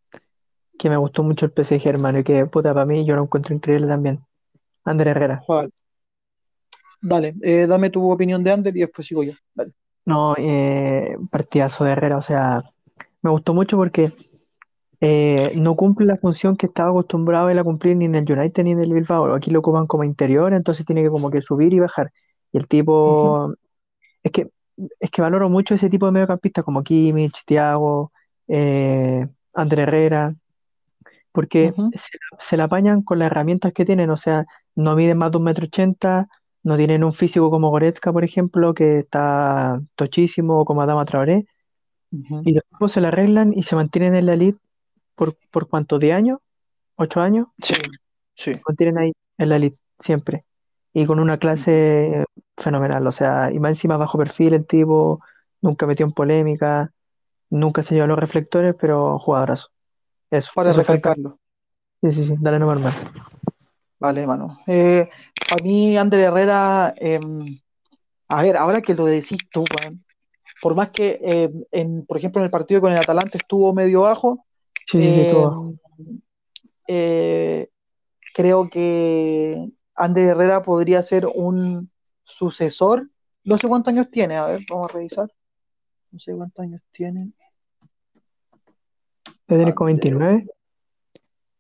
Que 0.80 0.90
me 0.90 0.98
gustó 0.98 1.24
mucho 1.24 1.46
el 1.46 1.52
PSG, 1.52 1.88
hermano. 1.88 2.20
Y 2.20 2.24
que, 2.24 2.46
puta, 2.46 2.74
para 2.74 2.86
mí 2.86 3.06
yo 3.06 3.16
lo 3.16 3.24
encuentro 3.24 3.54
increíble 3.54 3.88
también. 3.88 4.26
Ander 4.86 5.10
Herrera. 5.10 5.44
Dale, 7.08 7.36
eh, 7.42 7.68
dame 7.68 7.90
tu 7.90 8.12
opinión 8.12 8.44
de 8.44 8.52
Ander 8.52 8.76
y 8.76 8.82
después 8.82 9.08
sigo 9.08 9.24
yo. 9.24 9.32
No, 10.06 10.36
eh, 10.38 11.16
partidazo 11.32 11.86
de 11.86 11.92
Herrera. 11.92 12.18
O 12.18 12.22
sea, 12.22 12.64
me 13.22 13.30
gustó 13.30 13.54
mucho 13.54 13.78
porque 13.78 14.12
eh, 15.00 15.54
no 15.56 15.76
cumple 15.76 16.06
la 16.06 16.18
función 16.18 16.58
que 16.58 16.66
estaba 16.66 16.90
acostumbrado 16.90 17.50
él 17.50 17.60
a 17.60 17.64
cumplir 17.64 17.96
ni 17.96 18.06
en 18.06 18.16
el 18.16 18.30
United 18.30 18.62
ni 18.64 18.72
en 18.72 18.82
el 18.82 18.94
Bilbao. 18.94 19.34
Aquí 19.34 19.52
lo 19.52 19.60
ocupan 19.60 19.88
como 19.88 20.04
interior, 20.04 20.54
entonces 20.54 20.86
tiene 20.86 21.02
que 21.02 21.10
como 21.10 21.32
que 21.32 21.42
subir 21.42 21.74
y 21.74 21.80
bajar. 21.80 22.12
Y 22.52 22.58
el 22.58 22.68
tipo, 22.68 23.54
es 24.22 24.32
que 24.34 24.50
es 25.00 25.10
que 25.10 25.22
valoro 25.22 25.50
mucho 25.50 25.76
ese 25.76 25.90
tipo 25.90 26.08
de 26.08 26.12
mediocampistas 26.12 26.66
como 26.66 26.84
Kimmich, 26.84 27.46
Thiago, 27.46 28.12
eh, 28.50 29.26
André 29.54 29.84
Herrera, 29.84 30.36
porque 31.32 31.74
se, 32.40 32.58
la 32.58 32.66
apañan 32.66 33.02
con 33.02 33.20
las 33.20 33.28
herramientas 33.28 33.72
que 33.72 33.86
tienen, 33.86 34.10
o 34.10 34.18
sea, 34.18 34.46
no 34.76 34.96
miden 34.96 35.18
más 35.18 35.32
de 35.32 35.38
un 35.38 35.46
metro 35.46 35.66
ochenta, 35.66 36.28
no 36.68 36.78
tienen 36.78 37.04
un 37.04 37.14
físico 37.14 37.50
como 37.50 37.70
Goretzka, 37.70 38.12
por 38.12 38.24
ejemplo, 38.24 38.74
que 38.74 39.00
está 39.00 39.82
tochísimo, 39.96 40.60
o 40.60 40.66
como 40.66 40.82
Adama 40.82 41.06
Traoré, 41.06 41.46
y 42.12 42.54
los 42.54 42.64
tipos 42.64 42.92
se 42.92 43.02
la 43.02 43.10
arreglan 43.10 43.54
y 43.54 43.64
se 43.64 43.76
mantienen 43.76 44.16
en 44.16 44.26
la 44.26 44.34
elite 44.34 44.60
por, 45.16 45.36
por 45.52 45.68
cuánto, 45.68 46.00
¿10 46.00 46.14
años? 46.14 46.40
¿8 46.96 47.22
años? 47.22 47.48
Sí, 47.62 47.74
sí. 48.36 48.54
Se 48.54 48.62
mantienen 48.68 48.98
ahí 48.98 49.14
en 49.38 49.50
la 49.50 49.56
elite, 49.58 49.78
siempre 50.00 50.46
y 50.98 51.06
con 51.06 51.20
una 51.20 51.38
clase 51.38 52.26
fenomenal. 52.58 53.06
O 53.06 53.12
sea, 53.12 53.52
y 53.52 53.60
más 53.60 53.70
encima 53.70 53.98
bajo 53.98 54.18
perfil 54.18 54.56
el 54.56 54.66
tipo, 54.66 55.22
nunca 55.62 55.86
metió 55.86 56.08
en 56.08 56.12
polémica, 56.12 56.92
nunca 57.52 57.84
se 57.84 57.94
llevó 57.94 58.08
los 58.08 58.18
reflectores, 58.18 58.76
pero 58.80 59.20
jugadorazo. 59.20 59.70
Eso. 60.32 60.50
Para 60.56 60.74
refrescarlo. 60.74 61.38
Sí, 62.02 62.14
sí, 62.14 62.26
sí, 62.26 62.36
dale 62.40 62.58
nomás, 62.58 62.78
hermano. 62.78 62.96
Vale, 64.00 64.22
hermano. 64.22 64.60
Eh, 64.68 65.10
a 65.52 65.56
mí, 65.64 65.98
André 65.98 66.24
Herrera, 66.24 66.94
em, 66.98 67.60
a 68.28 68.44
ver, 68.44 68.58
ahora 68.58 68.82
que 68.82 68.94
lo 68.94 69.06
decís 69.06 69.40
tú, 69.52 69.64
por 70.62 70.76
más 70.76 70.90
que, 70.92 71.20
em, 71.22 71.64
en, 71.72 72.06
por 72.06 72.18
ejemplo, 72.18 72.42
en 72.42 72.46
el 72.46 72.52
partido 72.52 72.82
con 72.82 72.92
el 72.92 73.00
Atalante 73.00 73.38
estuvo 73.38 73.74
medio 73.74 74.02
bajo, 74.02 74.46
sí, 74.86 75.00
sí, 75.00 75.22
estuvo 75.22 75.78
em, 75.98 76.20
eh, 76.88 77.70
creo 78.34 78.70
que 78.70 79.70
Ander 79.96 80.28
Herrera 80.28 80.62
podría 80.62 81.02
ser 81.04 81.26
un 81.26 81.90
sucesor. 82.24 83.10
No 83.44 83.58
sé 83.58 83.68
cuántos 83.68 83.94
años 83.94 84.12
tiene, 84.12 84.36
a 84.36 84.46
ver, 84.46 84.62
vamos 84.70 84.90
a 84.90 84.94
revisar. 84.94 85.32
No 86.12 86.20
sé 86.20 86.36
cuántos 86.36 86.64
años 86.64 86.82
tiene. 86.92 87.32
Debe 89.48 89.74
como 89.74 89.88
29. 89.88 90.48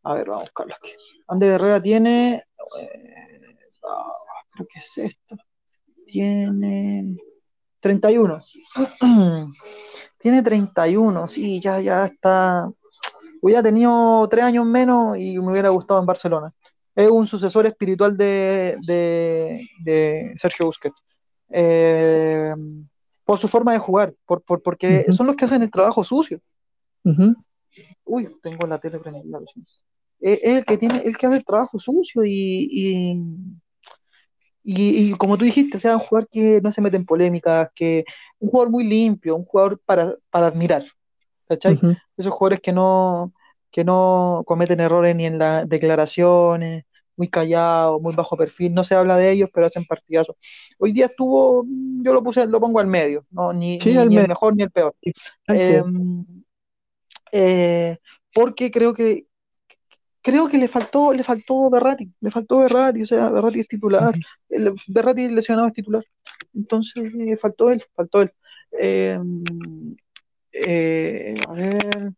A 0.07 0.13
ver, 0.13 0.27
vamos 0.27 0.43
a 0.43 0.45
buscarlo 0.45 0.75
aquí. 0.75 0.91
Ander 1.27 1.51
Herrera 1.51 1.81
tiene. 1.81 2.43
Eh, 2.79 3.57
creo 4.51 4.67
que 4.67 4.79
es 4.79 4.97
esto. 4.97 5.35
Tiene 6.05 7.17
31. 7.79 8.39
tiene 10.19 10.41
31, 10.41 11.27
sí, 11.27 11.59
ya, 11.59 11.79
ya 11.81 12.05
está. 12.05 12.69
Hubiera 13.41 13.61
tenido 13.61 14.27
tres 14.29 14.43
años 14.43 14.65
menos 14.65 15.17
y 15.17 15.37
me 15.39 15.51
hubiera 15.51 15.69
gustado 15.69 15.99
en 15.99 16.05
Barcelona 16.05 16.53
es 16.97 17.09
un 17.11 17.27
sucesor 17.27 17.67
espiritual 17.67 18.17
de, 18.17 18.75
Sergio 20.35 20.65
Busquets. 20.65 21.03
Eh, 21.49 22.55
por 23.23 23.37
su 23.37 23.47
forma 23.47 23.73
de 23.73 23.77
jugar, 23.77 24.15
por, 24.25 24.41
porque 24.63 25.05
son 25.11 25.27
los 25.27 25.35
que 25.35 25.45
hacen 25.45 25.61
el 25.61 25.69
trabajo 25.69 26.03
sucio. 26.03 26.39
Uy, 28.03 28.35
tengo 28.41 28.65
la 28.65 28.79
tele 28.79 28.97
prendida. 28.97 29.39
Es 30.19 30.39
el 30.43 30.65
que 30.65 30.77
tiene, 30.77 31.01
el 31.05 31.17
que 31.17 31.27
hace 31.27 31.37
el 31.37 31.45
trabajo 31.45 31.79
sucio 31.79 32.23
y, 32.25 32.67
y, 34.63 35.11
y, 35.11 35.11
como 35.13 35.37
tú 35.37 35.45
dijiste, 35.45 35.77
o 35.77 35.79
sea, 35.79 35.95
un 35.95 36.01
jugador 36.01 36.27
que 36.31 36.59
no 36.61 36.71
se 36.71 36.81
mete 36.81 36.97
en 36.97 37.05
polémicas, 37.05 37.69
que 37.75 38.03
un 38.39 38.49
jugador 38.49 38.71
muy 38.71 38.83
limpio, 38.83 39.35
un 39.35 39.45
jugador 39.45 39.79
para, 39.85 40.15
para 40.29 40.47
admirar. 40.47 40.83
¿Cachai? 41.47 41.79
Esos 42.17 42.33
jugadores 42.33 42.59
que 42.59 42.73
no, 42.73 43.31
que 43.71 43.83
no 43.83 44.43
cometen 44.45 44.79
errores 44.81 45.15
ni 45.15 45.25
en 45.25 45.37
las 45.37 45.69
declaraciones, 45.69 46.83
muy 47.15 47.29
callados, 47.29 48.01
muy 48.01 48.15
bajo 48.15 48.35
perfil, 48.35 48.73
no 48.73 48.83
se 48.83 48.95
habla 48.95 49.17
de 49.17 49.31
ellos, 49.31 49.49
pero 49.53 49.65
hacen 49.65 49.85
partidazos. 49.85 50.35
Hoy 50.77 50.93
día 50.93 51.05
estuvo, 51.05 51.65
yo 52.03 52.13
lo 52.13 52.23
puse, 52.23 52.45
lo 52.45 52.59
pongo 52.59 52.79
al 52.79 52.87
medio, 52.87 53.25
no, 53.31 53.53
ni, 53.53 53.77
ni, 53.79 53.91
el 53.91 54.27
mejor 54.27 54.55
ni 54.55 54.63
el 54.63 54.71
peor. 54.71 54.95
Em, 55.47 56.25
eh, 57.31 57.97
porque 58.33 58.69
creo 58.69 58.93
que 58.93 59.26
creo 60.27 60.49
que 60.49 60.57
le 60.57 60.67
faltó, 60.67 61.13
le 61.13 61.23
faltó 61.23 61.69
Berrati, 61.69 62.11
le 62.19 62.31
faltó 62.31 62.59
Berrati, 62.59 63.01
o 63.03 63.05
sea, 63.05 63.29
Berrati 63.29 63.61
es 63.61 63.67
titular, 63.69 64.13
Berrati 64.89 65.29
lesionado 65.29 65.67
es 65.67 65.73
titular, 65.73 66.03
entonces 66.53 67.13
eh, 67.17 67.37
faltó 67.37 67.71
él, 67.71 67.81
faltó 67.95 68.23
él. 68.23 68.31
Em, 68.73 69.41
eh, 70.51 71.39
a 71.47 71.53
ver, 71.53 72.11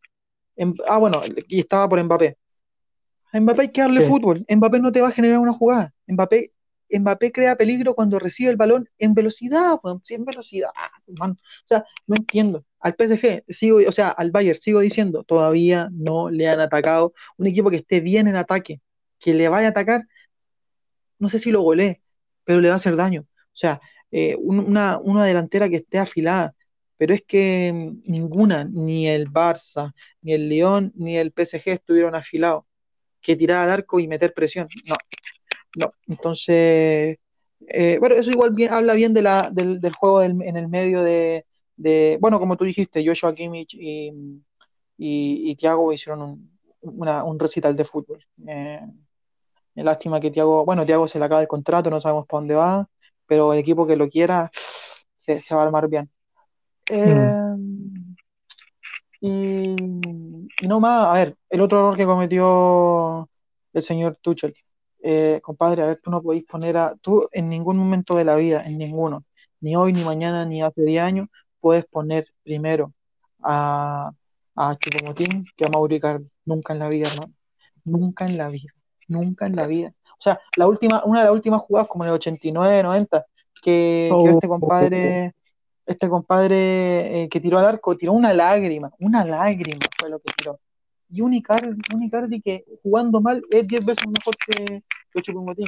em, 0.56 0.74
ah, 0.88 0.98
bueno, 0.98 1.22
y 1.48 1.60
estaba 1.60 1.88
por 1.88 2.04
Mbappé. 2.04 2.36
A 3.32 3.40
Mbappé 3.40 3.62
hay 3.62 3.70
que 3.70 3.82
darle 3.82 4.02
fútbol. 4.02 4.44
Mbappé 4.50 4.80
no 4.80 4.92
te 4.92 5.02
va 5.02 5.10
a 5.10 5.12
generar 5.12 5.38
una 5.38 5.54
jugada. 5.54 5.94
Mbappé, 6.08 6.52
Mbappé 6.90 7.32
crea 7.32 7.58
peligro 7.58 7.94
cuando 7.94 8.18
recibe 8.18 8.50
el 8.50 8.58
balón 8.58 8.90
en 8.98 9.14
velocidad, 9.14 9.80
en 10.10 10.26
velocidad. 10.26 10.72
O 11.06 11.36
sea, 11.64 11.86
no 12.08 12.16
entiendo. 12.16 12.66
Al 12.80 12.96
PSG, 12.96 13.44
sigo, 13.50 13.80
o 13.88 13.92
sea, 13.92 14.10
al 14.10 14.32
Bayern 14.32 14.60
sigo 14.60 14.80
diciendo, 14.80 15.24
todavía 15.24 15.90
no 15.92 16.30
le 16.30 16.48
han 16.48 16.60
atacado. 16.60 17.14
Un 17.38 17.48
equipo 17.48 17.70
que 17.70 17.78
esté 17.78 18.00
bien 18.00 18.28
en 18.28 18.36
ataque, 18.36 18.82
que 19.20 19.34
le 19.34 19.50
vaya 19.50 19.68
a 19.68 19.72
atacar, 19.72 20.06
no 21.20 21.30
sé 21.30 21.40
si 21.40 21.52
lo 21.52 21.62
golee, 21.62 22.02
pero 22.46 22.62
le 22.62 22.70
va 22.70 22.76
a 22.76 22.78
hacer 22.78 22.96
daño. 22.96 23.22
O 23.22 23.58
sea, 23.58 23.82
eh, 24.12 24.36
una, 24.40 24.98
una 25.00 25.26
delantera 25.26 25.70
que 25.70 25.78
esté 25.78 26.00
afilada, 26.00 26.56
pero 26.98 27.14
es 27.14 27.24
que 27.26 27.72
ninguna, 28.06 28.66
ni 28.66 29.08
el 29.08 29.30
Barça, 29.30 29.94
ni 30.22 30.34
el 30.34 30.50
León, 30.50 30.92
ni 30.96 31.18
el 31.18 31.32
PSG 31.32 31.70
estuvieron 31.70 32.16
afilados 32.16 32.66
que 33.22 33.36
tirar 33.36 33.64
al 33.64 33.72
arco 33.72 34.00
y 34.00 34.08
meter 34.08 34.34
presión. 34.34 34.68
No, 34.88 34.96
no. 35.78 35.94
Entonces, 36.08 37.18
eh, 37.68 37.98
bueno, 38.00 38.16
eso 38.16 38.32
igual 38.32 38.52
bien, 38.52 38.74
habla 38.74 38.94
bien 38.94 39.14
de 39.14 39.22
la, 39.22 39.50
del, 39.52 39.80
juego 39.94 40.24
en 40.24 40.58
el 40.58 40.68
medio 40.70 41.04
de, 41.04 41.46
bueno, 42.20 42.40
como 42.40 42.58
tú 42.58 42.66
dijiste, 42.66 43.06
Joshua 43.06 43.34
Kimmich 43.34 43.74
y, 43.74 44.12
y, 44.98 45.58
hicieron 45.94 46.50
un, 46.82 47.40
recital 47.40 47.76
de 47.76 47.86
fútbol. 47.86 48.26
Eh, 48.48 48.82
lástima 49.76 50.20
que 50.20 50.32
Thiago, 50.32 50.66
bueno, 50.66 50.86
Thiago 50.86 51.08
se 51.08 51.20
le 51.20 51.26
acaba 51.26 51.42
el 51.42 51.48
contrato, 51.48 51.90
no 51.90 52.02
sabemos 52.02 52.26
para 52.28 52.40
dónde 52.42 52.56
va, 52.56 52.90
pero 53.26 53.54
el 53.54 53.60
equipo 53.60 53.88
que 53.88 53.96
lo 53.96 54.10
quiera 54.10 54.52
se, 55.16 55.42
va 55.52 55.62
a 55.62 55.66
armar 55.66 55.88
bien. 55.88 56.10
Eh, 56.90 57.56
y, 59.22 59.76
no 60.68 60.80
más, 60.80 61.08
a 61.08 61.14
ver, 61.14 61.38
el 61.50 61.62
otro 61.62 61.80
error 61.80 61.98
que 61.98 62.06
cometió 62.06 63.30
el 63.74 63.84
señor 63.84 64.18
Tuchel, 64.22 64.56
eh, 65.02 65.40
compadre, 65.42 65.84
a 65.84 65.88
ver, 65.88 66.02
tú 66.04 66.12
no 66.12 66.22
podéis 66.22 66.46
poner 66.46 66.78
a, 66.78 66.96
tú 67.02 67.28
en 67.32 67.50
ningún 67.50 67.78
momento 67.78 68.16
de 68.16 68.26
la 68.26 68.36
vida, 68.36 68.64
en 68.64 68.78
ninguno, 68.78 69.24
ni 69.62 69.76
hoy, 69.76 69.94
ni 69.94 70.04
mañana, 70.04 70.46
ni 70.46 70.62
hace 70.62 70.82
10 70.84 71.04
años, 71.04 71.28
puedes 71.60 71.86
poner 71.86 72.28
primero 72.44 72.94
a, 73.42 74.12
a 74.56 74.76
Chupomotín 74.78 75.46
que 75.56 75.66
a 75.66 75.70
Mauri 75.70 76.00
nunca 76.46 76.74
en 76.74 76.80
la 76.80 76.90
vida, 76.90 77.08
hermano, 77.12 77.34
nunca 77.86 78.26
en 78.26 78.38
la 78.38 78.50
vida, 78.50 78.74
nunca 79.08 79.46
en 79.46 79.56
la 79.56 79.68
vida. 79.68 79.94
O 80.20 80.22
sea, 80.22 80.40
la 80.58 80.68
última, 80.68 81.04
una 81.06 81.20
de 81.20 81.26
las 81.26 81.34
últimas 81.34 81.62
jugadas, 81.62 81.88
como 81.88 82.04
en 82.04 82.10
el 82.10 82.16
89, 82.16 82.84
90, 82.84 83.26
que, 83.62 84.10
que 84.12 84.30
este 84.32 84.48
compadre 84.48 85.34
este 85.90 86.08
compadre 86.08 87.24
eh, 87.24 87.30
que 87.30 87.42
tiró 87.42 87.58
al 87.58 87.66
arco 87.66 87.98
tiró 87.98 88.14
una 88.14 88.32
lágrima, 88.32 88.92
una 89.00 89.26
lágrima 89.26 89.80
fue 90.00 90.10
lo 90.10 90.20
que 90.20 90.32
tiró. 90.38 90.60
Y 91.12 91.22
un 91.22 91.34
Icardi, 91.34 92.42
que 92.42 92.64
jugando 92.84 93.20
mal 93.20 93.44
es 93.50 93.68
10 93.68 93.84
veces 93.84 94.06
mejor 94.06 94.36
que, 94.46 94.84
que 95.12 95.22
Chupomotín. 95.24 95.66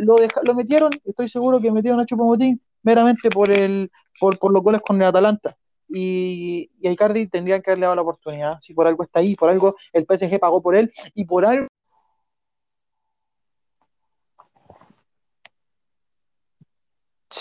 Lo, 0.00 0.16
lo 0.42 0.54
metieron, 0.54 0.90
estoy 1.06 1.30
seguro 1.30 1.58
que 1.58 1.72
metieron 1.72 2.00
a 2.00 2.04
Chupomotín 2.04 2.60
meramente 2.82 3.30
por, 3.30 3.50
el, 3.50 3.90
por, 4.22 4.38
por 4.38 4.52
los 4.52 4.62
goles 4.62 4.80
con 4.82 4.96
el 5.02 5.08
Atalanta. 5.08 5.56
Y, 5.88 6.70
y, 6.80 6.86
a 6.86 6.92
Icardi 6.92 7.26
tendrían 7.26 7.60
que 7.60 7.70
haberle 7.70 7.86
dado 7.86 7.96
la 7.96 8.02
oportunidad. 8.02 8.60
Si 8.60 8.72
por 8.72 8.86
algo 8.86 9.02
está 9.02 9.18
ahí, 9.18 9.34
por 9.34 9.50
algo 9.50 9.74
el 9.92 10.06
PSG 10.06 10.38
pagó 10.38 10.62
por 10.62 10.76
él 10.76 10.92
y 11.12 11.24
por 11.24 11.44
algo. 11.44 11.66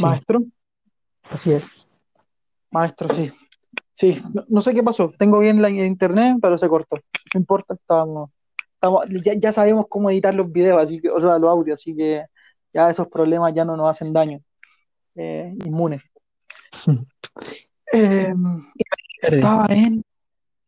Maestro. 0.02 0.42
Así 1.30 1.52
es. 1.52 1.86
Maestro, 2.72 3.14
sí. 3.14 3.32
Sí, 3.94 4.20
no, 4.50 4.62
sé 4.64 4.74
qué 4.74 4.82
pasó. 4.82 5.14
Tengo 5.20 5.38
bien 5.38 5.62
la 5.62 5.70
internet, 5.70 6.38
pero 6.42 6.58
se 6.58 6.68
cortó. 6.68 6.96
No 7.36 7.40
importa, 7.40 7.76
estábamos, 7.76 8.32
ya, 9.40 9.52
sabemos 9.52 9.86
cómo 9.88 10.10
editar 10.10 10.34
los 10.34 10.52
videos, 10.52 10.82
así 10.82 11.00
que, 11.00 11.12
o 11.12 11.22
sea, 11.22 11.38
los 11.38 11.52
audios, 11.52 11.80
así 11.80 11.96
que 11.96 12.26
ya 12.74 12.90
esos 12.90 13.08
problemas 13.08 13.54
ya 13.54 13.66
no 13.66 13.78
nos 13.78 13.88
hacen 13.88 14.12
daño. 14.14 14.40
Eh, 15.16 15.54
inmunes. 15.66 16.02
Eh, 17.94 18.34
estaba 19.22 19.66
en, 19.70 20.02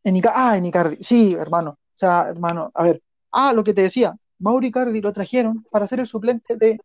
en. 0.03 0.21
Ah, 0.27 0.57
en 0.57 0.65
Icardi. 0.65 0.97
Sí, 1.01 1.33
hermano. 1.33 1.69
O 1.71 1.97
sea, 1.97 2.27
hermano, 2.27 2.69
a 2.73 2.83
ver. 2.83 3.01
Ah, 3.31 3.53
lo 3.53 3.63
que 3.63 3.73
te 3.73 3.81
decía. 3.81 4.13
Mauri 4.39 4.67
Icardi 4.67 4.99
lo 4.99 5.13
trajeron 5.13 5.63
para 5.71 5.87
ser 5.87 6.01
el 6.01 6.07
suplente 6.07 6.57
de, 6.57 6.81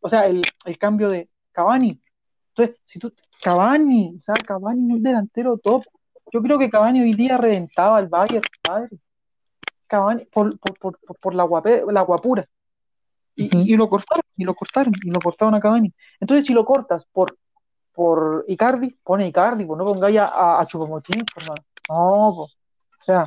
o 0.00 0.10
sea, 0.10 0.26
el, 0.26 0.42
el 0.66 0.78
cambio 0.78 1.08
de 1.08 1.30
Cavani. 1.52 1.98
Entonces, 2.50 2.76
si 2.84 2.98
tú, 2.98 3.12
Cavani, 3.42 4.16
o 4.18 4.22
sea, 4.22 4.34
Cavani 4.34 4.92
un 4.92 5.02
delantero 5.02 5.56
top. 5.58 5.84
Yo 6.30 6.42
creo 6.42 6.58
que 6.58 6.68
Cavani 6.68 7.00
hoy 7.00 7.14
día 7.14 7.38
reventaba 7.38 7.96
al 7.96 8.08
Bayern, 8.08 8.44
padre. 8.62 8.98
Cavani, 9.86 10.26
por, 10.26 10.58
por, 10.58 10.78
por, 10.78 10.98
por 11.18 11.34
la, 11.34 11.44
guape, 11.44 11.84
la 11.90 12.02
guapura. 12.02 12.46
Y, 13.34 13.72
y, 13.72 13.76
lo 13.76 13.88
cortaron, 13.88 14.24
y 14.36 14.44
lo 14.44 14.54
cortaron, 14.54 14.92
y 15.02 15.10
lo 15.10 15.20
cortaron 15.20 15.54
a 15.54 15.60
Cavani. 15.60 15.92
Entonces, 16.20 16.44
si 16.44 16.52
lo 16.52 16.64
cortas 16.64 17.06
por, 17.06 17.38
por 17.98 18.44
Icardi, 18.46 18.96
pone 19.02 19.26
Icardi, 19.26 19.64
pues 19.64 19.76
no 19.76 19.84
pongáis 19.84 20.20
a, 20.20 20.60
a 20.60 20.66
Chupomotín, 20.68 21.24
hermano. 21.34 21.64
No. 21.88 22.28
O 22.44 22.48
sea, 23.04 23.26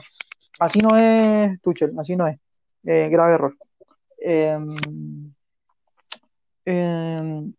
así 0.60 0.80
no 0.80 0.96
es 0.96 1.60
Tuchel, 1.62 1.92
así 2.00 2.16
no 2.16 2.26
es. 2.26 2.40
Eh, 2.86 3.10
grave 3.12 3.34
error. 3.34 3.58
Eh, 4.18 4.58
eh, 6.64 7.52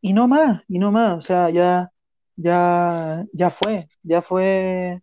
y 0.00 0.12
no 0.12 0.26
más, 0.26 0.64
y 0.66 0.80
no 0.80 0.90
más, 0.90 1.18
o 1.18 1.22
sea, 1.22 1.48
ya, 1.50 1.92
ya, 2.34 3.24
ya 3.32 3.50
fue, 3.50 3.88
ya 4.02 4.20
fue, 4.20 5.00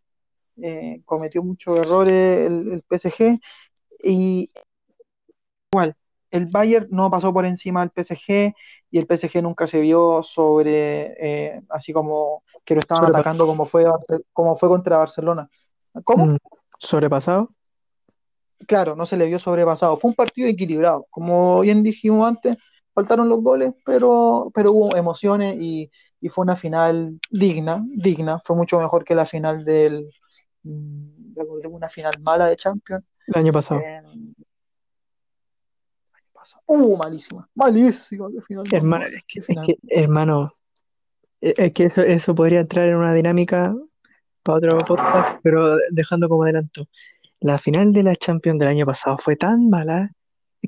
eh, 0.62 1.02
cometió 1.06 1.42
muchos 1.42 1.80
errores 1.80 2.48
el, 2.52 2.84
PSG 2.90 3.40
y 4.04 4.52
igual, 5.72 5.96
el 6.32 6.46
Bayern 6.48 6.88
no 6.92 7.10
pasó 7.10 7.34
por 7.34 7.46
encima 7.46 7.82
del 7.82 7.92
PSG 7.92 8.54
y 8.92 8.98
el 8.98 9.08
PSG 9.08 9.42
nunca 9.42 9.68
se 9.68 9.80
vio 9.80 10.24
sobre, 10.24 11.16
eh, 11.20 11.62
así 11.70 11.94
como 11.94 12.44
que 12.66 12.76
lo 12.76 12.80
estaban 12.80 13.10
atacando 13.10 13.46
como 13.46 13.66
fue, 13.66 13.86
como 14.34 14.58
fue 14.58 14.70
contra 14.70 14.98
Barcelona. 14.98 15.50
¿Cómo? 16.04 16.28
Mm, 16.28 16.38
¿Sobrepasado? 16.80 17.50
Claro, 18.68 18.96
no 18.96 19.06
se 19.06 19.18
le 19.18 19.26
vio 19.26 19.40
sobrepasado. 19.40 19.98
Fue 19.98 20.10
un 20.10 20.16
partido 20.16 20.48
equilibrado. 20.48 21.08
Como 21.10 21.62
bien 21.62 21.82
dijimos 21.82 22.28
antes, 22.28 22.58
faltaron 22.94 23.30
los 23.30 23.42
goles, 23.42 23.74
pero, 23.86 24.52
pero 24.54 24.72
hubo 24.72 24.96
emociones 24.96 25.58
y, 25.60 25.90
fue 26.30 26.44
una 26.44 26.58
final 26.58 27.18
digna, 27.32 27.82
digna, 27.88 28.42
fue 28.44 28.56
mucho 28.56 28.78
mejor 28.78 29.06
que 29.06 29.16
la 29.16 29.26
final 29.26 29.64
del, 29.64 30.06
mm, 30.64 31.34
una 31.70 31.90
final 31.90 32.14
mala 32.22 32.48
de 32.48 32.58
Champions. 32.58 33.06
El 33.28 33.36
año 33.36 33.54
pasado. 33.54 33.82
Uh, 36.66 36.98
malísima, 36.98 37.48
malísima. 37.56 38.28
Final, 38.48 38.66
hermano, 38.72 39.06
es 39.06 39.24
que, 39.28 39.78
hermano, 39.90 40.52
e, 41.42 41.54
es 41.58 41.74
que 41.74 41.86
eso, 41.86 42.02
eso 42.02 42.36
podría 42.36 42.62
entrar 42.62 42.88
en 42.88 42.96
una 42.96 43.14
dinámica 43.14 43.76
para 44.44 44.58
otro 44.58 44.78
podcast, 44.80 45.40
pero 45.44 45.76
dejando 45.92 46.30
como 46.30 46.44
adelanto. 46.44 46.88
La 47.40 47.58
final 47.58 47.94
de 47.94 48.04
la 48.04 48.16
Champions 48.16 48.60
del 48.60 48.68
año 48.68 48.86
pasado 48.86 49.18
fue 49.18 49.36
tan 49.36 49.70
mala 49.70 50.12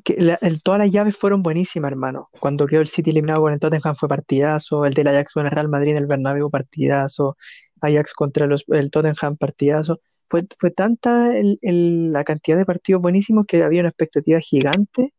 que 0.04 0.38
todas 0.64 0.78
las 0.78 0.90
llaves 0.90 1.16
fueron 1.16 1.42
buenísimas, 1.42 1.90
hermano. 1.90 2.30
Cuando 2.40 2.66
quedó 2.66 2.80
el 2.80 2.86
City 2.86 3.10
eliminado 3.10 3.42
con 3.42 3.52
el 3.52 3.60
Tottenham 3.60 3.94
fue 3.94 4.08
partidazo, 4.08 4.86
el 4.86 4.94
del 4.94 5.08
Ajax 5.08 5.32
con 5.32 5.44
el 5.44 5.52
Real 5.52 5.68
Madrid 5.68 5.92
en 5.92 5.98
el 5.98 6.06
Bernabéu 6.06 6.50
partidazo, 6.50 7.36
Ajax 7.80 8.14
contra 8.14 8.46
los, 8.46 8.64
el 8.68 8.90
Tottenham 8.90 9.36
partidazo. 9.36 10.00
Fue, 10.28 10.46
fue 10.58 10.70
tanta 10.70 11.30
la 11.60 12.24
cantidad 12.24 12.56
de 12.56 12.64
partidos 12.64 13.02
buenísimos 13.02 13.44
que 13.46 13.62
había 13.62 13.80
una 13.80 13.90
expectativa 13.90 14.40
gigante 14.40 15.12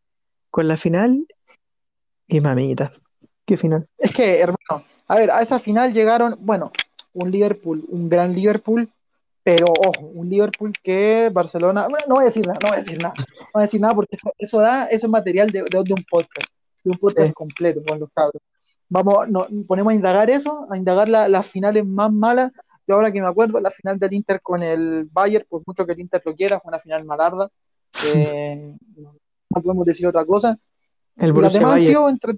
con 0.54 0.68
la 0.68 0.78
final. 0.78 1.26
Y 2.28 2.39
mamita, 2.39 2.93
qué 3.45 3.58
final. 3.58 3.88
Es 3.97 4.12
que, 4.14 4.39
hermano, 4.39 4.86
a 5.08 5.16
ver, 5.18 5.32
a 5.32 5.41
esa 5.41 5.58
final 5.60 5.91
llegaron, 5.93 6.36
bueno, 6.39 6.72
un 7.14 7.32
Liverpool, 7.32 7.84
un 7.89 8.08
gran 8.08 8.34
Liverpool, 8.34 8.88
Pero 9.45 9.66
ojo, 9.68 10.06
un 10.06 10.30
Liverpool 10.30 10.72
que 10.82 11.30
Barcelona, 11.34 11.88
bueno, 11.89 12.06
no 12.08 12.16
voy 12.16 12.24
a 12.24 12.28
decir 12.28 12.45
nada, 12.47 12.58
no 12.62 12.70
voy 12.70 12.78
a 12.78 12.82
decir 12.82 12.97
nada, 13.01 13.14
no 13.18 13.45
voy 13.56 13.62
a 13.64 13.66
decir 13.66 13.82
nada 13.82 13.93
porque 13.93 14.16
eso, 14.16 14.32
eso 14.38 14.58
da, 14.60 14.86
eso 14.86 15.08
es 15.08 15.12
material 15.12 15.49
de, 15.49 15.64
de, 15.64 15.84
de 15.84 15.93
un 15.93 16.04
podcast, 16.10 16.47
de 16.84 16.91
un 16.91 16.97
podcast 16.97 17.28
Sí. 17.28 17.34
completo 17.34 17.82
con 17.86 17.99
los 17.99 18.10
cabros. 18.16 18.41
Vamos, 18.88 19.28
nos 19.28 19.47
ponemos 19.68 19.91
a 19.91 19.95
indagar 19.95 20.30
eso, 20.30 20.66
a 20.72 20.78
indagar 20.78 21.10
la- 21.10 21.28
las 21.28 21.45
finales 21.47 21.86
más 21.86 22.10
malas. 22.12 22.51
Yo 22.88 22.95
ahora 22.95 23.12
que 23.12 23.22
me 23.22 23.28
acuerdo, 23.28 23.60
la 23.60 23.72
final 23.72 23.99
del 23.99 24.14
Inter 24.14 24.39
con 24.41 24.64
el 24.64 25.10
Bayern, 25.12 25.45
por 25.49 25.62
mucho 25.66 25.86
que 25.86 25.91
el 25.93 25.99
Inter 25.99 26.22
lo 26.26 26.34
quiera, 26.36 26.60
fue 26.62 26.70
una 26.70 26.80
final 26.80 27.04
malarda. 27.04 27.49
Eh, 28.06 28.78
no 29.56 29.62
podemos 29.62 29.86
decir 29.86 30.08
otra 30.08 30.26
cosa. 30.26 30.58
El 31.18 31.28
las 31.28 31.34
Borussia 31.36 31.60
demás 31.60 32.10
entre... 32.10 32.34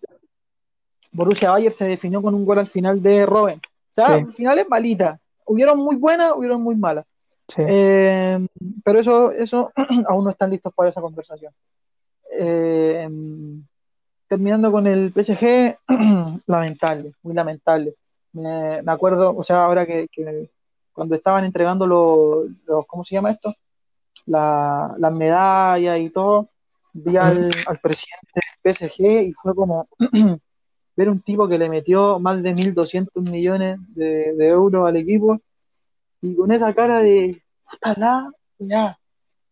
Borussia 1.12 1.52
Bayern 1.52 1.74
se 1.76 1.86
definió 1.88 2.22
con 2.22 2.34
un 2.34 2.46
gol 2.46 2.60
al 2.60 2.68
final 2.68 3.02
de 3.02 3.26
Robben. 3.26 3.60
O 3.60 3.94
sea, 3.94 4.18
Sí. 4.20 4.26
finales 4.34 4.66
malitas. 4.70 5.20
Hubieron 5.46 5.80
muy 5.80 5.96
buenas, 5.96 6.34
hubieron 6.36 6.62
muy 6.62 6.76
malas. 6.76 7.06
Sí. 7.48 7.62
Eh, 7.66 8.46
pero 8.84 9.00
eso, 9.00 9.32
eso 9.32 9.72
aún 10.10 10.24
no 10.26 10.30
están 10.32 10.50
listos 10.50 10.74
para 10.74 10.90
esa 10.90 11.00
conversación. 11.02 11.54
Eh, 12.38 13.08
terminando 14.28 14.72
con 14.72 14.88
el 14.88 15.14
PSG, 15.14 15.78
lamentable, 16.48 17.14
muy 17.24 17.34
lamentable. 17.34 17.96
Me, 18.34 18.82
me 18.82 18.92
acuerdo, 18.92 19.34
o 19.38 19.44
sea, 19.44 19.64
ahora 19.64 19.86
que, 19.86 20.08
que 20.12 20.50
cuando 20.92 21.16
estaban 21.16 21.46
entregando 21.46 21.88
los, 21.88 22.48
los- 22.66 22.86
¿cómo 22.88 23.06
se 23.06 23.16
llama 23.16 23.32
esto? 23.32 23.54
La- 24.26 24.94
las 24.98 25.14
medallas 25.14 26.00
y 26.00 26.10
todo, 26.10 26.50
vi 26.98 27.18
al, 27.18 27.52
al 27.68 27.80
presidente 27.80 28.40
del 28.64 28.74
PSG 28.74 29.02
y 29.30 29.34
fue 29.34 29.54
como 29.54 29.88
ver 30.96 31.10
un 31.10 31.20
tipo 31.22 31.48
que 31.48 31.58
le 31.58 31.70
metió 31.70 32.20
más 32.20 32.42
de 32.42 32.54
1.200 32.54 33.22
millones 33.30 33.78
de, 33.90 34.34
de 34.34 34.48
euros 34.48 34.88
al 34.88 34.96
equipo 34.96 35.40
y 36.22 36.36
con 36.36 36.52
esa 36.52 36.74
cara 36.74 37.00
de 37.02 37.42
la, 37.98 38.32
ya. 38.60 38.98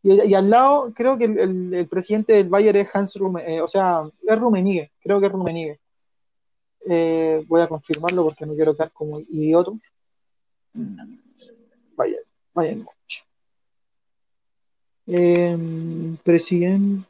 Y, 0.02 0.22
y 0.30 0.34
al 0.34 0.50
lado, 0.50 0.94
creo 0.96 1.18
que 1.18 1.26
el, 1.26 1.38
el- 1.40 1.74
el 1.74 1.88
presidente 1.88 2.34
del 2.34 2.50
Bayern 2.50 2.78
es 2.78 2.90
Hans 2.94 3.16
Rummenigge, 3.16 3.62
o 3.62 3.68
sea, 3.68 4.04
es 4.28 4.40
Rummenigge, 4.40 4.92
creo 5.02 5.20
que 5.20 5.28
es 5.28 5.32
Rummenigge. 5.32 5.80
Eh, 6.86 7.44
voy 7.48 7.62
a 7.62 7.68
confirmarlo 7.68 8.24
porque 8.26 8.46
no 8.46 8.54
quiero 8.56 8.74
quedar 8.76 8.92
como 8.92 9.20
idiota. 9.20 9.72
Mm, 10.74 10.98
Bayern, 11.96 12.24
Bayern. 12.54 12.86
Eh, 15.08 15.58
presidente. 16.24 17.06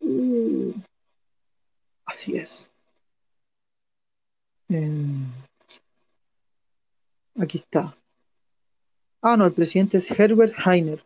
Uh, 0.00 0.72
así 2.06 2.36
es. 2.36 2.68
Eh, 4.70 4.90
aquí 7.38 7.58
está. 7.58 7.94
Ah, 9.20 9.36
no, 9.36 9.46
el 9.46 9.52
presidente 9.52 9.98
es 9.98 10.10
Herbert 10.10 10.54
Heiner. 10.64 11.02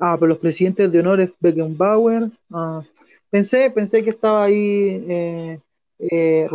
Ah, 0.00 0.16
pero 0.18 0.28
los 0.28 0.38
presidentes 0.38 0.92
de 0.92 1.00
honor 1.00 1.20
es 1.20 1.32
Beckenbauer. 1.40 2.30
Ah, 2.52 2.82
pensé, 3.30 3.70
pensé 3.70 4.04
que 4.04 4.10
estaba 4.10 4.44
ahí 4.44 5.04
eh, 5.08 5.60
eh. 5.98 6.48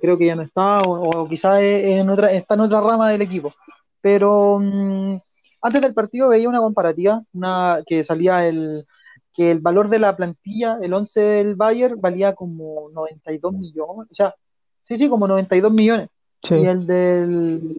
Creo 0.00 0.18
que 0.18 0.26
ya 0.26 0.36
no 0.36 0.42
está, 0.42 0.80
o, 0.82 1.22
o 1.22 1.28
quizás 1.28 1.60
está 1.62 2.54
en 2.54 2.60
otra 2.60 2.80
rama 2.80 3.10
del 3.10 3.22
equipo. 3.22 3.52
Pero 4.00 4.58
mm, 4.60 5.16
antes 5.64 5.80
del 5.82 5.94
partido 5.94 6.28
veía 6.28 6.48
una 6.48 6.60
comparativa, 6.60 7.22
una 7.32 7.80
que 7.86 8.04
salía 8.04 8.46
el 8.46 8.86
que 9.32 9.50
el 9.50 9.58
valor 9.60 9.88
de 9.88 9.98
la 9.98 10.14
plantilla, 10.16 10.78
el 10.80 10.94
11 10.94 11.20
del 11.20 11.56
Bayern, 11.56 12.00
valía 12.00 12.34
como 12.34 12.88
92 12.92 13.52
millones. 13.52 14.08
O 14.10 14.14
sea, 14.14 14.32
sí, 14.84 14.96
sí, 14.96 15.08
como 15.08 15.26
92 15.26 15.72
millones. 15.72 16.08
Sí. 16.42 16.54
Y 16.54 16.66
el 16.66 16.86
del 16.86 17.76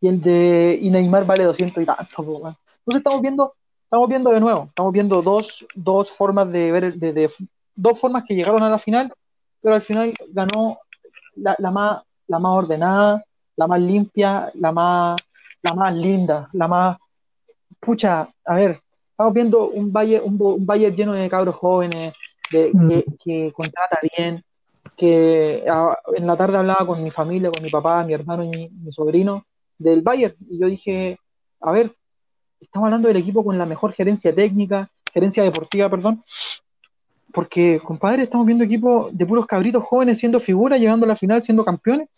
y 0.00 0.08
el 0.08 0.20
de 0.20 0.78
y 0.80 0.90
Neymar 0.90 1.24
vale 1.24 1.44
200 1.44 1.82
y 1.82 1.86
tanto. 1.86 2.22
weón. 2.22 2.56
Entonces 2.80 2.98
estamos 2.98 3.22
viendo, 3.22 3.54
estamos 3.84 4.08
viendo 4.08 4.30
de 4.30 4.40
nuevo, 4.40 4.64
estamos 4.68 4.92
viendo 4.92 5.22
dos, 5.22 5.64
dos 5.74 6.10
formas 6.10 6.50
de 6.52 6.72
ver, 6.72 6.94
de, 6.94 7.12
de- 7.12 7.30
dos 7.74 7.98
formas 7.98 8.24
que 8.26 8.34
llegaron 8.34 8.62
a 8.62 8.68
la 8.70 8.78
final, 8.78 9.12
pero 9.62 9.76
al 9.76 9.82
final 9.82 10.12
ganó 10.30 10.78
la, 11.36 11.54
la 11.58 11.70
más, 11.70 12.02
la 12.26 12.38
más 12.38 12.52
ordenada, 12.52 13.22
la 13.56 13.66
más 13.66 13.80
limpia, 13.80 14.50
la 14.54 14.72
más, 14.72 15.16
la 15.62 15.74
más 15.74 15.94
linda, 15.94 16.48
la 16.52 16.68
más 16.68 16.96
pucha, 17.80 18.28
a 18.44 18.54
ver, 18.54 18.80
estamos 19.10 19.32
viendo 19.34 19.68
un 19.68 19.92
valle, 19.92 20.20
un, 20.20 20.36
un 20.40 20.66
Bayern 20.66 20.96
lleno 20.96 21.12
de 21.12 21.28
cabros 21.28 21.56
jóvenes, 21.56 22.14
de, 22.50 22.70
Mm. 22.72 22.88
que, 22.88 23.04
que 23.22 23.52
contrata 23.52 23.98
bien, 24.16 24.42
que 24.96 25.64
ah, 25.68 25.96
en 26.16 26.26
la 26.26 26.36
tarde 26.36 26.56
hablaba 26.56 26.86
con 26.86 27.02
mi 27.02 27.10
familia, 27.10 27.50
con 27.50 27.62
mi 27.62 27.70
papá, 27.70 28.04
mi 28.04 28.14
hermano 28.14 28.44
y 28.44 28.48
mi, 28.48 28.68
mi 28.70 28.92
sobrino 28.92 29.44
del 29.78 30.02
Bayern, 30.02 30.34
y 30.48 30.58
yo 30.60 30.66
dije, 30.66 31.18
a 31.60 31.72
ver, 31.72 31.94
estamos 32.60 32.86
hablando 32.86 33.08
del 33.08 33.16
equipo 33.18 33.44
con 33.44 33.58
la 33.58 33.66
mejor 33.66 33.92
gerencia 33.92 34.34
técnica, 34.34 34.90
gerencia 35.12 35.42
deportiva, 35.42 35.88
perdón, 35.88 36.24
porque, 37.32 37.80
compadre, 37.84 38.22
estamos 38.22 38.46
viendo 38.46 38.64
equipos 38.64 39.16
de 39.16 39.26
puros 39.26 39.46
cabritos 39.46 39.84
jóvenes 39.84 40.18
siendo 40.18 40.40
figuras, 40.40 40.80
llegando 40.80 41.04
a 41.04 41.08
la 41.08 41.16
final, 41.16 41.42
siendo 41.42 41.64
campeones, 41.64 42.08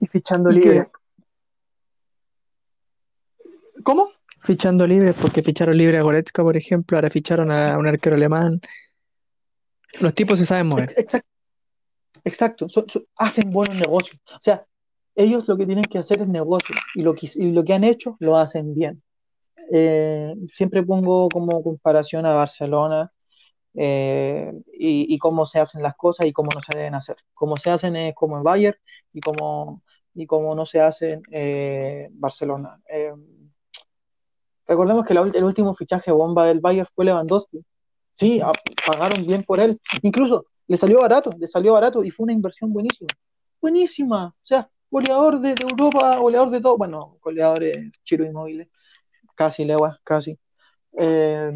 Y 0.00 0.06
fichando 0.06 0.50
que, 0.50 0.86
¿cómo? 3.82 4.10
Fichando 4.44 4.86
libre, 4.86 5.14
porque 5.14 5.42
ficharon 5.42 5.78
libre 5.78 5.96
a 5.96 6.02
Goretzka, 6.02 6.42
por 6.42 6.54
ejemplo, 6.54 6.98
ahora 6.98 7.08
ficharon 7.08 7.50
a 7.50 7.78
un 7.78 7.86
arquero 7.86 8.14
alemán. 8.14 8.60
Los 10.00 10.14
tipos 10.14 10.38
se 10.38 10.44
saben 10.44 10.66
mover. 10.66 10.92
Exacto, 10.98 11.28
exacto, 12.24 12.68
son- 12.68 12.84
hacen 13.16 13.50
buenos 13.50 13.74
negocios. 13.78 14.20
O 14.26 14.42
sea, 14.42 14.66
ellos 15.14 15.48
lo 15.48 15.56
que 15.56 15.64
tienen 15.64 15.84
que 15.84 15.96
hacer 15.96 16.20
es 16.20 16.28
negocio 16.28 16.74
y 16.94 17.00
lo 17.00 17.14
que, 17.14 17.30
y 17.34 17.52
lo 17.52 17.64
que 17.64 17.72
han 17.72 17.84
hecho 17.84 18.16
lo 18.20 18.36
hacen 18.36 18.74
bien. 18.74 19.02
Eh, 19.72 20.34
siempre 20.52 20.82
pongo 20.82 21.30
como 21.30 21.62
comparación 21.62 22.26
a 22.26 22.34
Barcelona 22.34 23.10
eh, 23.72 24.52
y, 24.78 25.14
y 25.14 25.18
cómo 25.18 25.46
se 25.46 25.58
hacen 25.58 25.82
las 25.82 25.94
cosas 25.96 26.26
y 26.26 26.32
cómo 26.34 26.50
no 26.54 26.60
se 26.60 26.76
deben 26.76 26.94
hacer. 26.94 27.16
Cómo 27.32 27.56
se 27.56 27.70
hacen 27.70 27.96
es 27.96 28.14
como 28.14 28.36
en 28.36 28.42
Bayern 28.42 28.76
y 29.10 29.20
cómo, 29.20 29.82
y 30.14 30.26
cómo 30.26 30.54
no 30.54 30.66
se 30.66 30.82
hacen 30.82 31.22
eh, 31.30 32.08
Barcelona. 32.12 32.78
Eh, 34.74 34.76
recordemos 34.76 35.04
que 35.06 35.38
el 35.38 35.44
último 35.44 35.74
fichaje 35.74 36.10
bomba 36.10 36.46
del 36.46 36.60
Bayern 36.60 36.88
fue 36.94 37.04
Lewandowski. 37.04 37.64
Sí, 38.12 38.40
pagaron 38.86 39.26
bien 39.26 39.44
por 39.44 39.60
él. 39.60 39.80
Incluso 40.02 40.46
le 40.66 40.76
salió 40.76 41.00
barato, 41.00 41.30
le 41.38 41.46
salió 41.46 41.72
barato 41.72 42.02
y 42.04 42.10
fue 42.10 42.24
una 42.24 42.32
inversión 42.32 42.72
buenísima. 42.72 43.08
Buenísima. 43.60 44.26
O 44.26 44.46
sea, 44.46 44.68
goleador 44.90 45.40
de, 45.40 45.54
Europa, 45.60 46.16
goleador 46.18 46.50
de 46.50 46.60
todo. 46.60 46.76
Bueno, 46.76 47.18
goleadores 47.22 47.92
Chiro 48.04 48.24
Inmóviles. 48.24 48.68
Casi, 49.34 49.64
Lewa, 49.64 49.98
casi. 50.04 50.38
Eh, 50.96 51.52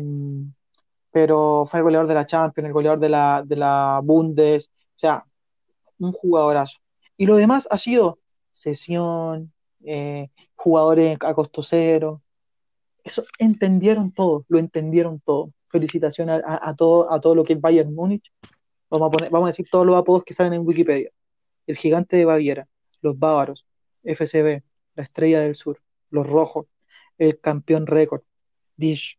pero 1.10 1.66
fue 1.70 1.82
goleador 1.82 2.08
de 2.08 2.14
la 2.14 2.26
Champions, 2.26 2.66
el 2.66 2.72
goleador 2.72 3.00
de 3.00 3.08
la, 3.08 3.42
de 3.44 3.56
la 3.56 4.00
Bundes. 4.02 4.70
O 4.96 4.98
sea, 4.98 5.24
un 5.98 6.12
jugadorazo. 6.12 6.78
Y 7.16 7.26
lo 7.26 7.36
demás 7.36 7.66
ha 7.70 7.78
sido 7.78 8.18
sesión, 8.52 9.52
eh, 9.84 10.30
jugadores 10.56 11.18
a 11.20 11.34
costo 11.34 11.62
cero. 11.62 12.22
Eso 13.08 13.24
entendieron 13.38 14.12
todo, 14.12 14.44
lo 14.48 14.58
entendieron 14.58 15.18
todo. 15.20 15.50
Felicitaciones 15.70 16.42
a, 16.46 16.74
todo, 16.76 17.10
a 17.10 17.18
todo 17.22 17.34
lo 17.34 17.42
que 17.42 17.54
es 17.54 17.60
Bayern 17.60 17.94
Múnich. 17.94 18.30
Vamos 18.90 19.10
a, 19.22 19.28
vamos 19.30 19.46
a 19.46 19.52
decir 19.52 19.66
todos 19.70 19.86
los 19.86 19.96
apodos 19.96 20.24
que 20.24 20.34
salen 20.34 20.52
en 20.52 20.66
Wikipedia. 20.66 21.10
El 21.66 21.78
gigante 21.78 22.18
de 22.18 22.26
Baviera, 22.26 22.68
los 23.00 23.18
bávaros, 23.18 23.66
FCB, 24.04 24.62
la 24.94 25.02
estrella 25.04 25.40
del 25.40 25.54
sur, 25.54 25.80
los 26.10 26.26
rojos, 26.26 26.66
el 27.16 27.40
campeón 27.40 27.86
récord. 27.86 28.20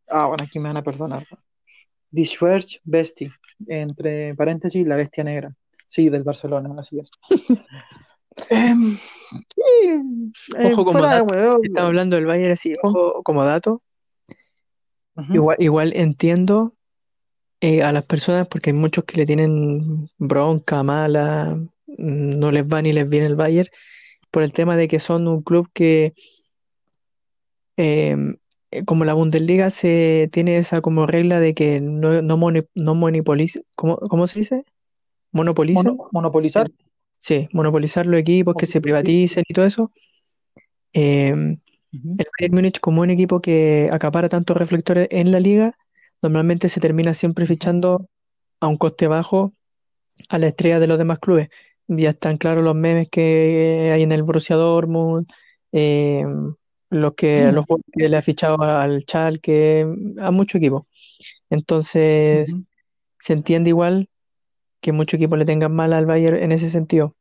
Ah, 0.07 0.27
bueno, 0.27 0.45
aquí 0.45 0.59
me 0.59 0.69
van 0.69 0.77
a 0.77 0.83
perdonar. 0.83 1.25
Dishwerch 2.11 2.81
Bestie, 2.83 3.31
entre 3.67 4.35
paréntesis, 4.35 4.85
la 4.85 4.97
bestia 4.97 5.23
negra. 5.23 5.55
Sí, 5.87 6.09
del 6.09 6.23
Barcelona, 6.23 6.75
así 6.77 6.99
es. 6.99 7.09
Em, 8.49 8.97
sí, 9.55 9.61
eh, 10.57 10.71
Ojo, 10.73 10.85
como 10.85 11.03
dato, 11.05 11.27
estamos 11.63 11.87
hablando 11.87 12.15
del 12.15 12.25
Bayern 12.25 12.51
así, 12.53 12.75
ojo, 12.81 13.21
como 13.23 13.43
dato. 13.45 13.81
Igual, 15.33 15.57
igual 15.59 15.91
entiendo 15.95 16.73
eh, 17.61 17.83
a 17.83 17.91
las 17.91 18.03
personas 18.05 18.47
porque 18.47 18.69
hay 18.69 18.75
muchos 18.75 19.03
que 19.03 19.17
le 19.17 19.25
tienen 19.25 20.09
bronca, 20.17 20.81
mala, 20.83 21.59
no 21.97 22.51
les 22.51 22.63
va 22.65 22.81
ni 22.81 22.93
les 22.93 23.07
viene 23.09 23.25
el 23.25 23.35
Bayern, 23.35 23.67
por 24.31 24.43
el 24.43 24.53
tema 24.53 24.75
de 24.77 24.87
que 24.87 24.99
son 24.99 25.27
un 25.27 25.41
club 25.41 25.69
que, 25.73 26.13
eh, 27.77 28.15
eh, 28.71 28.85
como 28.85 29.03
la 29.03 29.13
Bundesliga, 29.13 29.69
se 29.71 30.29
tiene 30.31 30.57
esa 30.57 30.81
como 30.81 31.05
regla 31.05 31.39
de 31.39 31.53
que 31.53 31.81
no, 31.81 32.21
no, 32.21 32.37
moni- 32.37 32.67
no 32.75 32.95
monopoliza, 32.95 33.59
¿cómo, 33.75 33.97
cómo 33.97 34.25
se 34.27 34.39
dice? 34.39 34.63
Monopolizan. 35.31 35.85
mono- 35.97 36.09
monopolizar. 36.11 36.71
Sí, 37.19 37.49
monopolizar 37.51 38.07
los 38.07 38.19
equipos, 38.19 38.55
que 38.57 38.65
se 38.65 38.81
privaticen 38.81 39.43
y 39.47 39.53
todo 39.53 39.65
eso. 39.65 39.91
Eh, 40.93 41.57
el 41.91 42.27
Bayern 42.39 42.55
Múnich, 42.55 42.79
como 42.79 43.01
un 43.01 43.09
equipo 43.09 43.41
que 43.41 43.89
acapara 43.91 44.29
tantos 44.29 44.55
reflectores 44.55 45.09
en 45.11 45.31
la 45.31 45.39
liga, 45.39 45.77
normalmente 46.21 46.69
se 46.69 46.79
termina 46.79 47.13
siempre 47.13 47.45
fichando 47.45 48.07
a 48.61 48.67
un 48.67 48.77
coste 48.77 49.07
bajo 49.07 49.53
a 50.29 50.37
la 50.37 50.47
estrella 50.47 50.79
de 50.79 50.87
los 50.87 50.97
demás 50.97 51.19
clubes. 51.19 51.49
ya 51.87 52.11
están 52.11 52.37
claros 52.37 52.63
los 52.63 52.75
memes 52.75 53.09
que 53.09 53.91
hay 53.93 54.03
en 54.03 54.11
el 54.11 54.23
Borussia 54.23 54.55
Dortmund, 54.55 55.27
eh, 55.73 56.23
los 56.89 57.13
que, 57.15 57.51
los 57.51 57.65
jugadores 57.65 57.91
que 57.91 58.09
le 58.09 58.17
ha 58.17 58.21
fichado 58.21 58.61
al 58.61 59.01
Schalke, 59.01 59.85
a 60.19 60.31
muchos 60.31 60.59
equipos. 60.59 60.83
Entonces, 61.49 62.55
se 63.19 63.33
entiende 63.33 63.69
igual 63.69 64.07
que 64.81 64.91
muchos 64.91 65.17
equipos 65.17 65.37
le 65.37 65.45
tengan 65.45 65.73
mal 65.73 65.93
al 65.93 66.05
Bayern 66.05 66.37
en 66.37 66.51
ese 66.51 66.69
sentido, 66.69 67.15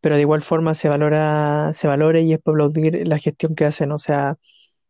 pero 0.00 0.16
de 0.16 0.22
igual 0.22 0.42
forma 0.42 0.74
se 0.74 0.88
valora, 0.88 1.72
se 1.72 1.88
valora 1.88 2.20
y 2.20 2.32
es 2.32 2.40
para 2.40 2.54
aplaudir 2.54 3.06
la 3.06 3.18
gestión 3.18 3.54
que 3.54 3.64
hacen, 3.64 3.92
o 3.92 3.98
sea, 3.98 4.38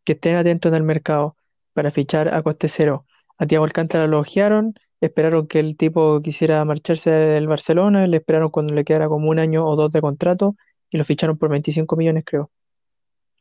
que 0.05 0.13
estén 0.13 0.37
atentos 0.37 0.71
en 0.71 0.77
el 0.77 0.83
mercado 0.83 1.37
para 1.73 1.91
fichar 1.91 2.33
a 2.35 2.43
coste 2.43 2.69
cero. 2.69 3.07
A 3.39 3.47
Thiago 3.47 3.65
Alcántara 3.65 4.07
lo 4.07 4.19
ojearon, 4.21 4.75
esperaron 5.01 5.47
que 5.47 5.61
el 5.61 5.77
tipo 5.77 6.21
quisiera 6.23 6.65
marcharse 6.65 7.11
del 7.11 7.49
Barcelona, 7.49 8.07
le 8.07 8.19
esperaron 8.19 8.51
cuando 8.51 8.75
le 8.75 8.85
quedara 8.85 9.09
como 9.09 9.29
un 9.29 9.39
año 9.39 9.67
o 9.67 9.77
dos 9.77 9.93
de 9.93 10.01
contrato 10.01 10.57
y 10.91 10.99
lo 10.99 11.05
ficharon 11.05 11.37
por 11.37 11.51
25 11.51 11.97
millones, 11.97 12.25
creo. 12.25 12.51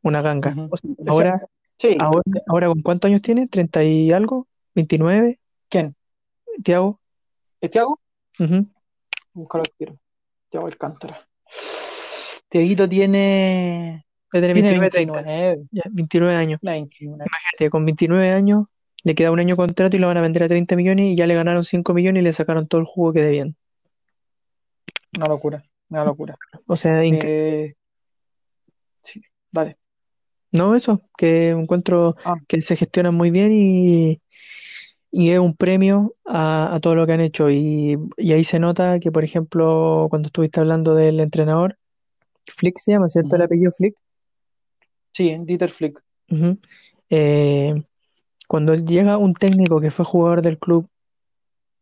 Una 0.01 0.21
ganga. 0.21 0.55
O 0.69 0.77
sea, 0.77 0.91
ahora, 1.07 1.41
sí, 1.77 1.97
ahora, 1.99 2.21
ahora 2.47 2.67
¿con 2.67 2.81
cuántos 2.81 3.09
años 3.09 3.21
tiene? 3.21 3.47
¿30 3.47 3.85
y 3.85 4.11
algo? 4.11 4.47
¿29? 4.75 5.39
¿quién? 5.69 5.95
Thiago. 6.63 6.99
¿Es 7.61 7.71
Thiago? 8.37 8.53
Ujú. 8.53 8.67
Buscar 9.33 9.61
al 9.61 9.71
tiro. 9.77 9.97
Thiago 10.49 10.67
Alcántara. 10.67 11.27
Tiaguito 12.49 12.87
tiene, 12.87 14.05
tiene 14.31 14.53
29, 14.53 14.89
30. 14.89 15.21
29, 15.21 15.67
Ya, 15.71 15.83
29 15.91 16.35
años. 16.35 16.59
29. 16.61 17.25
Imagínate, 17.27 17.69
con 17.69 17.85
29 17.85 18.31
años 18.31 18.65
le 19.03 19.13
queda 19.13 19.31
un 19.31 19.39
año 19.39 19.55
de 19.55 19.57
contrato 19.57 19.95
y 19.97 19.99
lo 19.99 20.07
van 20.07 20.17
a 20.17 20.21
vender 20.21 20.43
a 20.43 20.47
30 20.47 20.75
millones 20.75 21.07
y 21.07 21.15
ya 21.15 21.27
le 21.27 21.35
ganaron 21.35 21.63
5 21.63 21.93
millones 21.93 22.21
y 22.21 22.23
le 22.23 22.33
sacaron 22.33 22.67
todo 22.67 22.81
el 22.81 22.87
jugo 22.87 23.13
que 23.13 23.21
debían. 23.21 23.55
Una 25.17 25.27
locura, 25.27 25.63
una 25.89 26.03
locura. 26.05 26.35
O 26.65 26.75
sea, 26.75 27.03
Eh, 27.03 27.75
sí, 29.03 29.21
dale. 29.51 29.77
no 30.51 30.75
eso, 30.75 31.01
que 31.17 31.49
encuentro 31.49 32.15
Ah, 32.25 32.35
que 32.47 32.61
se 32.61 32.75
gestionan 32.75 33.13
muy 33.15 33.31
bien 33.31 33.51
y, 33.51 34.21
y 35.17 35.29
es 35.29 35.39
un 35.39 35.53
premio 35.53 36.13
a, 36.25 36.75
a 36.75 36.79
todo 36.81 36.93
lo 36.93 37.05
que 37.07 37.13
han 37.13 37.21
hecho. 37.21 37.49
Y, 37.49 37.97
y 38.17 38.33
ahí 38.33 38.43
se 38.43 38.59
nota 38.59 38.99
que, 38.99 39.13
por 39.13 39.23
ejemplo, 39.23 40.07
cuando 40.09 40.27
estuviste 40.27 40.59
hablando 40.59 40.93
del 40.93 41.21
entrenador, 41.21 41.77
Flick 42.45 42.77
se 42.77 42.91
llama, 42.91 43.07
¿cierto? 43.07 43.37
El 43.37 43.43
apellido 43.43 43.71
Flick. 43.71 43.95
Sí, 45.13 45.33
Dieter 45.39 45.71
Flick. 45.71 46.03
Eh, 47.09 47.81
cuando 48.45 48.75
llega 48.75 49.15
un 49.17 49.33
técnico 49.33 49.79
que 49.79 49.89
fue 49.89 50.03
jugador 50.03 50.41
del 50.41 50.59
club 50.59 50.89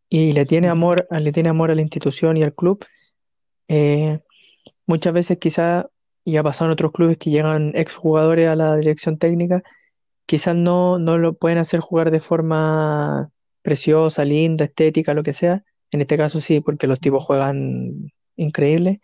y 0.09 0.33
le 0.33 0.45
tiene 0.45 0.67
amor, 0.67 1.07
le 1.09 1.31
tiene 1.31 1.49
amor 1.49 1.71
a 1.71 1.75
la 1.75 1.81
institución 1.81 2.37
y 2.37 2.43
al 2.43 2.53
club, 2.53 2.85
eh, 3.67 4.19
muchas 4.85 5.11
veces 5.11 5.39
quizá, 5.39 5.89
y 6.23 6.37
ha 6.37 6.43
pasado 6.43 6.67
en 6.69 6.73
otros 6.73 6.91
clubes 6.91 7.17
que 7.17 7.31
llegan 7.31 7.71
exjugadores 7.73 8.47
a 8.47 8.55
la 8.55 8.75
dirección 8.75 9.17
técnica, 9.17 9.63
quizás 10.25 10.55
no, 10.55 10.99
no 10.99 11.17
lo 11.17 11.35
pueden 11.35 11.57
hacer 11.57 11.79
jugar 11.79 12.11
de 12.11 12.19
forma 12.19 13.29
preciosa, 13.61 14.25
linda, 14.25 14.65
estética, 14.65 15.13
lo 15.13 15.23
que 15.23 15.33
sea. 15.33 15.63
En 15.91 16.01
este 16.01 16.17
caso 16.17 16.41
sí, 16.41 16.59
porque 16.61 16.87
los 16.87 16.99
tipos 16.99 17.23
juegan 17.23 18.11
increíble, 18.35 19.01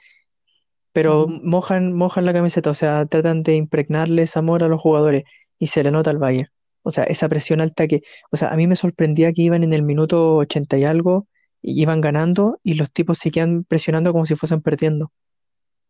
pero 0.93 1.27
mojan, 1.27 1.93
mojan 1.93 2.25
la 2.25 2.33
camiseta, 2.33 2.69
o 2.71 2.73
sea, 2.73 3.05
tratan 3.05 3.43
de 3.43 3.55
impregnarles 3.55 4.37
amor 4.37 4.63
a 4.63 4.67
los 4.67 4.81
jugadores 4.81 5.23
y 5.57 5.67
se 5.67 5.83
le 5.83 5.91
nota 5.91 6.09
al 6.09 6.17
Bayern. 6.17 6.49
O 6.83 6.91
sea, 6.91 7.03
esa 7.03 7.29
presión 7.29 7.61
alta 7.61 7.87
que, 7.87 8.01
o 8.31 8.37
sea, 8.37 8.49
a 8.49 8.55
mí 8.55 8.67
me 8.67 8.75
sorprendía 8.75 9.31
que 9.33 9.43
iban 9.43 9.63
en 9.63 9.73
el 9.73 9.83
minuto 9.83 10.35
80 10.37 10.77
y 10.77 10.83
algo, 10.85 11.27
y 11.61 11.81
iban 11.81 12.01
ganando 12.01 12.59
y 12.63 12.75
los 12.75 12.91
tipos 12.91 13.19
seguían 13.19 13.63
presionando 13.65 14.11
como 14.13 14.25
si 14.25 14.35
fuesen 14.35 14.61
perdiendo. 14.61 15.11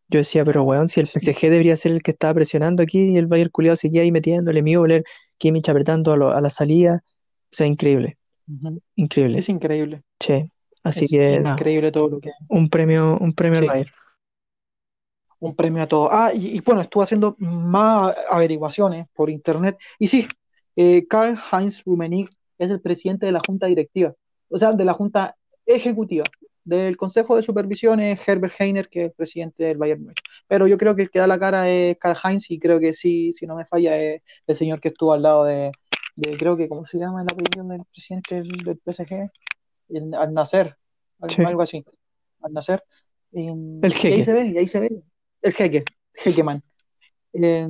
Yo 0.09 0.19
decía, 0.19 0.43
pero 0.45 0.63
weón, 0.63 0.87
si 0.89 0.99
el 1.01 1.07
Sí, 1.15 1.31
PSG 1.31 1.49
debería 1.51 1.75
ser 1.75 1.91
el 1.93 2.01
que 2.01 2.11
estaba 2.11 2.33
presionando 2.33 2.83
aquí 2.83 2.99
y 3.13 3.17
el 3.17 3.27
Bayern 3.27 3.51
culiado 3.51 3.75
seguía 3.75 4.01
ahí 4.01 4.11
metiéndole, 4.11 4.61
Müller, 4.63 5.03
Kimmich 5.37 5.69
apretando 5.69 6.11
a, 6.13 6.17
lo- 6.17 6.31
a 6.31 6.41
la 6.41 6.49
salida. 6.49 7.03
O 7.05 7.55
sea, 7.55 7.67
increíble, 7.67 8.17
increíble. 8.95 9.39
Es 9.39 9.49
increíble, 9.49 10.03
Che, 10.19 10.51
así 10.83 11.05
es 11.05 11.11
que 11.11 11.41
increíble 11.41 11.91
todo 11.91 12.09
lo 12.09 12.19
que... 12.19 12.31
un 12.49 12.69
premio, 12.69 13.17
un 13.19 13.33
premio 13.33 13.59
al 13.59 13.65
Sí, 13.65 13.67
Bayern. 13.67 13.91
un 15.39 15.55
premio 15.55 15.83
a 15.83 15.87
todo. 15.87 16.09
Ah, 16.11 16.33
y, 16.33 16.57
y 16.57 16.59
bueno, 16.61 16.81
estuve 16.81 17.03
haciendo 17.03 17.35
más 17.39 18.15
averiguaciones 18.29 19.07
por 19.13 19.29
internet. 19.29 19.77
Y 19.97 20.07
sí, 20.07 20.27
eh, 20.75 21.05
Karl-Heinz 21.07 21.83
Rummenigge 21.85 22.29
es 22.57 22.71
el 22.71 22.81
presidente 22.81 23.25
de 23.25 23.31
la 23.31 23.39
junta 23.47 23.67
directiva, 23.67 24.13
o 24.49 24.57
sea, 24.59 24.73
de 24.73 24.85
la 24.85 24.93
junta 24.93 25.37
ejecutiva. 25.65 26.25
Del 26.63 26.97
Consejo 26.97 27.35
de 27.35 27.43
Supervisión 27.43 27.99
es 27.99 28.19
Herbert 28.27 28.53
Heiner, 28.59 28.89
que 28.89 29.01
es 29.01 29.05
el 29.07 29.13
presidente 29.13 29.63
del 29.63 29.77
Bayern 29.77 30.01
Múnich. 30.01 30.21
Pero 30.47 30.67
yo 30.67 30.77
creo 30.77 30.95
que 30.95 31.03
el 31.03 31.09
que 31.09 31.19
da 31.19 31.27
la 31.27 31.39
cara 31.39 31.69
es 31.69 31.97
Karl-Heinz 31.97 32.51
y 32.51 32.59
creo 32.59 32.79
que 32.79 32.93
sí, 32.93 33.31
si 33.33 33.47
no 33.47 33.55
me 33.55 33.65
falla, 33.65 33.97
es 33.97 34.21
el 34.45 34.55
señor 34.55 34.79
que 34.79 34.89
estuvo 34.89 35.13
al 35.13 35.23
lado 35.23 35.45
de, 35.45 35.71
de 36.15 36.37
creo 36.37 36.55
que, 36.57 36.67
¿cómo 36.69 36.85
se 36.85 36.97
llama 36.97 37.21
el 37.21 37.27
apellido 37.31 37.67
del 37.67 37.85
presidente 37.85 38.35
del, 38.43 38.79
PSG? 38.85 39.29
El, 39.89 40.13
al 40.13 40.33
nacer, 40.33 40.75
Sí, 41.27 41.43
algo 41.43 41.61
así, 41.61 41.83
al 42.41 42.53
nacer. 42.53 42.83
El 43.31 43.79
y 43.81 43.85
ahí 43.87 43.91
jeque. 43.91 44.23
se 44.23 44.33
ve, 44.33 44.47
y 44.47 44.57
ahí 44.57 44.67
se 44.67 44.79
ve 44.79 44.89
el 45.41 45.53
jeque, 45.53 45.83
jequeman. 46.13 46.63
Eh, 47.33 47.67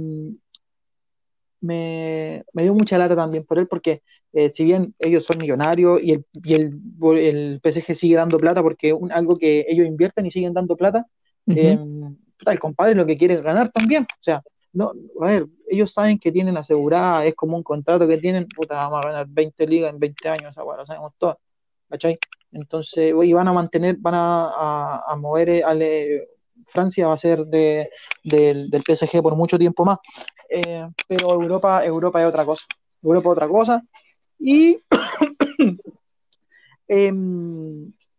me, 1.61 2.43
me 2.53 2.63
dio 2.63 2.73
mucha 2.73 2.97
lata 2.97 3.15
también 3.15 3.45
por 3.45 3.59
él 3.59 3.67
porque 3.67 4.01
eh, 4.33 4.49
si 4.49 4.63
bien 4.63 4.93
ellos 4.99 5.25
son 5.25 5.37
millonarios 5.39 6.01
y 6.01 6.11
el, 6.11 6.25
y 6.43 6.53
el, 6.53 6.79
el 7.17 7.61
PSG 7.63 7.95
sigue 7.95 8.15
dando 8.15 8.37
plata 8.37 8.61
porque 8.61 8.93
un, 8.93 9.11
algo 9.11 9.37
que 9.37 9.65
ellos 9.67 9.87
invierten 9.87 10.25
y 10.25 10.31
siguen 10.31 10.53
dando 10.53 10.75
plata, 10.75 11.05
puta, 11.45 12.51
el 12.51 12.59
compadre 12.59 12.95
lo 12.95 13.05
que 13.05 13.17
quiere 13.17 13.35
es 13.35 13.41
ganar 13.41 13.69
también. 13.69 14.03
O 14.03 14.23
sea, 14.23 14.41
no, 14.73 14.93
a 15.21 15.25
ver, 15.25 15.47
ellos 15.67 15.91
saben 15.91 16.19
que 16.19 16.31
tienen 16.31 16.57
asegurada, 16.57 17.25
es 17.25 17.35
como 17.35 17.57
un 17.57 17.63
contrato 17.63 18.07
que 18.07 18.17
tienen, 18.17 18.47
puta, 18.47 18.75
vamos 18.75 19.03
a 19.03 19.07
ganar 19.07 19.27
20 19.27 19.67
ligas 19.67 19.93
en 19.93 19.99
20 19.99 20.29
años, 20.29 20.55
lo 20.55 20.85
sabemos 20.85 21.13
todos, 21.17 21.35
¿cachai? 21.89 22.19
Entonces, 22.51 23.13
y 23.23 23.33
van 23.33 23.47
a 23.47 23.53
mantener, 23.53 23.97
van 23.97 24.15
a, 24.15 24.49
a, 24.49 25.03
a 25.07 25.15
mover 25.15 25.49
eh, 25.49 25.63
eh, 25.65 26.27
Francia 26.67 27.07
va 27.07 27.13
a 27.13 27.17
ser 27.17 27.45
de, 27.45 27.89
del, 28.23 28.69
del 28.69 28.83
PSG 28.83 29.21
por 29.21 29.35
mucho 29.35 29.57
tiempo 29.57 29.85
más. 29.85 29.99
Eh, 30.49 30.87
pero 31.07 31.33
Europa, 31.33 31.85
Europa 31.85 32.21
es 32.21 32.27
otra 32.27 32.45
cosa. 32.45 32.65
Europa 33.01 33.29
es 33.29 33.33
otra 33.33 33.47
cosa. 33.47 33.83
Y 34.39 34.79
eh, 36.87 37.13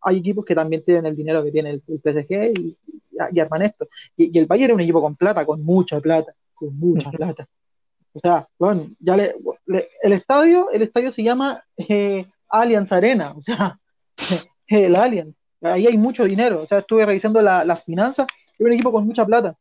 hay 0.01 0.17
equipos 0.17 0.45
que 0.45 0.55
también 0.55 0.83
tienen 0.83 1.05
el 1.05 1.15
dinero 1.15 1.43
que 1.43 1.51
tiene 1.51 1.71
el, 1.71 1.83
el 1.87 1.99
PSG 1.99 2.59
y, 2.59 2.77
y, 3.31 3.39
arman 3.39 3.63
esto. 3.63 3.87
Y, 4.15 4.35
y, 4.35 4.39
el 4.39 4.45
Bayern 4.45 4.71
es 4.71 4.75
un 4.75 4.81
equipo 4.81 5.01
con 5.01 5.15
plata, 5.15 5.45
con 5.45 5.63
mucha 5.63 5.99
plata, 5.99 6.33
con 6.53 6.77
mucha 6.77 7.11
plata. 7.11 7.47
O 8.13 8.19
sea, 8.19 8.47
bueno, 8.59 8.89
ya 8.99 9.15
le, 9.15 9.35
le, 9.65 9.87
el 10.03 10.13
estadio, 10.13 10.69
el 10.71 10.81
estadio 10.81 11.11
se 11.11 11.23
llama 11.23 11.63
eh, 11.77 12.25
Allianz 12.49 12.91
Arena, 12.91 13.33
o 13.37 13.41
sea, 13.41 13.79
el 14.67 14.95
Allianz. 14.95 15.35
Ahí 15.61 15.85
hay 15.87 15.97
mucho 15.97 16.25
dinero. 16.25 16.61
O 16.63 16.67
sea, 16.67 16.79
estuve 16.79 17.05
revisando 17.05 17.41
las 17.41 17.65
la 17.65 17.75
finanzas, 17.75 18.27
es 18.57 18.65
un 18.65 18.73
equipo 18.73 18.91
con 18.91 19.05
mucha 19.05 19.25
plata. 19.25 19.55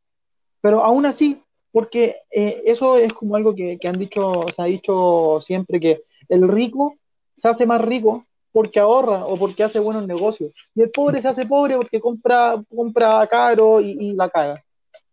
Pero 0.61 0.83
aún 0.83 1.07
así, 1.07 1.41
porque 1.73 2.17
eh, 2.31 2.63
eso 2.65 2.97
es 2.97 3.13
como 3.13 3.37
algo 3.37 3.55
que, 3.55 3.79
que, 3.79 3.89
han 3.89 3.99
dicho, 3.99 4.45
se 4.55 4.63
ha 4.63 4.65
dicho 4.65 5.41
siempre 5.43 5.79
que 5.79 6.03
el 6.31 6.49
rico 6.49 6.95
se 7.37 7.49
hace 7.49 7.66
más 7.66 7.81
rico 7.81 8.24
porque 8.53 8.81
ahorra 8.81 9.26
o 9.26 9.37
porque 9.37 9.64
hace 9.64 9.78
buenos 9.78 10.07
negocios. 10.07 10.53
Y 10.74 10.83
el 10.83 10.91
pobre 10.91 11.20
se 11.20 11.28
hace 11.28 11.47
pobre 11.47 11.76
porque 11.76 12.01
compra, 12.01 12.62
compra 12.74 13.26
caro 13.26 13.81
y, 13.81 14.12
la 14.12 14.28
caga. 14.28 14.64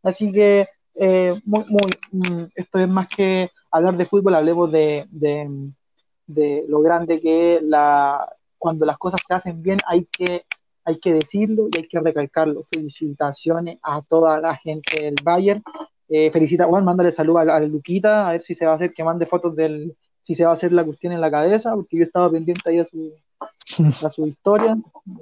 Así 0.02 0.32
que 0.32 0.68
eh, 0.96 1.40
muy, 1.46 1.66
muy, 1.70 2.50
esto 2.56 2.80
es 2.80 2.88
más 2.88 3.08
que 3.08 3.50
hablar 3.72 3.98
de 3.98 4.06
fútbol, 4.06 4.36
hablemos 4.36 4.72
de, 4.72 5.06
de, 5.12 6.66
lo 6.68 6.82
grande 6.82 7.20
que 7.20 7.60
la, 7.62 8.28
cuando 8.58 8.86
las 8.86 8.98
cosas 8.98 9.20
se 9.28 9.34
hacen 9.34 9.62
bien 9.62 9.80
hay 9.86 10.06
que, 10.06 10.46
hay 10.84 11.00
que 11.00 11.14
decirlo 11.14 11.68
y 11.72 11.78
hay 11.78 11.88
que 11.88 12.00
recalcarlo. 12.00 12.66
Felicitaciones 12.72 13.78
a 13.84 14.02
toda 14.02 14.40
la 14.40 14.56
gente 14.56 15.02
del 15.02 15.16
Bayern. 15.24 15.64
Eh, 16.10 16.32
felicita, 16.32 16.66
Juan, 16.66 16.86
mándale 16.86 17.12
salud 17.12 17.38
a, 17.38 17.56
a, 17.56 17.60
Luquita, 17.60 18.30
a 18.30 18.32
ver 18.32 18.42
si 18.42 18.56
se 18.56 18.66
va 18.66 18.72
a 18.74 18.76
hacer 18.76 18.94
que 18.94 19.04
mande 19.04 19.26
fotos 19.26 19.56
del, 19.56 19.96
si 20.28 20.36
se 20.36 20.44
va 20.44 20.50
a 20.50 20.54
hacer 20.56 20.74
la 20.74 20.84
cuestión 20.84 21.14
en 21.14 21.22
la 21.22 21.32
cabeza, 21.32 21.74
porque 21.74 21.96
yo 21.96 22.04
estaba 22.04 22.30
pendiente 22.30 22.70
ahí 22.70 22.80
a 22.80 22.84
su, 22.84 23.14
a 23.40 24.10
su 24.10 24.28
historia. 24.28 24.78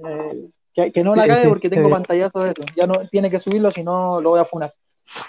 Eh, 0.09 0.49
que, 0.73 0.91
que, 0.91 1.03
no 1.03 1.13
la 1.15 1.27
cague 1.27 1.47
porque 1.47 1.69
tengo 1.69 1.91
pantallazo 1.91 2.39
de 2.39 2.47
eso. 2.49 2.63
Ya 2.75 2.87
no 2.87 3.07
tiene 3.07 3.29
que 3.29 3.37
subirlo, 3.37 3.69
si 3.69 3.83
no 3.83 4.19
lo 4.19 4.31
voy 4.31 4.39
a 4.39 4.45
funar. 4.45 4.73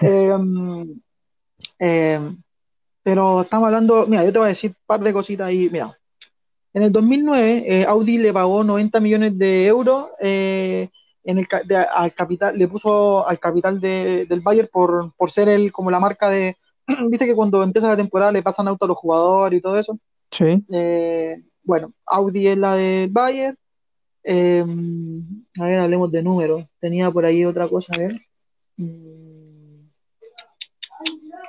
Eh, 0.01 0.35
eh, 1.79 2.21
pero 3.03 3.43
estamos 3.43 3.67
hablando, 3.67 4.07
mira, 4.07 4.25
yo 4.25 4.33
te 4.33 4.39
voy 4.39 4.47
a 4.47 4.49
decir 4.49 4.71
un 4.71 4.87
par 4.87 5.01
de 5.01 5.13
cositas 5.13 5.47
ahí. 5.47 5.69
Mira, 5.71 5.95
en 6.73 6.83
el 6.83 6.91
2009 6.91 7.65
eh, 7.67 7.85
Audi 7.85 8.17
le 8.17 8.33
pagó 8.33 8.65
90 8.65 8.99
millones 9.01 9.37
de 9.37 9.67
euros 9.67 10.07
eh, 10.21 10.89
en 11.23 11.37
el, 11.37 11.47
de, 11.67 11.77
al 11.77 12.15
capital, 12.15 12.57
le 12.57 12.67
puso 12.67 13.29
al 13.29 13.39
capital 13.39 13.79
de, 13.79 14.25
del 14.25 14.41
Bayern 14.41 14.71
por, 14.73 15.13
por 15.19 15.31
ser 15.31 15.51
el 15.51 15.71
como 15.71 15.91
la 15.91 16.01
marca 16.01 16.31
de, 16.31 16.57
viste 17.11 17.27
que 17.27 17.35
cuando 17.35 17.63
empieza 17.63 17.89
la 17.89 17.97
temporada 17.97 18.33
le 18.33 18.43
pasan 18.43 18.69
auto 18.69 18.85
a 18.85 18.89
los 18.89 18.97
jugadores 18.97 19.59
y 19.59 19.63
todo 19.63 19.79
eso. 19.79 19.99
Sí. 20.31 20.65
Eh, 20.73 21.43
bueno, 21.63 21.93
Audi 22.07 22.49
es 22.49 22.59
la 22.59 22.75
del 22.75 23.11
Bayern. 23.11 23.57
Em, 24.23 25.45
a 25.59 25.65
ver, 25.65 25.81
hablemos 25.81 26.11
de 26.11 26.23
números. 26.23 26.65
Tenía 26.81 27.11
por 27.11 27.25
ahí 27.25 27.45
otra 27.45 27.69
cosa, 27.69 27.93
a 27.95 27.99
ver. 27.99 28.21
Mm. 28.77 29.89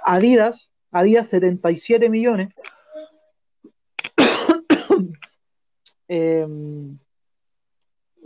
Adidas, 0.06 0.70
Adidas 0.92 1.28
77 1.28 2.10
millones. 2.10 2.54
Em, 6.10 6.98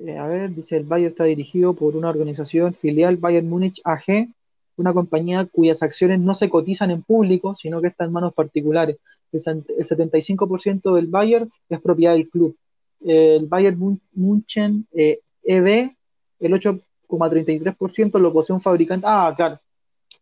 eh, 0.06 0.18
a 0.18 0.28
ver, 0.28 0.54
dice 0.54 0.78
el 0.78 0.84
Bayern 0.84 1.12
está 1.12 1.24
dirigido 1.24 1.74
por 1.74 1.96
una 1.96 2.10
organización 2.10 2.76
filial 2.76 3.18
Bayern 3.18 3.50
Múnich 3.50 3.82
AG, 3.84 4.30
una 4.78 4.94
compañía 4.94 5.46
cuyas 5.46 5.82
acciones 5.84 6.20
no 6.20 6.36
se 6.36 6.50
cotizan 6.50 6.92
en 6.92 7.04
público, 7.04 7.56
sino 7.56 7.82
que 7.82 7.88
están 7.88 8.08
en 8.08 8.14
manos 8.14 8.34
particulares. 8.34 8.98
El, 9.32 9.42
75% 9.42 10.96
del 10.96 11.08
Bayern 11.08 11.52
es 11.70 11.82
propiedad 11.82 12.14
del 12.14 12.30
club. 12.30 12.56
El 13.04 13.48
Bayern 13.48 14.00
München 14.14 14.86
EB, 14.94 15.18
eh, 15.44 15.96
e 16.40 16.46
el 16.46 16.54
8,33% 16.54 18.20
lo 18.20 18.34
posee 18.34 18.54
un 18.54 18.62
fabricante. 18.62 19.06
Ah, 19.10 19.34
claro. 19.36 19.60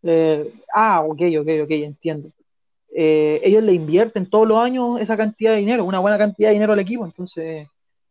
Eh, 0.04 0.54
ah, 0.74 1.02
ok, 1.02 1.22
ok, 1.40 1.48
ok, 1.64 1.72
entiendo. 1.72 2.32
Eh, 2.96 3.40
ellos 3.44 3.64
le 3.64 3.74
invierten 3.74 4.30
todos 4.30 4.48
los 4.48 4.58
años 4.58 5.00
esa 5.00 5.16
cantidad 5.16 5.52
de 5.52 5.60
dinero, 5.60 5.86
una 5.86 6.00
buena 6.00 6.18
cantidad 6.18 6.50
de 6.50 6.54
dinero 6.54 6.74
al 6.74 6.80
equipo, 6.80 7.06
entonces 7.06 7.68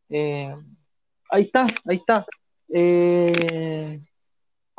ahí 0.08 1.42
está, 1.42 1.66
ahí 1.84 1.96
está. 1.96 2.24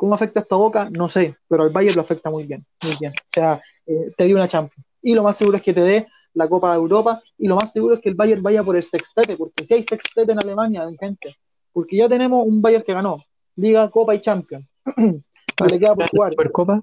¿Cómo 0.00 0.14
afecta 0.14 0.40
esta 0.40 0.56
boca? 0.56 0.88
No 0.88 1.10
sé, 1.10 1.36
pero 1.46 1.64
al 1.64 1.68
Bayern 1.68 1.96
lo 1.96 2.00
afecta 2.00 2.30
muy 2.30 2.44
bien, 2.44 2.64
muy 2.82 2.94
bien. 2.98 3.12
O 3.12 3.30
sea, 3.34 3.60
eh, 3.84 4.10
te 4.16 4.24
dio 4.24 4.34
una 4.34 4.48
Champions. 4.48 4.86
Y 5.02 5.12
lo 5.12 5.22
más 5.22 5.36
seguro 5.36 5.58
es 5.58 5.62
que 5.62 5.74
te 5.74 5.82
dé 5.82 6.06
la 6.32 6.48
Copa 6.48 6.70
de 6.70 6.76
Europa 6.76 7.22
y 7.36 7.46
lo 7.46 7.56
más 7.56 7.70
seguro 7.70 7.96
es 7.96 8.00
que 8.00 8.08
el 8.08 8.14
Bayern 8.14 8.42
vaya 8.42 8.64
por 8.64 8.76
el 8.76 8.82
sextete, 8.82 9.36
porque 9.36 9.62
si 9.62 9.74
hay 9.74 9.84
sextete 9.84 10.32
en 10.32 10.38
Alemania, 10.38 10.88
gente, 10.98 11.36
porque 11.70 11.98
ya 11.98 12.08
tenemos 12.08 12.46
un 12.46 12.62
Bayern 12.62 12.82
que 12.82 12.94
ganó 12.94 13.22
Liga, 13.56 13.90
Copa 13.90 14.14
y 14.14 14.22
Champions. 14.22 14.66
le 14.96 15.78
queda 15.78 15.94
por 15.94 16.08
jugar. 16.08 16.32
¿Supercopa? 16.32 16.82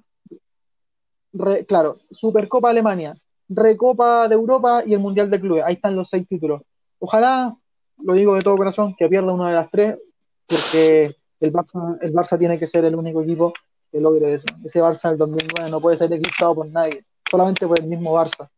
claro, 1.68 1.98
Supercopa 2.12 2.70
Alemania, 2.70 3.18
Recopa 3.50 4.28
de 4.28 4.36
Europa 4.36 4.84
y 4.86 4.94
el 4.94 5.00
Mundial 5.00 5.32
de 5.32 5.40
Clubes. 5.40 5.64
Ahí 5.66 5.74
están 5.74 5.96
los 5.96 6.08
seis 6.08 6.28
títulos. 6.28 6.62
Ojalá, 7.00 7.58
lo 7.98 8.14
digo 8.14 8.36
de 8.36 8.44
todo 8.44 8.58
corazón, 8.58 8.96
que 8.96 9.10
pierda 9.10 9.34
una 9.34 9.50
de 9.50 9.56
las 9.56 9.72
tres, 9.72 9.98
porque 10.46 11.16
el 11.40 11.54
Barça, 11.54 11.98
el 12.02 12.14
Barça 12.14 12.38
tiene 12.38 12.58
que 12.60 12.68
ser 12.68 12.86
el 12.86 12.96
único 12.96 13.22
equipo 13.22 13.54
que 13.92 14.00
logre 14.00 14.34
eso. 14.34 14.46
Ese 14.64 14.82
Barça 14.82 15.10
del 15.10 15.18
2009 15.18 15.72
no 15.72 15.82
puede 15.82 15.98
ser 15.98 16.12
eclipsado 16.12 16.56
por 16.56 16.68
nadie, 16.68 17.04
solamente 17.30 17.68
por 17.68 17.80
el 17.80 17.88
mismo 17.88 18.14
Barça. 18.14 18.50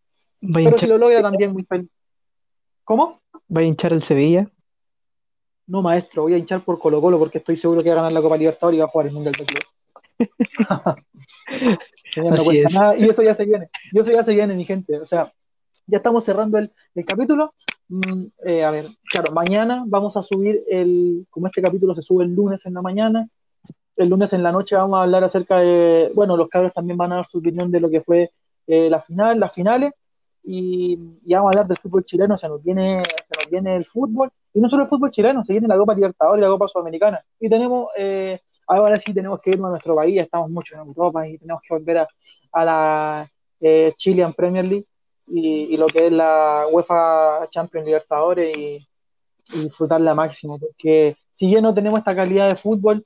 Pero 0.54 0.78
si 0.78 0.88
lo 0.88 0.98
logra 0.98 1.22
también 1.22 1.52
muy 1.52 1.64
feliz. 1.64 1.90
¿Cómo? 2.84 3.22
¿Va 3.56 3.62
a 3.62 3.64
hinchar 3.64 3.94
el 3.94 4.02
Sevilla? 4.02 4.50
No, 5.68 5.82
maestro, 5.82 6.24
voy 6.24 6.34
a 6.34 6.38
hinchar 6.38 6.64
por 6.64 6.80
Colo 6.80 7.00
Colo 7.00 7.20
porque 7.20 7.38
estoy 7.38 7.56
seguro 7.56 7.82
que 7.82 7.90
va 7.90 7.94
a 7.94 7.98
ganar 7.98 8.12
la 8.12 8.22
Copa 8.22 8.38
Libertadores 8.38 8.78
y 8.78 8.80
va 8.80 8.86
a 8.86 8.90
jugar 8.90 9.08
el 9.08 9.14
Mundial 9.14 9.36
de 9.38 9.46
Club. 9.46 9.64
Y 12.18 13.10
eso 13.10 13.22
ya 13.22 13.34
se 13.34 13.46
viene, 13.46 13.70
y 13.92 14.00
eso 14.00 14.12
ya 14.12 14.24
se 14.24 14.34
viene, 14.34 14.56
mi 14.56 14.66
gente. 14.66 15.00
O 15.00 15.06
sea, 15.06 15.32
ya 15.86 15.98
estamos 15.98 16.24
cerrando 16.24 16.58
el, 16.58 16.72
capítulo. 17.06 17.54
Mm, 17.90 18.28
eh, 18.46 18.64
a 18.64 18.70
ver, 18.70 18.88
claro, 19.10 19.34
mañana 19.34 19.84
vamos 19.88 20.16
a 20.16 20.22
subir 20.22 20.64
el, 20.70 21.26
como 21.32 21.48
este 21.48 21.62
capítulo 21.62 21.96
se 21.96 22.04
sube 22.04 22.24
el 22.24 22.36
lunes 22.36 22.64
en 22.68 22.76
la 22.76 22.84
mañana, 22.84 23.28
el 23.96 24.10
lunes 24.10 24.32
en 24.34 24.44
la 24.44 24.52
noche 24.52 24.76
vamos 24.76 25.00
a 25.00 25.04
hablar 25.04 25.24
acerca 25.24 25.58
de, 25.58 26.12
bueno, 26.14 26.38
los 26.38 26.50
cabros 26.50 26.72
también 26.74 26.98
van 26.98 27.12
a 27.12 27.16
dar 27.18 27.26
su 27.28 27.40
opinión 27.40 27.72
de 27.72 27.80
lo 27.80 27.90
que 27.90 28.02
fue 28.02 28.32
eh, 28.68 28.90
la 28.92 29.02
final, 29.02 29.40
las 29.40 29.54
finales, 29.54 29.94
y, 30.44 30.96
vamos 30.98 31.48
a 31.48 31.50
hablar 31.50 31.68
del 31.68 31.78
fútbol 31.78 32.06
chileno, 32.06 32.38
se 32.38 32.48
nos 32.48 32.64
viene, 32.64 33.02
se 33.04 33.42
nos 33.42 33.50
viene 33.50 33.76
el 33.76 33.86
fútbol, 33.86 34.30
y 34.54 34.62
no 34.62 34.70
solo 34.70 34.84
el 34.84 34.90
fútbol 34.90 35.12
chileno, 35.12 35.44
se 35.44 35.54
viene 35.54 35.68
la 35.68 35.78
Copa 35.78 35.96
Libertadores 35.96 36.40
y 36.40 36.44
la 36.44 36.52
Copa 36.52 36.68
Sudamericana, 36.68 37.26
y 37.40 37.50
tenemos, 37.50 37.88
eh, 37.98 38.40
ahora 38.68 38.98
sí 39.00 39.14
tenemos 39.16 39.40
que 39.42 39.50
irnos 39.50 39.68
a 39.68 39.72
nuestro 39.72 39.96
país, 39.96 40.22
estamos 40.22 40.52
mucho 40.52 40.76
en 40.76 40.82
Europa 40.82 41.28
y 41.28 41.40
tenemos 41.40 41.64
que 41.68 41.74
volver 41.74 41.98
a, 42.00 42.08
a 42.52 42.66
la 42.66 43.28
Chilean 43.98 44.34
Premier 44.34 44.66
League, 44.66 44.86
y, 45.32 45.78
lo 45.78 45.88
que 45.88 46.08
es 46.08 46.12
la 46.12 46.66
UEFA 46.72 47.48
Champions 47.50 47.86
Libertadores 47.86 48.58
y, 48.58 48.86
disfrutarla 49.52 50.14
máximo, 50.14 50.60
porque 50.60 51.18
si 51.32 51.48
bien 51.48 51.64
no 51.64 51.74
tenemos 51.74 51.98
esta 51.98 52.16
calidad 52.16 52.50
de 52.50 52.56
fútbol, 52.56 53.04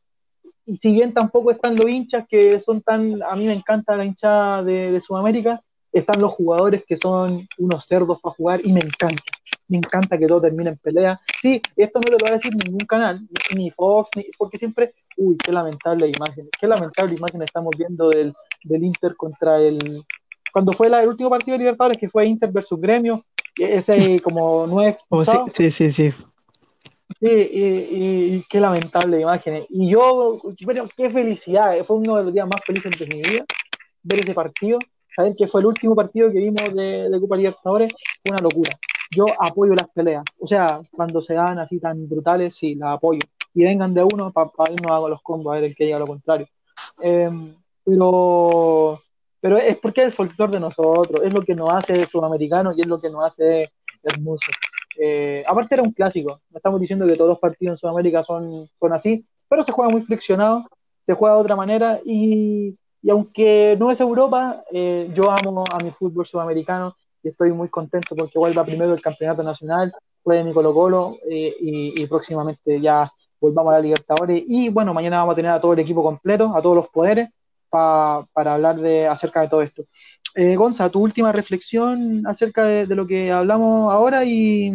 y 0.65 0.75
si 0.75 0.91
bien 0.91 1.13
tampoco 1.13 1.51
están 1.51 1.77
los 1.77 1.89
hinchas 1.89 2.25
que 2.27 2.59
son 2.59 2.81
tan, 2.81 3.23
a 3.23 3.33
mí 3.37 3.45
me 3.45 3.53
encanta 3.53 3.95
la 3.95 4.03
hinchada 4.03 4.61
de, 4.61 4.99
Sudamérica, 4.99 5.61
están 5.93 6.19
los 6.19 6.33
jugadores 6.33 6.83
que 6.85 6.97
son 6.97 7.47
unos 7.57 7.85
cerdos 7.85 8.19
para 8.19 8.35
jugar 8.35 8.61
y 8.61 8.73
me 8.73 8.81
encanta. 8.81 9.23
Me 9.69 9.77
encanta 9.77 10.17
que 10.17 10.27
todo 10.27 10.41
termine 10.41 10.71
en 10.71 10.77
pelea. 10.77 11.21
Sí, 11.41 11.61
esto 11.77 12.01
no 12.01 12.11
lo 12.11 12.17
va 12.21 12.31
a 12.31 12.33
decir 12.33 12.53
ningún 12.55 12.85
canal, 12.85 13.21
ni 13.55 13.71
Fox, 13.71 14.09
ni, 14.17 14.25
porque 14.37 14.57
siempre, 14.57 14.93
uy, 15.15 15.37
qué 15.37 15.53
lamentable 15.53 16.11
imagen, 16.13 16.49
qué 16.59 16.67
lamentable 16.67 17.15
imagen 17.15 17.41
estamos 17.41 17.71
viendo 17.77 18.09
del, 18.09 18.33
del 18.63 18.83
Inter 18.83 19.15
contra 19.15 19.61
el, 19.61 20.03
cuando 20.53 20.71
fue 20.71 20.87
el 20.87 21.07
último 21.07 21.31
partido 21.31 21.53
de 21.53 21.63
Libertadores, 21.63 21.99
que 21.99 22.07
fue 22.07 22.27
Inter 22.27 22.51
versus 22.51 22.79
Gremio, 22.79 23.25
ese 23.57 24.19
como 24.23 24.81
es 24.81 25.03
oh, 25.09 25.25
sí, 25.25 25.71
sí, 25.71 25.91
sí, 25.91 26.11
sí. 26.11 26.23
y, 27.19 28.43
qué 28.43 28.59
lamentable 28.59 29.19
imagen. 29.19 29.65
Y 29.69 29.89
yo, 29.89 30.39
bueno, 30.63 30.87
qué 30.95 31.09
felicidad, 31.09 31.83
fue 31.85 31.97
uno 31.97 32.17
de 32.17 32.25
los 32.25 32.33
días 32.33 32.47
más 32.47 32.61
felices 32.65 32.91
de 32.97 33.07
mi 33.07 33.21
vida, 33.21 33.43
ver 34.03 34.19
ese 34.19 34.35
partido, 34.35 34.77
saber 35.15 35.35
que 35.35 35.47
fue 35.47 35.61
el 35.61 35.67
último 35.67 35.95
partido 35.95 36.31
que 36.31 36.37
vimos 36.37 36.73
de, 36.73 37.09
de 37.09 37.19
Copa 37.19 37.35
Libertadores, 37.35 37.91
fue 38.21 38.31
una 38.31 38.41
locura. 38.41 38.77
Yo 39.15 39.25
apoyo 39.39 39.73
las 39.73 39.89
peleas, 39.89 40.23
o 40.39 40.45
sea, 40.45 40.81
cuando 40.91 41.21
se 41.21 41.33
dan 41.33 41.57
así 41.57 41.79
tan 41.79 42.07
brutales, 42.07 42.55
sí, 42.55 42.75
las 42.75 42.95
apoyo. 42.95 43.21
Y 43.55 43.63
vengan 43.63 43.93
de 43.93 44.03
uno 44.03 44.31
para 44.31 44.49
pa 44.49 44.71
irnos 44.71 44.91
a 44.91 45.09
los 45.09 45.21
combos, 45.21 45.51
a 45.51 45.55
ver 45.55 45.65
el 45.65 45.75
que 45.75 45.85
llega 45.85 45.97
a 45.97 45.99
lo 45.99 46.07
contrario. 46.07 46.47
Em, 47.01 47.55
pero 47.85 48.99
pero 49.43 49.57
es 49.57 49.75
porque 49.75 49.99
es 49.99 50.07
el 50.07 50.13
folclore 50.13 50.53
de 50.53 50.61
nosotros, 50.61 51.21
es 51.21 51.33
lo 51.33 51.41
que 51.41 51.53
nos 51.53 51.73
hace 51.73 52.05
sudamericanos 52.05 52.77
y 52.77 52.81
es 52.81 52.87
lo 52.87 53.01
que 53.01 53.09
nos 53.09 53.25
hace 53.25 53.73
hermosos. 54.01 54.55
Eh, 54.97 55.43
aparte 55.45 55.75
era 55.75 55.83
un 55.83 55.91
clásico, 55.91 56.39
no 56.49 56.57
estamos 56.57 56.79
diciendo 56.79 57.05
que 57.05 57.17
todos 57.17 57.31
los 57.31 57.39
partidos 57.39 57.73
en 57.73 57.77
Sudamérica 57.77 58.23
son, 58.23 58.69
son 58.79 58.93
así, 58.93 59.25
pero 59.49 59.61
se 59.63 59.73
juega 59.73 59.91
muy 59.91 60.03
friccionado, 60.03 60.63
se 61.05 61.13
juega 61.13 61.35
de 61.35 61.41
otra 61.41 61.57
manera 61.57 61.99
y, 62.05 62.77
y 63.01 63.09
aunque 63.09 63.75
no 63.77 63.91
es 63.91 63.99
Europa, 63.99 64.63
eh, 64.71 65.11
yo 65.13 65.29
amo 65.29 65.65
a 65.69 65.83
mi 65.83 65.91
fútbol 65.91 66.25
sudamericano 66.25 66.95
y 67.21 67.27
estoy 67.27 67.51
muy 67.51 67.67
contento 67.67 68.15
porque 68.15 68.39
vuelva 68.39 68.63
primero 68.63 68.93
el 68.93 69.01
campeonato 69.01 69.43
nacional, 69.43 69.91
juegue 70.23 70.45
mi 70.45 70.53
Colo 70.53 70.73
Colo 70.73 71.17
eh, 71.29 71.53
y, 71.59 72.01
y, 72.01 72.07
próximamente 72.07 72.79
ya 72.79 73.11
volvamos 73.41 73.73
a 73.73 73.75
la 73.75 73.81
Libertadores 73.81 74.41
y 74.47 74.69
bueno, 74.69 74.93
mañana 74.93 75.17
vamos 75.17 75.33
a 75.33 75.35
tener 75.35 75.51
a 75.51 75.59
todo 75.59 75.73
el 75.73 75.79
equipo 75.79 76.01
completo, 76.01 76.55
a 76.55 76.61
todos 76.61 76.77
los 76.77 76.87
poderes 76.87 77.27
para 77.73 78.53
hablar 78.53 78.79
de, 78.79 79.07
acerca 79.07 79.41
de 79.41 79.47
todo 79.49 79.61
esto. 79.63 79.85
Eh, 80.35 80.55
Gonza, 80.55 80.89
tu 80.89 80.99
última 80.99 81.31
reflexión 81.31 82.25
acerca 82.27 82.65
de, 82.65 82.95
lo 82.95 83.07
que 83.07 83.31
hablamos 83.31 83.91
ahora 83.91 84.23
y, 84.23 84.71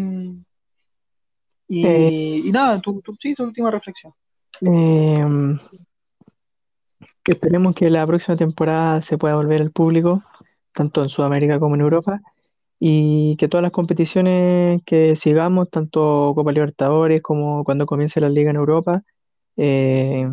y, 1.68 1.86
eh, 1.86 2.42
nada, 2.46 2.80
tu, 2.80 3.00
sí, 3.20 3.34
tu 3.34 3.44
última 3.44 3.70
reflexión. 3.70 4.12
Em, 4.60 5.58
esperemos 7.24 7.74
que 7.74 7.88
la 7.88 8.04
próxima 8.06 8.36
temporada 8.36 9.00
se 9.00 9.16
pueda 9.16 9.36
volver 9.36 9.62
al 9.62 9.70
público, 9.70 10.24
tanto 10.72 11.02
en 11.02 11.08
Sudamérica 11.08 11.60
como 11.60 11.76
en 11.76 11.82
Europa, 11.82 12.20
y 12.80 13.36
que 13.36 13.48
todas 13.48 13.62
las 13.62 13.72
competiciones 13.72 14.82
que 14.84 15.14
sigamos, 15.14 15.70
tanto 15.70 16.32
Copa 16.34 16.50
Libertadores 16.50 17.22
como 17.22 17.62
cuando 17.64 17.86
comience 17.86 18.20
la 18.20 18.28
liga 18.28 18.50
en 18.50 18.56
Europa, 18.56 19.02
eh, 19.56 20.28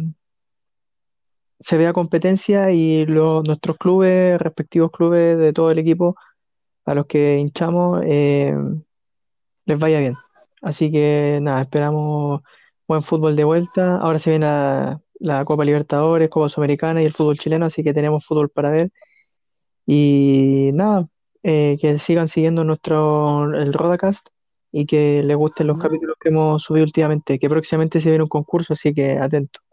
se 1.60 1.78
vea 1.78 1.94
competencia 1.94 2.72
y 2.72 3.06
nuestros 3.06 3.78
clubes, 3.78 4.40
respectivos 4.40 4.92
clubes 4.92 5.38
de 5.38 5.54
todo 5.54 5.72
el 5.72 5.80
equipo, 5.80 6.16
a 6.86 6.94
los 6.96 7.06
que 7.08 7.38
hinchamos, 7.40 8.02
eh, 8.06 8.56
les 9.66 9.80
vaya 9.80 10.00
bien. 10.00 10.16
Así 10.62 10.92
que 10.92 11.40
nada, 11.42 11.62
esperamos 11.62 12.42
buen 12.88 13.04
fútbol 13.04 13.36
de 13.36 13.44
vuelta. 13.44 13.98
Ahora 13.98 14.20
se 14.20 14.32
viene 14.32 14.46
la, 15.20 15.46
Copa 15.46 15.66
Libertadores, 15.66 16.30
Copa 16.30 16.50
Sudamericana 16.50 17.02
y 17.02 17.06
el 17.06 17.14
fútbol 17.14 17.38
chileno, 17.38 17.66
así 17.66 17.84
que 17.84 17.94
tenemos 17.94 18.26
fútbol 18.26 18.50
para 18.50 18.72
ver. 18.72 18.92
Y 19.86 20.72
nada, 20.74 21.08
eh, 21.44 21.78
que 21.80 22.00
sigan 22.00 22.28
siguiendo 22.28 22.64
nuestro 22.64 23.54
el 23.56 23.74
Rodacast 23.74 24.28
y 24.72 24.86
que 24.86 25.24
les 25.24 25.38
gusten 25.38 25.68
los 25.68 25.78
capítulos 25.78 26.18
que 26.20 26.30
hemos 26.30 26.64
subido 26.64 26.86
últimamente, 26.86 27.40
que 27.40 27.50
próximamente 27.50 28.02
se 28.02 28.10
viene 28.10 28.24
un 28.24 28.30
concurso, 28.30 28.74
así 28.74 28.94
que 28.94 29.18
atentos. 29.20 29.65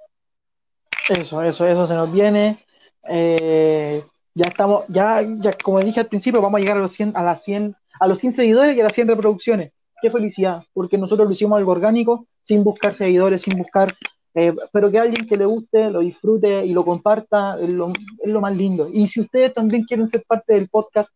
Eso, 1.08 1.42
eso, 1.42 1.66
eso 1.66 1.86
se 1.86 1.94
nos 1.94 2.12
viene. 2.12 2.64
Eh, 3.08 4.04
ya 4.34 4.48
estamos, 4.48 4.84
ya, 4.88 5.22
ya 5.22 5.52
como 5.62 5.80
dije 5.80 6.00
al 6.00 6.06
principio, 6.06 6.40
vamos 6.40 6.58
a 6.58 6.60
llegar 6.60 6.76
a 6.76 6.80
los 6.80 6.92
100, 6.92 7.12
a 7.16 7.22
las 7.22 7.42
100, 7.42 7.74
a 8.00 8.06
los 8.06 8.18
100 8.18 8.32
seguidores 8.32 8.76
y 8.76 8.80
a 8.80 8.84
las 8.84 8.94
100 8.94 9.08
reproducciones. 9.08 9.72
Qué 10.00 10.10
felicidad, 10.10 10.64
porque 10.72 10.98
nosotros 10.98 11.28
lo 11.28 11.34
hicimos 11.34 11.58
algo 11.58 11.72
orgánico, 11.72 12.26
sin 12.42 12.64
buscar 12.64 12.94
seguidores, 12.94 13.42
sin 13.42 13.58
buscar, 13.58 13.94
eh, 14.34 14.54
pero 14.72 14.90
que 14.90 14.98
alguien 14.98 15.26
que 15.26 15.36
le 15.36 15.44
guste, 15.44 15.90
lo 15.90 16.00
disfrute 16.00 16.64
y 16.64 16.72
lo 16.72 16.84
comparta, 16.84 17.58
es 17.60 17.72
lo, 17.72 17.90
es 17.90 18.32
lo 18.32 18.40
más 18.40 18.56
lindo. 18.56 18.88
Y 18.92 19.06
si 19.06 19.20
ustedes 19.20 19.52
también 19.52 19.84
quieren 19.84 20.08
ser 20.08 20.24
parte 20.26 20.54
del 20.54 20.68
podcast, 20.68 21.10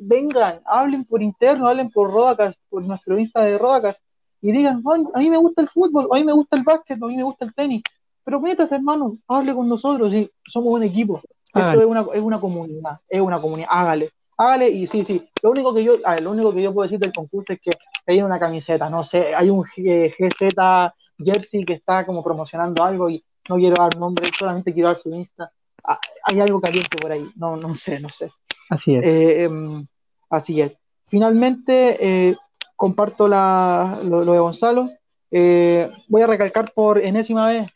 vengan, 0.00 0.60
hablen 0.64 1.04
por 1.04 1.22
interno, 1.22 1.68
hablen 1.68 1.90
por 1.90 2.10
Rodacast, 2.10 2.58
por 2.68 2.84
nuestro 2.84 3.18
Insta 3.18 3.42
de 3.44 3.58
Rodacast, 3.58 4.02
y 4.40 4.52
digan, 4.52 4.82
a 5.14 5.18
mí 5.18 5.30
me 5.30 5.36
gusta 5.36 5.62
el 5.62 5.68
fútbol, 5.68 6.08
a 6.10 6.16
mí 6.16 6.24
me 6.24 6.32
gusta 6.32 6.56
el 6.56 6.62
básquet, 6.62 7.02
a 7.02 7.06
mí 7.06 7.16
me 7.16 7.22
gusta 7.22 7.44
el 7.44 7.54
tenis. 7.54 7.82
Pero 8.24 8.40
métase, 8.40 8.74
hermano, 8.76 9.18
hable 9.28 9.54
con 9.54 9.68
nosotros, 9.68 10.12
y 10.14 10.30
somos 10.46 10.72
un 10.74 10.82
equipo. 10.82 11.20
Esto 11.54 11.80
es 11.80 11.86
una, 11.86 12.06
es 12.14 12.20
una 12.20 12.40
comunidad, 12.40 13.00
es 13.08 13.20
una 13.20 13.40
comunidad, 13.40 13.68
hágale, 13.70 14.10
hágale, 14.38 14.70
y 14.70 14.86
sí, 14.86 15.04
sí, 15.04 15.28
lo 15.42 15.50
único 15.50 15.74
que 15.74 15.84
yo, 15.84 15.94
lo 16.20 16.30
único 16.30 16.52
que 16.52 16.62
yo 16.62 16.72
puedo 16.72 16.84
decir 16.84 16.98
del 16.98 17.12
concurso 17.12 17.52
es 17.52 17.60
que 17.60 17.72
hay 18.06 18.22
una 18.22 18.38
camiseta, 18.38 18.88
no 18.88 19.04
sé, 19.04 19.34
hay 19.34 19.50
un 19.50 19.62
GZ 19.62 20.92
Jersey 21.24 21.64
que 21.64 21.74
está 21.74 22.04
como 22.06 22.22
promocionando 22.22 22.82
algo 22.82 23.08
y 23.10 23.22
no 23.48 23.56
quiero 23.56 23.76
dar 23.76 23.96
nombre, 23.98 24.30
solamente 24.38 24.72
quiero 24.72 24.88
dar 24.88 24.98
su 24.98 25.10
Insta. 25.14 25.50
Ah, 25.84 25.98
hay 26.24 26.40
algo 26.40 26.60
caliente 26.60 26.96
por 26.96 27.10
ahí, 27.10 27.28
no, 27.36 27.56
no 27.56 27.74
sé, 27.74 27.98
no 28.00 28.08
sé. 28.08 28.30
Así 28.70 28.94
es. 28.94 29.04
Eh, 29.04 29.44
em, 29.44 29.86
así 30.30 30.60
es. 30.60 30.78
Finalmente, 31.08 31.96
eh, 32.30 32.36
comparto 32.76 33.28
la, 33.28 34.00
lo, 34.02 34.24
de 34.24 34.38
Gonzalo. 34.38 34.90
Eh, 35.30 35.90
voy 36.08 36.22
a 36.22 36.26
recalcar 36.26 36.72
por 36.72 36.98
enésima 36.98 37.48
vez, 37.48 37.70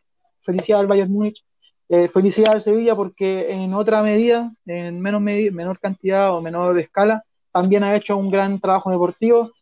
felicidad 0.46 0.80
al 0.80 0.86
Bayern 0.86 1.12
Múnich, 1.12 1.44
felicidad 2.12 2.54
al 2.54 2.62
Sevilla 2.62 2.96
porque 2.96 3.52
en 3.52 3.74
otra 3.74 4.02
medida, 4.02 4.50
en 4.64 5.00
menos 5.00 5.20
menor 5.20 5.78
cantidad 5.78 6.34
o 6.34 6.40
menor 6.40 6.78
escala, 6.78 7.22
también 7.52 7.84
ha 7.84 7.94
hecho 7.94 8.16
un 8.16 8.30
gran 8.30 8.58
trabajo 8.60 8.90
deportivo. 8.90 9.52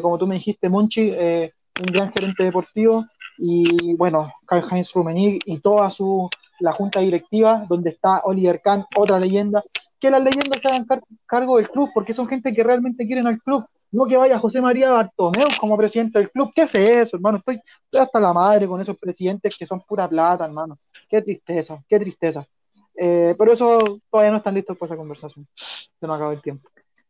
como 0.00 0.18
tú 0.18 0.26
me 0.26 0.36
dijiste, 0.36 0.68
Monchi, 0.68 1.10
un 1.10 1.86
gran 1.92 2.12
gerente 2.12 2.44
deportivo. 2.44 3.04
Y 3.38 3.94
bueno, 3.94 4.32
Karl-Heinz 4.46 4.92
Rummenigge 4.92 5.40
y 5.46 5.58
toda 5.58 5.90
su 5.90 6.28
la 6.60 6.72
junta 6.72 7.00
directiva, 7.00 7.64
donde 7.68 7.90
está 7.90 8.20
Oliver 8.24 8.60
Kahn, 8.62 8.84
otra 8.96 9.18
leyenda, 9.18 9.62
que 10.00 10.10
las 10.10 10.22
leyendas 10.22 10.62
se 10.62 10.68
hagan 10.68 10.86
cargo 11.26 11.56
del 11.56 11.68
club, 11.68 11.90
porque 11.92 12.12
son 12.12 12.28
gente 12.28 12.54
que 12.54 12.62
realmente 12.62 13.06
quieren 13.06 13.26
al 13.26 13.40
club, 13.40 13.64
no 13.94 14.06
que 14.06 14.16
vaya 14.16 14.38
José 14.38 14.60
María 14.60 14.90
Bartomeu 14.90 15.48
como 15.60 15.76
presidente 15.76 16.18
del 16.18 16.30
club, 16.30 16.50
¿qué 16.54 16.62
hace 16.62 17.00
eso, 17.00 17.16
hermano? 17.16 17.38
Estoy, 17.38 17.60
hasta 17.98 18.18
la 18.18 18.32
madre 18.32 18.66
con 18.66 18.80
esos 18.80 18.98
presidentes 18.98 19.56
que 19.56 19.66
son 19.66 19.80
pura 19.82 20.08
plata, 20.08 20.44
hermano, 20.44 20.78
qué 21.08 21.22
tristeza, 21.22 21.82
qué 21.88 22.00
tristeza. 22.00 22.44
Eh, 22.96 23.34
pero 23.38 23.52
eso 23.52 24.00
todavía 24.10 24.32
no 24.32 24.38
están 24.38 24.54
listos 24.54 24.76
para 24.76 24.88
esa 24.88 24.96
conversación, 24.96 25.46
se 25.54 26.06
nos 26.06 26.16
acaba 26.16 26.32
el 26.32 26.42
tiempo. 26.42 26.68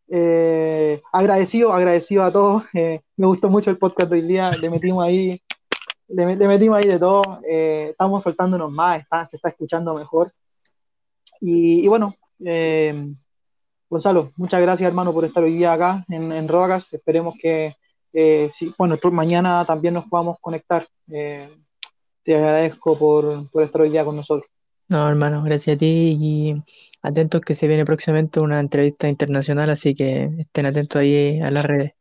Eh, 0.09 1.01
agradecido, 1.11 1.72
agradecido 1.72 2.22
a 2.22 2.30
todos, 2.30 2.64
eh, 2.74 3.01
me 3.16 3.26
gustó 3.26 3.49
mucho 3.49 3.70
el 3.70 3.78
podcast 3.78 4.11
de 4.11 4.16
hoy 4.16 4.26
día, 4.26 4.51
le 4.51 4.68
metimos 4.68 5.05
ahí 5.05 5.41
le, 6.09 6.37
metimos 6.37 6.76
ahí 6.76 6.89
de 6.89 6.99
todo, 6.99 7.41
estamos 7.43 8.22
soltándonos 8.22 8.70
más, 8.70 9.01
está, 9.01 9.26
se 9.26 9.37
está 9.37 9.49
escuchando 9.49 9.95
mejor. 9.95 10.32
Y, 11.41 11.89
bueno, 11.89 12.14
Gonzalo, 13.95 14.32
muchas 14.34 14.61
gracias 14.61 14.88
hermano 14.88 15.12
por 15.12 15.24
estar 15.24 15.45
hoy 15.45 15.55
día 15.55 15.72
acá 15.72 16.05
en, 16.09 16.32
en 16.32 16.49
Rodas. 16.49 16.84
Esperemos 16.90 17.36
que, 17.40 17.76
eh, 18.12 18.51
bueno, 18.76 18.99
mañana 19.12 19.64
también 19.64 19.95
nos 19.95 20.07
podamos 20.07 20.38
conectar. 20.40 20.88
te 21.07 22.34
agradezco 22.34 22.99
por, 22.99 23.49
por 23.53 23.62
estar 23.62 23.82
hoy 23.82 23.90
día 23.90 24.05
con 24.05 24.16
nosotros. 24.16 24.51
No, 24.88 25.09
hermano, 25.09 25.45
gracias 25.45 25.76
a 25.76 25.78
ti 25.78 26.18
y 26.20 26.62
atentos 27.03 27.40
que 27.42 27.55
se 27.55 27.68
viene 27.68 27.84
próximamente 27.84 28.40
una 28.40 28.59
entrevista 28.59 29.09
internacional, 29.09 29.70
así 29.70 29.95
que 29.95 30.28
estén 30.38 30.66
atentos 30.66 31.01
ahí 31.01 31.38
a 31.38 31.53
las 31.53 31.64
redes. 31.64 31.92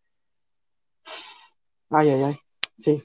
Ay, 1.91 2.09
ay, 2.09 2.23
ay, 2.23 2.37
sí, 2.79 3.03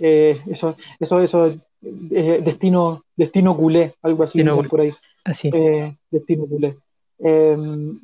eh, 0.00 0.40
eso, 0.46 0.78
eso, 0.98 1.20
eso, 1.20 1.46
eh, 1.82 2.40
destino, 2.42 3.04
destino 3.14 3.54
culé, 3.54 3.96
algo 4.00 4.22
así, 4.22 4.42
por 4.42 4.80
ahí. 4.80 4.94
Así. 5.24 5.50
Eh, 5.52 5.94
destino 6.10 6.46
culé. 6.46 6.74
Em, 7.18 8.00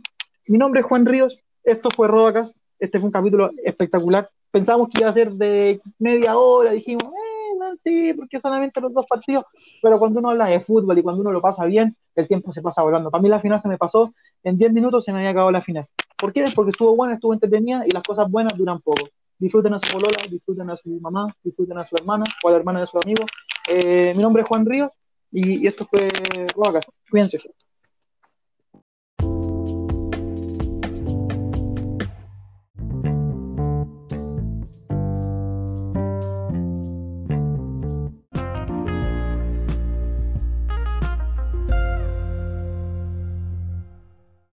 mi 0.46 0.58
nombre 0.58 0.80
es 0.80 0.86
Juan 0.86 1.06
Ríos, 1.06 1.38
esto 1.62 1.88
fue 1.94 2.08
Rodacas, 2.08 2.54
este 2.78 2.98
fue 2.98 3.06
un 3.06 3.12
capítulo 3.12 3.50
espectacular. 3.64 4.28
Pensamos 4.50 4.88
que 4.88 5.00
iba 5.00 5.10
a 5.10 5.14
ser 5.14 5.32
de 5.32 5.80
media 5.98 6.36
hora, 6.38 6.72
dijimos, 6.72 7.04
eh, 7.04 7.76
sí, 7.82 8.12
porque 8.14 8.40
solamente 8.40 8.80
los 8.80 8.92
dos 8.92 9.06
partidos, 9.06 9.44
pero 9.82 9.98
cuando 9.98 10.20
uno 10.20 10.30
habla 10.30 10.46
de 10.46 10.60
fútbol 10.60 10.98
y 10.98 11.02
cuando 11.02 11.22
uno 11.22 11.32
lo 11.32 11.40
pasa 11.40 11.64
bien, 11.64 11.96
el 12.14 12.28
tiempo 12.28 12.52
se 12.52 12.62
pasa 12.62 12.82
volando. 12.82 13.10
Para 13.10 13.22
mí 13.22 13.28
la 13.28 13.40
final 13.40 13.60
se 13.60 13.68
me 13.68 13.78
pasó, 13.78 14.12
en 14.42 14.56
10 14.56 14.72
minutos 14.72 15.04
se 15.04 15.12
me 15.12 15.18
había 15.18 15.30
acabado 15.30 15.50
la 15.50 15.62
final. 15.62 15.86
¿Por 16.16 16.32
qué? 16.32 16.44
Porque 16.54 16.70
estuvo 16.70 16.94
buena, 16.94 17.14
estuvo 17.14 17.32
entretenida 17.34 17.84
y 17.86 17.90
las 17.90 18.02
cosas 18.02 18.30
buenas 18.30 18.56
duran 18.56 18.80
poco 18.80 19.08
disfruten 19.38 19.74
a 19.74 19.78
su 19.78 19.92
polola, 19.92 20.16
disfruten 20.30 20.70
a 20.70 20.76
su 20.76 20.88
mamá, 21.00 21.34
disfruten 21.42 21.78
a 21.78 21.84
su 21.84 21.96
hermana 21.96 22.24
o 22.42 22.48
a 22.48 22.50
la 22.52 22.56
hermana 22.58 22.80
de 22.80 22.86
su 22.86 22.98
amigo. 22.98 23.24
Eh, 23.68 24.14
mi 24.14 24.22
nombre 24.22 24.42
es 24.42 24.48
Juan 24.48 24.66
Ríos 24.66 24.90
y, 25.30 25.66
esto 25.66 25.86
fue 25.86 26.08
Roacas. 26.54 26.86
Cuídense. 27.10 27.38